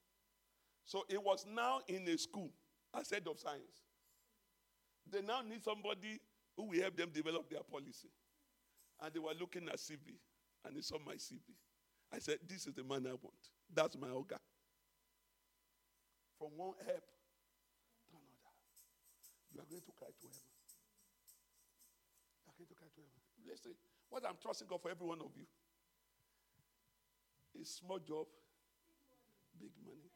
So 0.85 1.05
it 1.11 1.23
was 1.23 1.45
now 1.45 1.81
in 1.89 2.09
a 2.09 2.17
school 2.17 2.51
as 2.99 3.11
head 3.11 3.29
of 3.29 3.39
science. 3.39 3.85
They 5.11 5.21
now 5.21 5.43
need 5.43 5.63
somebody 5.63 6.21
who 6.57 6.65
will 6.65 6.81
help 6.81 6.97
them 6.97 7.11
develop 7.13 7.51
their 7.51 7.63
policy. 7.63 8.09
And 9.03 9.13
they 9.13 9.21
were 9.21 9.35
looking 9.39 9.69
at 9.69 9.77
CV, 9.77 10.17
and 10.65 10.77
they 10.77 10.81
saw 10.81 10.97
my 11.05 11.15
CV. 11.15 11.53
I 12.13 12.19
said, 12.19 12.39
This 12.49 12.67
is 12.67 12.75
the 12.75 12.85
man 12.85 13.05
I 13.07 13.11
want. 13.21 13.43
That's 13.75 13.99
my 13.99 14.09
ogre. 14.09 14.39
From 16.43 16.59
one 16.59 16.75
help 16.83 17.07
to 17.07 18.19
another. 18.19 18.59
You 19.55 19.63
are 19.63 19.69
going 19.71 19.87
to 19.87 19.95
cry 19.95 20.11
to 20.11 20.27
heaven. 20.27 20.59
You 22.43 22.51
are 22.51 22.59
going 22.59 22.67
to 22.67 22.75
cry 22.75 22.91
to 22.91 22.99
heaven. 22.99 23.23
Listen, 23.47 23.79
what 24.11 24.27
I'm 24.27 24.35
trusting 24.43 24.67
God 24.67 24.83
for 24.83 24.91
every 24.91 25.07
one 25.07 25.23
of 25.23 25.31
you 25.39 25.47
is 27.55 27.71
small 27.71 28.03
job, 28.03 28.27
big 29.55 29.71
money. 29.87 30.11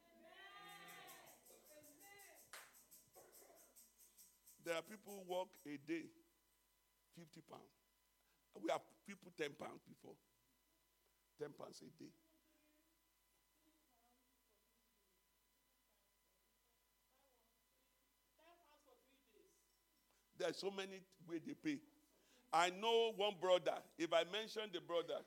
There 4.67 4.75
are 4.75 4.83
people 4.83 5.15
who 5.15 5.23
work 5.31 5.47
a 5.63 5.79
day, 5.79 6.11
50 7.15 7.39
pounds. 7.47 7.71
We 8.59 8.67
have 8.67 8.83
people 9.07 9.31
10 9.31 9.55
pounds 9.55 9.79
before. 9.87 10.19
10 11.39 11.55
pounds 11.55 11.79
a 11.79 11.87
day. 11.95 12.11
There 20.47 20.55
are 20.55 20.63
so 20.63 20.71
many 20.71 21.03
ways 21.27 21.43
they 21.43 21.59
pay. 21.59 21.75
I 22.55 22.71
know 22.79 23.11
one 23.19 23.35
brother. 23.35 23.75
If 23.99 24.15
I 24.15 24.23
mention 24.31 24.71
the 24.71 24.79
brother, 24.79 25.19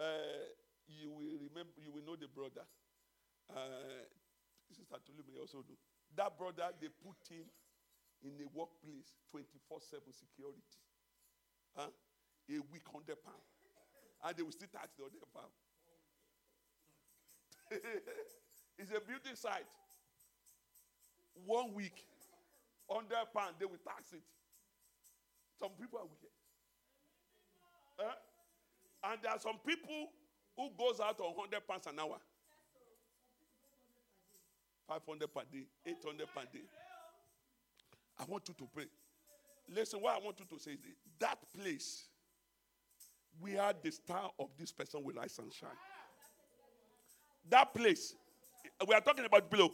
uh, 0.00 0.48
you 0.88 1.12
will 1.12 1.36
remember. 1.44 1.76
You 1.76 1.92
will 1.92 2.00
know 2.08 2.16
the 2.16 2.32
brother. 2.32 2.64
Uh, 3.52 4.08
Sister 4.72 4.96
Tolu 5.04 5.20
may 5.28 5.36
also 5.36 5.60
know. 5.60 5.76
That 6.16 6.40
brother, 6.40 6.72
they 6.80 6.88
put 6.88 7.20
him 7.28 7.44
in 8.24 8.32
a 8.40 8.48
workplace, 8.48 9.12
24/7 9.28 10.08
security. 10.16 10.80
Huh? 11.76 11.92
A 12.48 12.56
week, 12.72 12.88
hundred 12.88 13.20
pound, 13.20 13.44
and 14.24 14.32
they 14.32 14.42
will 14.42 14.56
still 14.56 14.72
tax 14.72 14.88
the 14.96 15.04
hundred 15.04 15.20
pound. 15.36 15.52
it's 18.80 18.88
a 18.88 19.04
building 19.04 19.36
site. 19.36 19.68
One 21.44 21.76
week, 21.76 22.08
hundred 22.88 23.28
pound, 23.36 23.60
they 23.60 23.68
will 23.68 23.84
tax 23.84 24.16
it. 24.16 24.24
Some 25.58 25.70
people 25.80 25.98
are 25.98 26.04
wicked. 26.04 26.32
Huh? 27.98 28.14
And 29.04 29.22
there 29.22 29.32
are 29.32 29.38
some 29.38 29.58
people 29.66 30.10
who 30.56 30.70
goes 30.76 31.00
out 31.00 31.20
on 31.20 31.34
100 31.34 31.66
pounds 31.66 31.86
an 31.86 31.98
hour. 31.98 32.18
500 34.88 35.32
per 35.32 35.42
day, 35.52 35.66
800 35.84 36.26
per 36.34 36.42
day. 36.52 36.64
I 38.18 38.24
want 38.26 38.48
you 38.48 38.54
to 38.54 38.68
pray. 38.74 38.86
Listen, 39.68 40.00
what 40.00 40.14
I 40.14 40.24
want 40.24 40.38
you 40.38 40.46
to 40.46 40.62
say 40.62 40.72
is 40.72 40.80
this. 40.80 40.96
that 41.18 41.38
place 41.58 42.04
where 43.40 43.72
the 43.82 43.90
star 43.90 44.30
of 44.38 44.48
this 44.58 44.72
person 44.72 45.02
will 45.02 45.14
rise 45.14 45.38
and 45.38 45.52
shine. 45.52 45.70
That 47.48 47.74
place, 47.74 48.14
we 48.86 48.94
are 48.94 49.00
talking 49.00 49.24
about 49.24 49.50
below. 49.50 49.70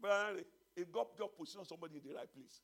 But 0.00 0.44
it 0.76 0.92
got 0.92 1.08
your 1.18 1.28
position 1.28 1.64
somebody 1.64 1.96
in 1.96 2.02
the 2.08 2.14
right 2.14 2.32
place. 2.34 2.60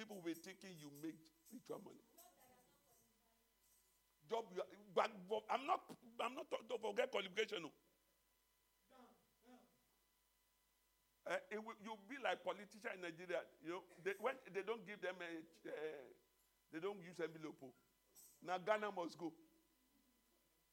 People 0.00 0.16
will 0.16 0.32
be 0.32 0.32
thinking 0.32 0.72
you 0.80 0.88
make 1.04 1.20
ritual 1.52 1.76
money. 1.84 2.00
Job, 4.32 4.48
you 4.56 4.62
are- 4.64 4.72
but, 4.96 5.12
I'm 5.52 5.66
not. 5.66 5.84
I'm 6.24 6.34
not. 6.34 6.48
Don't 6.68 6.80
forget 6.80 7.10
qualification. 7.12 7.68
No. 7.68 7.72
Uh, 11.28 11.36
it 11.52 11.60
will, 11.62 11.76
you'll 11.84 12.00
be 12.08 12.16
like 12.24 12.40
politician 12.42 12.96
in 12.96 13.02
Nigeria. 13.04 13.44
You 13.62 13.70
know, 13.76 13.82
they, 14.02 14.16
when 14.24 14.34
they 14.54 14.62
don't 14.64 14.80
give 14.88 15.02
them 15.04 15.20
a, 15.20 15.30
uh, 15.68 15.72
they 16.72 16.80
don't 16.80 16.96
use 17.04 17.20
envelope. 17.20 17.60
oh. 17.62 17.74
Now 18.42 18.56
Ghana 18.56 18.88
must 18.96 19.18
go. 19.18 19.32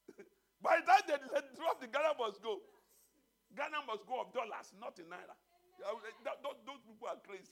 By 0.63 0.79
the 0.79 0.87
time 0.87 1.03
they, 1.07 1.19
they 1.19 1.43
drop 1.59 1.81
the 1.83 1.87
Ghana 1.91 2.15
must 2.17 2.41
go. 2.41 2.63
Ghana 3.55 3.83
must 3.87 4.07
go 4.07 4.21
of 4.23 4.31
dollars, 4.31 4.71
not 4.79 4.97
in 4.99 5.05
naira. 5.11 5.35
Those 6.65 6.81
people 6.87 7.07
are 7.11 7.19
crazy. 7.27 7.51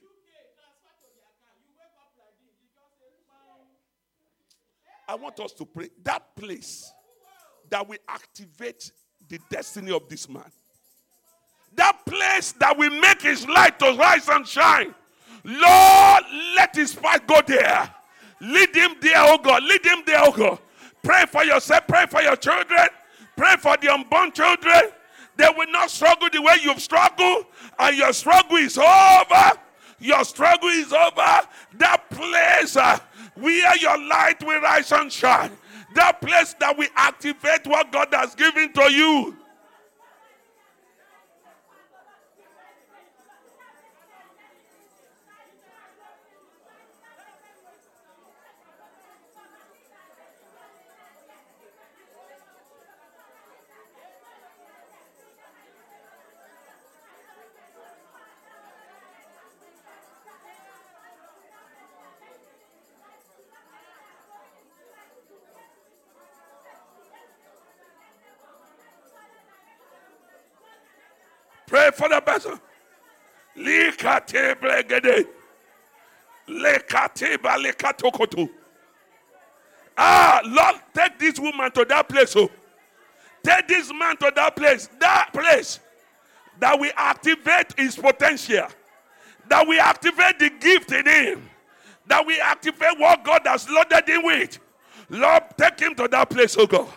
I 5.07 5.15
want 5.15 5.39
us 5.39 5.51
to 5.53 5.65
pray 5.65 5.89
that 6.03 6.35
place 6.35 6.91
that 7.69 7.87
will 7.87 7.97
activate 8.07 8.91
the 9.27 9.39
destiny 9.49 9.91
of 9.91 10.07
this 10.09 10.27
man. 10.29 10.51
That 11.75 12.05
place 12.05 12.53
that 12.53 12.77
will 12.77 12.99
make 13.01 13.21
his 13.21 13.47
light 13.47 13.77
to 13.79 13.93
rise 13.93 14.29
and 14.29 14.47
shine. 14.47 14.95
Lord, 15.43 16.23
let 16.55 16.75
his 16.75 16.95
path 16.95 17.27
go 17.27 17.41
there. 17.45 17.93
Lead 18.41 18.75
him 18.75 18.95
there, 19.01 19.17
oh 19.17 19.37
God. 19.37 19.63
Lead 19.63 19.85
him 19.85 19.99
there, 20.05 20.21
oh 20.23 20.31
God. 20.31 20.59
Pray 21.03 21.25
for 21.31 21.43
yourself. 21.43 21.85
Pray 21.87 22.05
for 22.09 22.21
your 22.21 22.35
children. 22.35 22.87
Pray 23.35 23.55
for 23.59 23.77
the 23.77 23.93
unborn 23.93 24.31
children. 24.31 24.81
They 25.37 25.47
will 25.55 25.71
not 25.71 25.91
struggle 25.91 26.29
the 26.31 26.41
way 26.41 26.55
you've 26.63 26.81
struggled, 26.81 27.45
and 27.77 27.97
your 27.97 28.13
struggle 28.13 28.57
is 28.57 28.77
over. 28.77 29.51
Your 29.99 30.23
struggle 30.23 30.69
is 30.69 30.93
over. 30.93 31.41
That 31.77 32.03
place 32.09 32.77
uh, 32.77 32.99
where 33.35 33.77
your 33.77 33.97
light 34.07 34.43
will 34.45 34.61
rise 34.61 34.91
and 34.91 35.11
shine. 35.11 35.51
That 35.93 36.19
place 36.21 36.55
that 36.59 36.77
we 36.77 36.89
activate 36.95 37.67
what 37.67 37.91
God 37.91 38.09
has 38.11 38.35
given 38.35 38.73
to 38.73 38.91
you. 38.91 39.37
For 71.95 72.09
the 72.09 72.21
person. 72.21 72.59
Likate 73.57 74.55
bregede. 74.55 75.27
Lekate 76.47 77.37
balekatokoto. 77.37 78.49
Ah, 79.97 80.41
Lord, 80.45 80.75
take 80.93 81.17
this 81.17 81.39
woman 81.39 81.71
to 81.71 81.85
that 81.85 82.07
place. 82.09 82.35
Oh. 82.35 82.49
Take 83.43 83.67
this 83.67 83.91
man 83.93 84.17
to 84.17 84.31
that 84.35 84.55
place. 84.55 84.89
That 84.99 85.29
place 85.31 85.79
that 86.59 86.79
we 86.79 86.91
activate 86.95 87.73
his 87.77 87.95
potential. 87.95 88.67
That 89.47 89.67
we 89.67 89.79
activate 89.79 90.39
the 90.39 90.49
gift 90.49 90.91
in 90.91 91.05
him. 91.05 91.49
That 92.07 92.25
we 92.25 92.39
activate 92.39 92.99
what 92.99 93.23
God 93.23 93.41
has 93.45 93.69
loaded 93.69 94.07
him 94.07 94.23
with. 94.25 94.59
Lord, 95.09 95.43
take 95.57 95.79
him 95.79 95.95
to 95.95 96.07
that 96.07 96.29
place, 96.29 96.57
oh 96.57 96.67
God. 96.67 96.87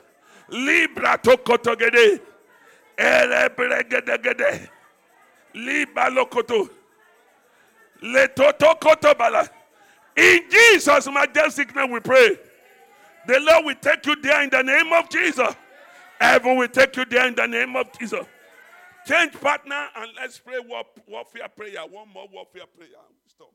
Libra 0.48 1.18
tokotogede. 1.18 2.20
Elebregedegede. 2.96 4.68
Liba 4.68 4.77
lokoto. 5.54 6.68
Letotokoto 8.02 9.16
bala. 9.16 9.48
In 10.16 10.40
Jesus' 10.50 11.08
majestic 11.10 11.74
name 11.74 11.90
we 11.90 12.00
pray. 12.00 12.36
The 13.26 13.40
Lord 13.40 13.66
will 13.66 13.74
take 13.74 14.06
you 14.06 14.16
there 14.16 14.42
in 14.42 14.50
the 14.50 14.62
name 14.62 14.92
of 14.92 15.08
Jesus. 15.08 15.54
Heaven 16.20 16.56
will 16.56 16.68
take 16.68 16.96
you 16.96 17.04
there 17.04 17.28
in 17.28 17.34
the 17.34 17.46
name 17.46 17.76
of 17.76 17.86
Jesus. 17.98 18.24
Change 19.06 19.32
partner 19.40 19.88
and 19.96 20.10
let's 20.16 20.38
pray 20.38 20.58
war, 20.58 20.84
warfare 21.06 21.48
prayer. 21.48 21.80
One 21.88 22.08
more 22.12 22.28
warfare 22.32 22.66
prayer. 22.76 22.88
Stop. 23.26 23.52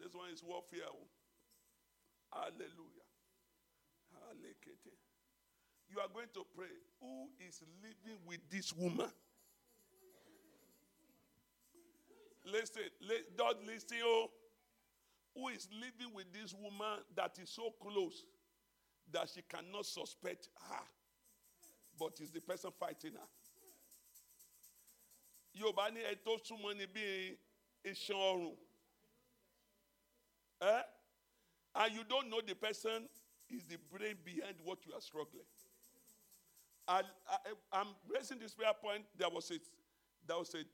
This 0.00 0.14
one 0.14 0.30
is 0.32 0.42
warfare. 0.42 0.80
Hallelujah. 2.32 2.94
You 5.94 6.00
are 6.00 6.08
going 6.12 6.26
to 6.34 6.42
pray. 6.56 6.74
Who 7.00 7.28
is 7.46 7.62
living 7.80 8.18
with 8.26 8.40
this 8.50 8.72
woman? 8.74 9.06
Listen, 12.44 12.82
li- 13.00 13.24
don't 13.36 13.64
listen. 13.66 13.98
Oh, 14.04 14.30
who 15.34 15.48
is 15.48 15.68
living 15.72 16.14
with 16.14 16.32
this 16.32 16.54
woman 16.54 16.98
that 17.16 17.38
is 17.42 17.50
so 17.50 17.72
close 17.80 18.24
that 19.12 19.28
she 19.34 19.42
cannot 19.42 19.86
suspect 19.86 20.48
her, 20.70 20.84
but 21.98 22.20
is 22.20 22.30
the 22.30 22.40
person 22.40 22.70
fighting 22.78 23.12
her? 23.12 23.28
Yorùbá 25.56 25.90
ní 25.94 26.00
ẹ 26.02 26.14
tó 26.24 26.36
súnmọ́ 26.44 26.76
ni 26.76 26.86
bí 26.86 27.36
iṣan 27.84 28.16
ọrùn. 28.16 28.56
Eh? 30.60 30.82
And 31.76 31.94
you 31.94 32.04
don't 32.04 32.28
know 32.28 32.40
the 32.40 32.54
person 32.54 33.08
is 33.48 33.64
the 33.64 33.76
brain 33.92 34.16
behind 34.24 34.56
what 34.64 34.84
you 34.86 34.92
are 34.94 35.00
struggling. 35.00 35.44
And 36.88 37.06
I, 37.72 37.80
am 37.80 37.88
raising 38.08 38.38
this 38.38 38.54
prayer 38.54 38.74
point. 38.74 39.04
There 39.16 39.28
was 39.28 39.50
a, 39.50 39.58
there 40.26 40.38
was 40.38 40.54
a 40.54 40.64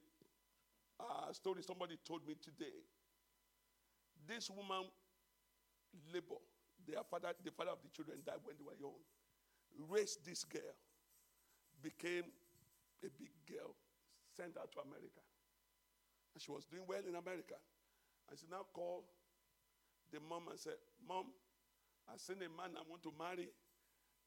uh, 1.00 1.32
story 1.32 1.62
somebody 1.62 1.96
told 2.04 2.26
me 2.26 2.34
today. 2.40 2.76
This 4.28 4.50
woman, 4.50 4.86
labor, 6.12 6.38
their 6.86 7.02
father, 7.10 7.32
the 7.42 7.50
father 7.50 7.72
of 7.72 7.82
the 7.82 7.88
children 7.88 8.18
died 8.24 8.40
when 8.44 8.56
they 8.56 8.64
were 8.64 8.78
young. 8.78 8.98
Raised 9.88 10.24
this 10.26 10.44
girl, 10.44 10.74
became 11.82 12.24
a 13.02 13.08
big 13.18 13.32
girl, 13.48 13.74
sent 14.36 14.54
her 14.54 14.66
to 14.66 14.78
America. 14.80 15.22
And 16.34 16.42
she 16.42 16.50
was 16.50 16.64
doing 16.64 16.84
well 16.86 17.00
in 17.06 17.14
America. 17.16 17.56
And 18.28 18.38
she 18.38 18.46
now 18.50 18.66
called 18.72 19.04
the 20.12 20.18
mom 20.20 20.48
and 20.50 20.58
said, 20.58 20.78
Mom, 21.06 21.26
I 22.08 22.16
seen 22.16 22.36
a 22.38 22.50
man 22.50 22.76
I 22.76 22.82
want 22.88 23.02
to 23.04 23.12
marry. 23.18 23.48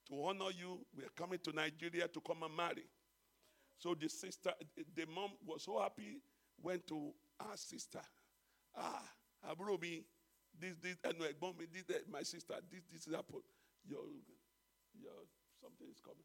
To 0.09 0.23
honor 0.23 0.51
you, 0.57 0.79
we 0.95 1.03
are 1.03 1.13
coming 1.15 1.39
to 1.43 1.53
Nigeria 1.53 2.07
to 2.07 2.19
come 2.21 2.43
and 2.43 2.55
marry. 2.55 2.83
So 3.79 3.95
the 3.95 4.09
sister, 4.09 4.51
the 4.95 5.05
mom 5.13 5.31
was 5.45 5.63
so 5.63 5.79
happy, 5.79 6.21
went 6.61 6.87
to 6.87 7.13
her 7.39 7.55
sister. 7.57 8.01
Ah, 8.75 9.03
àbúrò 9.49 9.79
mi, 9.79 10.03
this, 10.59 10.75
this, 10.81 10.97
ẹnu 11.03 11.25
ẹ̀gbọ́n 11.33 11.57
mi, 11.57 11.65
this, 11.65 11.89
eh, 11.89 12.01
my 12.09 12.23
sister, 12.23 12.55
this, 12.69 12.83
this 12.91 13.07
is 13.07 13.13
happened. 13.13 13.43
Your, 13.85 14.03
your, 14.99 15.25
something 15.61 15.87
is 15.89 15.99
coming. 15.99 16.23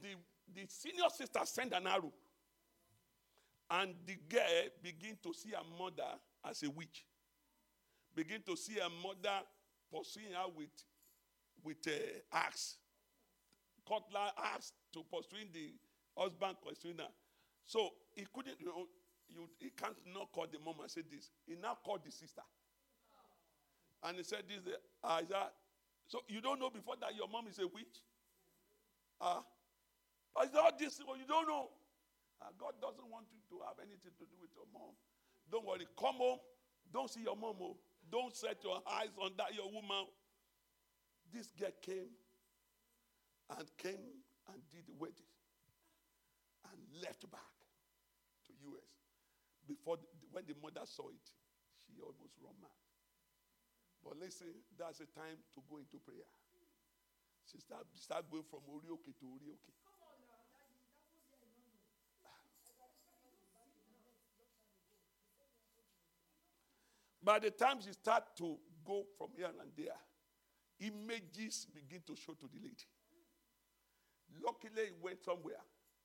The, 0.00 0.16
the 0.54 0.66
senior 0.68 1.08
sister 1.10 1.40
sent 1.44 1.72
an 1.72 1.86
arrow. 1.86 2.12
And 3.70 3.94
the 4.04 4.16
girl 4.28 4.68
begin 4.82 5.16
to 5.22 5.32
see 5.32 5.50
her 5.50 5.64
mother 5.78 6.18
as 6.44 6.62
a 6.62 6.70
witch. 6.70 7.06
Begin 8.14 8.42
to 8.46 8.56
see 8.56 8.74
her 8.74 8.90
mother 9.02 9.40
pursuing 9.90 10.32
her 10.32 10.48
with, 10.54 10.68
with 11.62 11.78
uh, 11.88 12.36
axe. 12.36 12.76
Cutler 13.88 14.30
axe 14.54 14.72
to 14.92 15.02
pursuing 15.10 15.48
the 15.52 15.72
husband 16.16 16.56
pursuing 16.66 16.98
her. 16.98 17.08
So 17.66 17.90
he 18.14 18.26
couldn't, 18.32 18.60
you 18.60 18.66
know, 18.66 18.86
you, 19.28 19.48
he 19.58 19.70
can't 19.70 19.96
not 20.12 20.30
call 20.32 20.46
the 20.50 20.58
mom 20.64 20.80
and 20.80 20.90
say 20.90 21.02
this. 21.10 21.30
He 21.46 21.56
now 21.56 21.78
called 21.84 22.04
the 22.04 22.12
sister. 22.12 22.42
And 24.04 24.16
he 24.18 24.22
said 24.22 24.44
this, 24.46 24.60
uh, 25.02 25.08
Isaiah, 25.16 25.48
so 26.06 26.20
you 26.28 26.40
don't 26.40 26.60
know 26.60 26.68
before 26.68 26.94
that 27.00 27.16
your 27.16 27.28
mom 27.28 27.48
is 27.48 27.58
a 27.58 27.66
witch? 27.66 28.04
Uh, 29.20 29.40
I 30.36 30.44
said, 30.44 30.60
all 30.60 30.76
this, 30.78 31.00
well, 31.06 31.16
you 31.16 31.24
don't 31.26 31.48
know. 31.48 31.70
Uh, 32.42 32.52
God 32.58 32.76
doesn't 32.82 33.08
want 33.08 33.24
you 33.32 33.40
to 33.48 33.64
have 33.64 33.80
anything 33.80 34.12
to 34.20 34.24
do 34.28 34.36
with 34.36 34.52
your 34.52 34.68
mom. 34.74 34.92
Don't 35.50 35.64
worry. 35.64 35.88
Come 35.96 36.20
home. 36.20 36.38
Don't 36.92 37.08
see 37.08 37.22
your 37.22 37.36
mom. 37.36 37.56
Oh. 37.60 37.76
Don't 38.10 38.36
set 38.36 38.62
your 38.62 38.82
eyes 38.84 39.14
on 39.16 39.32
that 39.38 39.54
your 39.54 39.72
woman. 39.72 40.04
This 41.32 41.48
girl 41.58 41.72
came 41.80 42.12
and 43.56 43.66
came 43.78 44.20
and 44.52 44.60
did 44.70 44.84
the 44.86 44.94
wedding 44.98 45.30
and 46.68 47.02
left 47.02 47.24
back 47.30 47.53
US. 48.72 48.88
Before 49.66 49.96
when 50.32 50.44
the 50.46 50.54
mother 50.60 50.84
saw 50.84 51.08
it, 51.08 51.26
she 51.86 52.00
almost 52.00 52.36
ran 52.40 52.54
mad. 52.60 52.78
But 54.04 54.20
listen, 54.20 54.52
that's 54.78 54.98
the 54.98 55.06
time 55.06 55.40
to 55.56 55.60
go 55.68 55.76
into 55.78 55.96
prayer. 55.96 56.28
She 57.50 57.58
start, 57.60 57.86
start 57.94 58.30
going 58.30 58.44
from 58.44 58.60
Orioke 58.68 59.12
to 59.20 59.24
Orioke. 59.24 59.72
By 67.22 67.38
the 67.38 67.50
time 67.50 67.80
she 67.80 67.92
start 67.92 68.36
to 68.36 68.58
go 68.84 69.04
from 69.16 69.28
here 69.34 69.48
and 69.48 69.70
there, 69.76 69.96
images 70.80 71.66
begin 71.72 72.02
to 72.06 72.14
show 72.14 72.34
to 72.34 72.46
the 72.52 72.60
lady. 72.60 72.84
Luckily, 74.44 74.82
it 74.82 74.96
went 75.00 75.24
somewhere. 75.24 75.62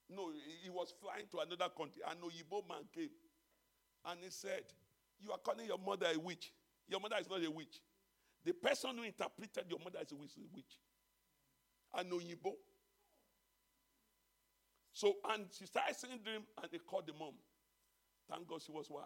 No, 0.10 0.32
he- 0.64 0.70
was 0.70 0.93
flying 0.99 1.28
to 1.32 1.39
another 1.39 1.70
country. 1.70 2.01
An 2.07 2.18
Oyibo 2.24 2.68
man 2.68 2.84
came 2.93 3.10
and 4.05 4.20
he 4.24 4.30
said, 4.30 4.64
You 5.20 5.32
are 5.32 5.38
calling 5.38 5.68
your 5.68 5.78
mother 5.78 6.07
a 6.14 6.18
witch. 6.20 6.51
Your 6.88 6.99
mother 6.99 7.18
is 7.20 7.30
not 7.30 7.43
a 7.43 7.51
witch. 7.51 7.82
The 8.43 8.53
person 8.53 8.97
who 8.97 9.03
interpreted 9.03 9.66
your 9.70 9.80
mother 9.80 9.99
as 10.01 10.12
a 10.12 10.16
witch 10.16 10.32
is 10.38 10.43
a 10.45 10.55
witch. 10.55 10.80
An 11.95 12.10
Oyibo. 12.10 12.53
So, 14.93 15.16
and 15.30 15.45
she 15.51 15.66
started 15.66 15.95
seeing 15.95 16.18
dream 16.20 16.41
and 16.62 16.72
they 16.72 16.80
called 16.80 17.07
the 17.07 17.14
mom. 17.14 17.34
Thank 18.30 18.47
God 18.47 18.62
she 18.62 18.72
was 18.72 18.89
wise. 18.89 19.05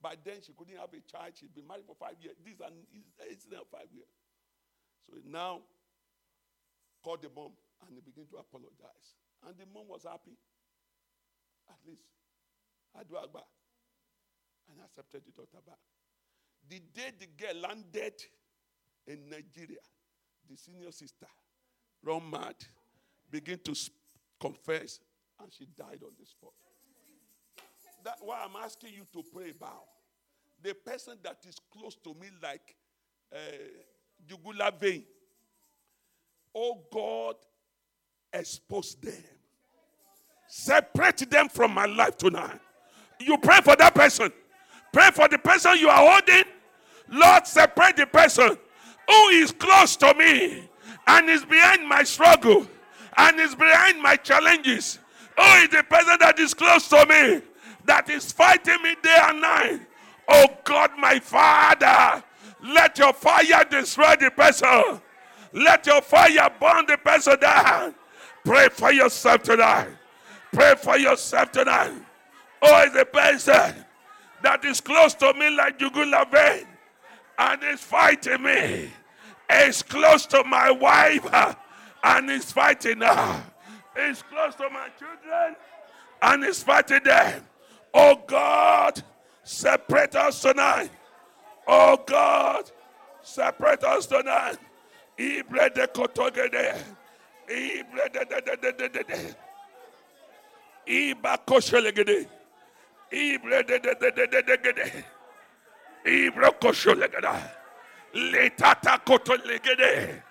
By 0.00 0.14
then, 0.24 0.36
she 0.42 0.52
couldn't 0.56 0.76
have 0.76 0.92
a 0.92 1.00
child. 1.00 1.32
She'd 1.34 1.54
been 1.54 1.66
married 1.66 1.84
for 1.86 1.96
five 1.98 2.14
years. 2.20 2.36
This 2.44 2.54
is 2.54 2.60
an 2.60 2.72
incident 3.28 3.62
of 3.62 3.68
five 3.68 3.88
years. 3.92 4.08
So 5.06 5.16
now 5.26 5.60
called 7.02 7.22
the 7.22 7.28
mom 7.34 7.52
and 7.86 7.94
he 7.94 8.00
began 8.00 8.26
to 8.26 8.36
apologize. 8.36 9.18
And 9.46 9.56
the 9.56 9.64
mom 9.72 9.88
was 9.88 10.04
happy. 10.04 10.36
At 11.68 11.78
least. 11.86 12.08
Aduagba. 12.96 13.42
And 14.70 14.80
accepted 14.84 15.22
the 15.24 15.32
daughter 15.32 15.62
back. 15.66 15.78
The 16.68 16.80
day 16.92 17.10
the 17.18 17.26
girl 17.26 17.62
landed 17.62 18.14
in 19.06 19.30
Nigeria, 19.30 19.80
the 20.50 20.56
senior 20.56 20.92
sister, 20.92 21.26
run 22.04 22.30
mad, 22.30 22.56
began 23.30 23.58
to 23.60 23.74
confess, 24.38 25.00
and 25.40 25.50
she 25.50 25.66
died 25.76 26.00
on 26.02 26.10
the 26.18 26.26
spot. 26.26 26.52
That's 28.04 28.20
why 28.22 28.44
I'm 28.44 28.62
asking 28.62 28.90
you 28.94 29.06
to 29.14 29.26
pray 29.32 29.50
about. 29.50 29.84
The 30.62 30.74
person 30.74 31.14
that 31.22 31.38
is 31.48 31.56
close 31.72 31.96
to 32.04 32.14
me, 32.20 32.28
like 32.42 32.76
uh, 33.32 33.38
jugular 34.26 34.70
vein. 34.78 35.04
Oh 36.54 36.82
God, 36.92 37.36
expose 38.32 38.94
them. 38.96 39.14
Separate 40.48 41.30
them 41.30 41.48
from 41.48 41.72
my 41.72 41.86
life 41.86 42.16
tonight. 42.16 42.60
You 43.20 43.36
pray 43.38 43.60
for 43.60 43.76
that 43.76 43.94
person. 43.94 44.32
Pray 44.92 45.10
for 45.12 45.28
the 45.28 45.38
person 45.38 45.76
you 45.78 45.88
are 45.88 46.10
holding. 46.10 46.44
Lord, 47.10 47.46
separate 47.46 47.96
the 47.96 48.06
person 48.06 48.56
who 49.08 49.28
is 49.28 49.52
close 49.52 49.96
to 49.96 50.14
me 50.14 50.68
and 51.06 51.28
is 51.28 51.44
behind 51.44 51.86
my 51.86 52.02
struggle 52.02 52.66
and 53.16 53.40
is 53.40 53.54
behind 53.54 54.00
my 54.00 54.16
challenges. 54.16 54.98
Who 55.36 55.44
is 55.62 55.68
the 55.68 55.82
person 55.84 56.16
that 56.20 56.38
is 56.38 56.54
close 56.54 56.88
to 56.88 57.06
me 57.06 57.42
that 57.84 58.08
is 58.10 58.32
fighting 58.32 58.82
me 58.82 58.94
day 59.02 59.18
and 59.22 59.40
night? 59.40 59.80
Oh 60.28 60.46
God, 60.64 60.90
my 60.98 61.18
Father, 61.18 62.22
let 62.62 62.98
your 62.98 63.12
fire 63.12 63.64
destroy 63.70 64.16
the 64.16 64.30
person. 64.30 65.00
Let 65.52 65.86
your 65.86 66.02
fire 66.02 66.50
burn 66.60 66.84
the 66.86 66.98
person 66.98 67.38
down. 67.40 67.94
Pray 68.48 68.70
for 68.70 68.90
yourself 68.90 69.42
tonight. 69.42 69.88
Pray 70.54 70.74
for 70.76 70.96
yourself 70.96 71.52
tonight. 71.52 71.92
Oh, 72.62 72.82
is 72.86 72.96
a 72.96 73.04
person 73.04 73.84
that 74.42 74.64
is 74.64 74.80
close 74.80 75.12
to 75.16 75.34
me 75.34 75.50
like 75.50 75.78
jugular 75.78 76.24
vein 76.32 76.66
and 77.38 77.62
is 77.62 77.80
fighting 77.80 78.42
me. 78.42 78.90
Is 79.52 79.82
close 79.82 80.24
to 80.26 80.42
my 80.44 80.70
wife 80.70 81.28
and 82.02 82.30
is 82.30 82.50
fighting 82.50 83.02
her. 83.02 83.44
Is 83.98 84.22
close 84.22 84.54
to 84.54 84.70
my 84.70 84.88
children 84.98 85.54
and 86.22 86.42
is 86.42 86.62
fighting 86.62 87.04
them. 87.04 87.44
Oh 87.92 88.18
God, 88.26 89.02
separate 89.44 90.16
us 90.16 90.40
tonight. 90.40 90.90
Oh 91.66 92.02
God, 92.06 92.70
separate 93.20 93.84
us 93.84 94.06
tonight. 94.06 94.56
Ibre 95.18 95.68
de 95.74 95.86
kotogede. 95.88 96.82
Ibakoshelegede. 100.86 102.28
Ibredededededegede. 103.10 105.04
Ibrokoshelegada. 106.04 107.34
Letata 108.12 108.98
kotolegede. 108.98 110.22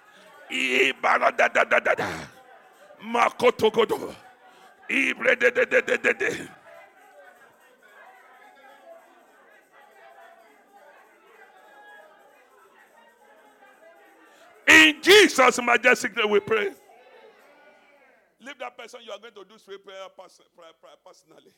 Ibaradadadadada. 0.49 2.07
Makotogodo. 3.01 4.15
Ibrededededede. 4.89 6.49
In 14.67 15.01
Jesus' 15.01 15.61
majestic 15.61 16.15
name 16.15 16.29
we 16.29 16.39
pray. 16.39 16.71
Leave 18.47 18.59
that 18.59 18.77
person 18.77 19.01
you 19.05 19.11
are 19.11 19.19
going 19.19 19.33
to 19.33 19.43
do 19.43 19.57
straight 19.57 19.83
prayer, 19.83 20.07
pers- 20.17 20.39
prayer, 20.55 20.71
prayer 20.79 20.95
personally. 21.05 21.51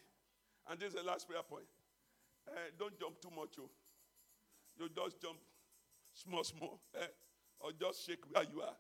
And 0.67 0.79
this 0.79 0.89
is 0.89 0.95
the 0.95 1.03
last 1.03 1.27
prayer 1.29 1.43
point. 1.43 1.65
Eh, 2.47 2.71
don't 2.79 2.99
jump 2.99 3.21
too 3.21 3.29
much. 3.29 3.49
Oh. 3.59 3.69
You 4.79 4.89
just 4.89 5.21
jump 5.21 5.37
small, 6.13 6.43
small. 6.43 6.79
eh, 6.99 7.05
or 7.59 7.71
just 7.79 8.07
shake 8.07 8.23
where 8.31 8.43
you 8.51 8.61
are. 8.61 8.73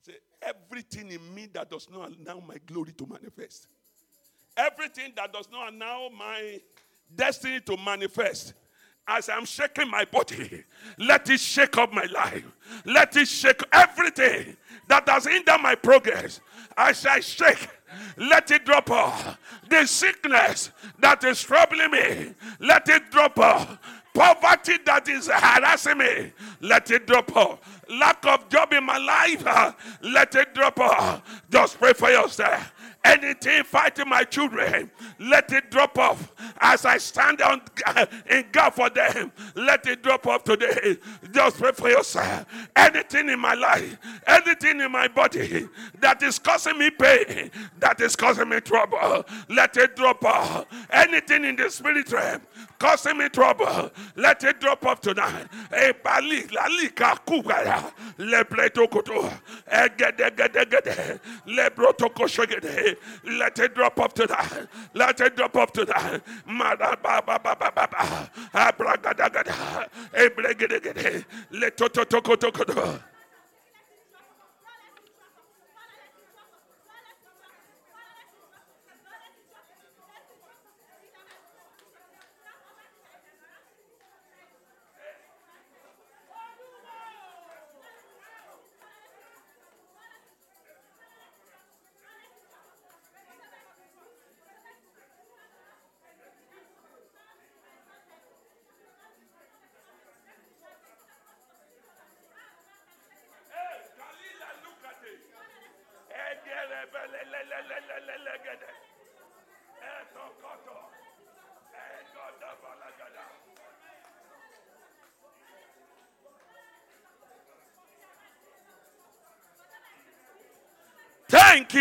Say, 0.00 0.14
everything 0.42 1.12
in 1.12 1.34
me 1.34 1.46
that 1.52 1.70
does 1.70 1.88
not 1.88 2.10
allow 2.10 2.40
my 2.40 2.56
glory 2.66 2.92
to 2.92 3.06
manifest. 3.06 3.68
Everything 4.56 5.12
that 5.14 5.32
does 5.32 5.48
not 5.50 5.72
allow 5.72 6.08
my 6.08 6.60
destiny 7.14 7.60
to 7.60 7.76
manifest. 7.76 8.54
As 9.06 9.28
I'm 9.28 9.44
shaking 9.44 9.90
my 9.90 10.04
body, 10.04 10.64
let 10.98 11.28
it 11.28 11.40
shake 11.40 11.76
up 11.76 11.92
my 11.92 12.04
life. 12.04 12.44
Let 12.84 13.16
it 13.16 13.26
shake 13.28 13.62
everything 13.72 14.56
that 14.88 15.06
does 15.06 15.26
hinder 15.26 15.56
my 15.60 15.74
progress. 15.74 16.40
As 16.76 17.04
I 17.04 17.20
shake, 17.20 17.68
let 18.16 18.50
it 18.50 18.64
drop 18.64 18.90
off. 18.90 19.38
The 19.68 19.86
sickness 19.86 20.70
that 21.00 21.24
is 21.24 21.42
troubling 21.42 21.90
me, 21.90 22.34
let 22.60 22.88
it 22.88 23.10
drop 23.10 23.38
off. 23.38 23.78
Poverty 24.14 24.76
that 24.84 25.08
is 25.08 25.26
harassing 25.26 25.98
me, 25.98 26.32
let 26.60 26.90
it 26.90 27.06
drop 27.06 27.34
off. 27.34 27.58
Lack 27.88 28.24
of 28.26 28.48
job 28.50 28.72
in 28.72 28.84
my 28.84 28.98
life, 28.98 29.74
let 30.02 30.34
it 30.34 30.54
drop 30.54 30.78
off. 30.78 31.42
Just 31.50 31.78
pray 31.78 31.92
for 31.92 32.10
yourself. 32.10 32.72
Anything 33.04 33.64
fighting 33.64 34.08
my 34.08 34.22
children, 34.22 34.90
let 35.18 35.52
it 35.52 35.70
drop 35.72 35.98
off. 35.98 36.32
As 36.60 36.84
I 36.84 36.98
stand 36.98 37.40
on 37.42 37.60
in 38.30 38.44
God 38.52 38.70
for 38.70 38.90
them, 38.90 39.32
let 39.56 39.86
it 39.88 40.02
drop 40.04 40.26
off 40.28 40.44
today. 40.44 40.96
Just 41.32 41.58
pray 41.58 41.72
for 41.72 41.88
yourself. 41.90 42.46
Anything 42.76 43.28
in 43.28 43.40
my 43.40 43.54
life, 43.54 43.98
anything 44.26 44.80
in 44.80 44.92
my 44.92 45.08
body 45.08 45.68
that 46.00 46.22
is 46.22 46.38
causing 46.38 46.78
me 46.78 46.90
pain, 46.90 47.50
that 47.80 48.00
is 48.00 48.14
causing 48.14 48.48
me 48.48 48.60
trouble, 48.60 49.24
let 49.48 49.76
it 49.76 49.96
drop 49.96 50.24
off. 50.24 50.66
Anything 50.90 51.44
in 51.44 51.56
the 51.56 51.70
spirit 51.70 52.10
realm 52.12 52.40
causing 52.78 53.18
me 53.18 53.28
trouble, 53.28 53.90
let 54.16 54.42
it 54.44 54.60
drop 54.60 54.84
off 54.86 55.00
tonight. 55.00 55.46
Let 63.24 63.58
it 63.58 63.74
drop 63.74 63.98
up 64.00 64.12
to 64.14 64.26
that. 64.26 64.68
Let 64.94 65.20
it 65.20 65.36
drop 65.36 65.56
up 65.56 65.72
to 65.72 65.84
that. 65.84 66.22
Mada 66.46 66.96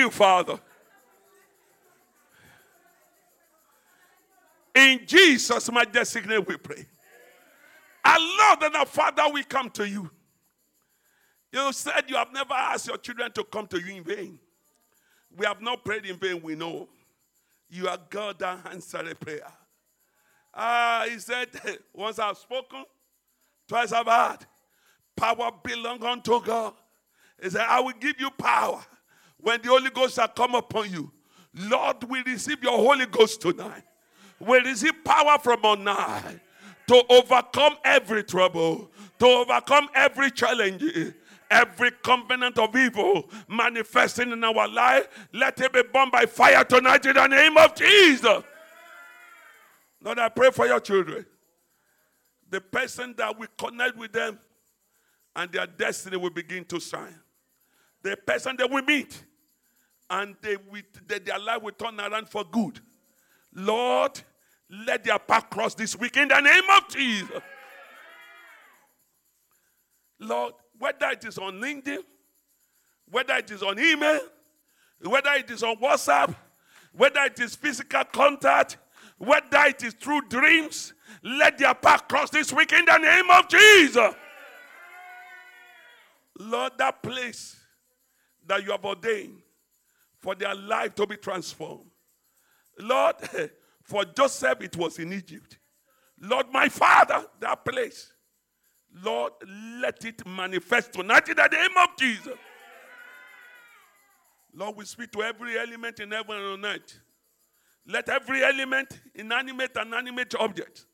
you, 0.02 0.10
Father. 0.10 0.60
In 4.74 5.02
Jesus' 5.06 5.72
majestic 5.72 6.28
name 6.28 6.44
we 6.48 6.58
pray. 6.58 6.86
Our 8.04 8.20
Lord 8.20 8.64
and 8.64 8.76
our 8.76 8.86
Father, 8.86 9.24
we 9.32 9.44
come 9.44 9.70
to 9.72 9.88
you. 9.88 10.10
You 11.52 11.72
said 11.74 12.06
you 12.08 12.16
have 12.16 12.32
never 12.34 12.54
asked 12.54 12.88
your 12.88 12.98
children 12.98 13.32
to 13.34 13.44
come 13.44 13.68
to 13.68 13.80
you 13.80 13.98
in 13.98 14.04
vain. 14.04 14.40
We 15.36 15.46
have 15.46 15.62
not 15.62 15.84
prayed 15.84 16.06
in 16.06 16.18
vain, 16.18 16.42
we 16.42 16.56
know. 16.56 16.88
You 17.70 17.88
are 17.88 18.00
God 18.10 18.40
that 18.40 18.66
answered 18.72 19.08
a 19.08 19.16
prayer. 19.16 19.52
Ah, 20.54 21.06
he 21.10 21.20
said, 21.20 21.48
once 21.94 22.20
I've 22.20 22.38
spoken, 22.38 22.84
twice 23.68 23.92
I've 23.92 24.08
heard. 24.08 24.46
Power 25.16 25.52
belongs 25.64 26.04
unto 26.04 26.42
God. 26.42 26.74
He 27.42 27.50
said, 27.50 27.66
I 27.68 27.80
will 27.82 27.94
give 28.00 28.20
you 28.20 28.30
power 28.32 28.84
when 29.42 29.62
the 29.62 29.70
Holy 29.70 29.90
Ghost 29.90 30.16
shall 30.16 30.28
come 30.28 30.56
upon 30.56 30.92
you. 30.92 31.12
Lord, 31.54 32.04
we 32.10 32.22
receive 32.24 32.64
your 32.64 32.78
Holy 32.78 33.06
Ghost 33.06 33.42
tonight. 33.42 33.84
We 34.40 34.60
receive 34.60 35.04
power 35.04 35.38
from 35.40 35.64
on 35.64 35.86
high 35.86 36.40
to 36.88 37.04
overcome 37.10 37.76
every 37.84 38.24
trouble, 38.24 38.90
to 39.20 39.26
overcome 39.26 39.88
every 39.94 40.32
challenge, 40.32 40.84
every 41.50 41.92
covenant 42.04 42.58
of 42.58 42.76
evil 42.76 43.30
manifesting 43.48 44.32
in 44.32 44.44
our 44.44 44.68
life. 44.68 45.08
Let 45.34 45.60
it 45.62 45.74
be 45.74 45.84
burned 45.84 46.12
by 46.12 46.26
fire 46.26 46.64
tonight 46.64 47.06
in 47.06 47.16
the 47.16 47.28
name 47.28 47.58
of 47.58 47.76
Jesus. 47.76 48.44
Lord, 50.04 50.18
I 50.18 50.30
pray 50.30 50.50
for 50.52 50.66
your 50.66 50.80
children. 50.80 51.26
The 52.50 52.60
person 52.60 53.14
that 53.18 53.38
we 53.38 53.48
connect 53.58 53.98
with 53.98 54.12
them 54.12 54.40
and 55.36 55.52
their 55.52 55.68
destiny 55.68 56.18
will 56.18 56.32
begin 56.32 56.66
to 56.66 56.80
shine. 56.80 57.20
The 58.02 58.18
person 58.18 58.56
that 58.58 58.70
we 58.70 58.82
meet 58.82 59.24
and 60.12 60.36
they, 60.42 60.58
their 61.08 61.40
life 61.40 61.64
will 61.64 61.72
turn 61.72 62.00
around 62.00 62.28
for 62.28 62.44
good. 62.44 62.80
Lord, 63.56 64.20
let 64.70 65.06
their 65.06 65.18
path 65.18 65.50
cross 65.50 65.74
this 65.74 65.98
week 65.98 66.18
in 66.18 66.28
the 66.28 66.40
name 66.40 66.64
of 66.78 66.88
Jesus. 66.90 67.42
Lord, 70.20 70.54
whether 70.78 71.10
it 71.12 71.24
is 71.24 71.38
on 71.38 71.62
LinkedIn, 71.62 72.00
whether 73.10 73.36
it 73.36 73.50
is 73.52 73.64
on 73.64 73.80
email, 73.80 74.20
whether 75.02 75.32
it 75.32 75.50
is 75.50 75.64
on 75.64 75.78
WhatsApp, 75.78 76.36
whether 76.92 77.22
it 77.22 77.40
is 77.40 77.56
physical 77.56 78.04
contact, 78.04 78.78
whether 79.18 79.66
it 79.68 79.82
is 79.82 79.94
through 79.94 80.28
dreams, 80.28 80.94
let 81.24 81.58
their 81.58 81.74
path 81.74 82.08
cross 82.10 82.30
this 82.30 82.52
week 82.52 82.74
in 82.74 82.84
the 82.84 82.98
name 82.98 83.30
of 83.30 83.48
Jesus. 83.48 84.14
Lord, 86.38 86.74
that 86.78 87.02
place 87.02 87.56
that 88.46 88.64
you 88.64 88.72
have 88.72 88.84
ordained 88.84 89.42
for 90.22 90.36
their 90.36 90.56
life 90.56 90.96
to 90.96 91.08
be 91.08 91.18
transformed. 91.18 91.90
Lord, 92.80 93.16
for 93.84 94.06
Joseph, 94.06 94.62
it 94.62 94.78
was 94.78 95.00
in 95.00 95.14
Egypt. 95.14 95.58
Lord, 96.20 96.48
my 96.52 96.70
father, 96.70 97.26
that 97.40 97.66
place. 97.66 98.14
Lord, 99.04 99.34
let 99.82 100.04
it 100.06 100.26
manifest 100.28 100.94
tonight 100.94 101.28
in 101.30 101.38
the 101.38 101.48
name 101.48 101.78
of 101.82 101.90
Jesus. 101.98 102.38
Lord, 104.54 104.76
we 104.76 104.86
speak 104.86 105.12
to 105.14 105.24
every 105.24 105.58
element 105.58 106.00
in 106.00 106.12
heaven 106.12 106.36
and 106.36 106.66
on 106.66 106.66
earth. 106.66 107.00
Let 107.88 108.10
every 108.10 108.44
element, 108.44 109.00
inanimate 109.16 109.72
and 109.76 109.94
animate 109.94 110.36
object, 110.36 110.86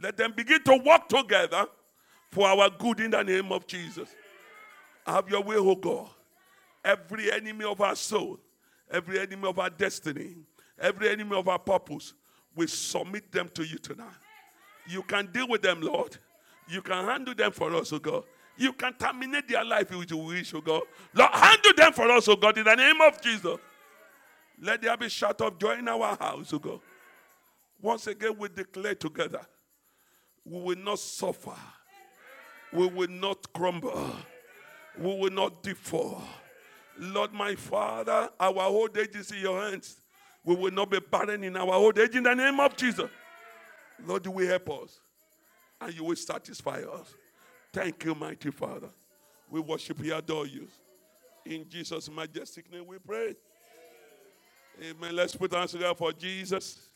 let 0.00 0.16
them 0.16 0.32
begin 0.36 0.62
to 0.64 0.76
work 0.84 1.08
together 1.08 1.66
for 2.32 2.48
our 2.48 2.68
good 2.68 3.00
in 3.00 3.12
the 3.12 3.22
name 3.22 3.52
of 3.52 3.66
Jesus. 3.66 4.08
Have 5.06 5.28
your 5.28 5.42
way, 5.42 5.56
oh 5.56 5.76
God. 5.76 6.08
Every 6.84 7.32
enemy 7.32 7.64
of 7.64 7.80
our 7.80 7.96
soul, 7.96 8.38
every 8.90 9.20
enemy 9.20 9.48
of 9.48 9.58
our 9.58 9.70
destiny, 9.70 10.36
every 10.78 11.08
enemy 11.08 11.36
of 11.36 11.48
our 11.48 11.58
purpose, 11.58 12.14
we 12.54 12.66
submit 12.66 13.30
them 13.32 13.48
to 13.54 13.64
you 13.64 13.78
tonight. 13.78 14.06
You 14.86 15.02
can 15.02 15.30
deal 15.32 15.48
with 15.48 15.62
them, 15.62 15.80
Lord. 15.80 16.16
You 16.68 16.82
can 16.82 17.04
handle 17.04 17.34
them 17.34 17.52
for 17.52 17.74
us, 17.74 17.92
oh 17.92 17.98
God. 17.98 18.24
You 18.56 18.72
can 18.72 18.92
terminate 18.94 19.48
their 19.48 19.64
life 19.64 19.90
if 19.90 20.10
you 20.10 20.16
wish, 20.16 20.54
oh 20.54 20.60
God. 20.60 20.82
Lord, 21.12 21.30
handle 21.32 21.72
them 21.76 21.92
for 21.92 22.10
us, 22.10 22.28
oh 22.28 22.36
God, 22.36 22.56
in 22.58 22.64
the 22.64 22.74
name 22.74 23.00
of 23.00 23.20
Jesus. 23.20 23.58
Let 24.60 24.82
there 24.82 24.96
be 24.96 25.08
shout 25.08 25.40
of 25.40 25.58
joy 25.58 25.78
in 25.78 25.88
our 25.88 26.16
house, 26.16 26.52
O 26.52 26.58
God. 26.58 26.80
Once 27.80 28.06
again, 28.06 28.36
we 28.38 28.48
declare 28.48 28.94
together 28.94 29.40
we 30.44 30.60
will 30.60 30.78
not 30.78 30.98
suffer, 30.98 31.56
we 32.72 32.86
will 32.86 33.08
not 33.08 33.52
crumble, 33.52 34.10
we 34.98 35.18
will 35.18 35.30
not 35.30 35.62
defer. 35.62 36.14
Lord, 36.98 37.32
my 37.32 37.54
Father, 37.54 38.28
our 38.38 38.62
old 38.62 38.96
age 38.96 39.14
is 39.16 39.30
in 39.30 39.38
your 39.38 39.60
hands. 39.60 39.96
We 40.44 40.54
will 40.54 40.70
not 40.70 40.90
be 40.90 41.00
barren 41.00 41.42
in 41.42 41.56
our 41.56 41.74
old 41.74 41.98
age 41.98 42.14
in 42.14 42.22
the 42.22 42.34
name 42.34 42.60
of 42.60 42.76
Jesus. 42.76 43.10
Lord, 44.04 44.24
you 44.24 44.30
will 44.30 44.46
help 44.46 44.70
us 44.70 44.98
and 45.80 45.94
you 45.94 46.04
will 46.04 46.16
satisfy 46.16 46.82
us. 46.82 47.14
Thank 47.72 48.04
you, 48.04 48.14
mighty 48.14 48.50
Father. 48.50 48.88
We 49.50 49.60
worship 49.60 50.02
you, 50.04 50.14
adore 50.14 50.46
you. 50.46 50.68
In 51.44 51.68
Jesus' 51.68 52.10
majestic 52.10 52.70
name 52.72 52.86
we 52.86 52.98
pray. 52.98 53.34
Amen. 54.82 55.14
Let's 55.14 55.34
put 55.34 55.52
our 55.52 55.60
hands 55.60 55.72
together 55.72 55.94
for 55.94 56.12
Jesus. 56.12 56.88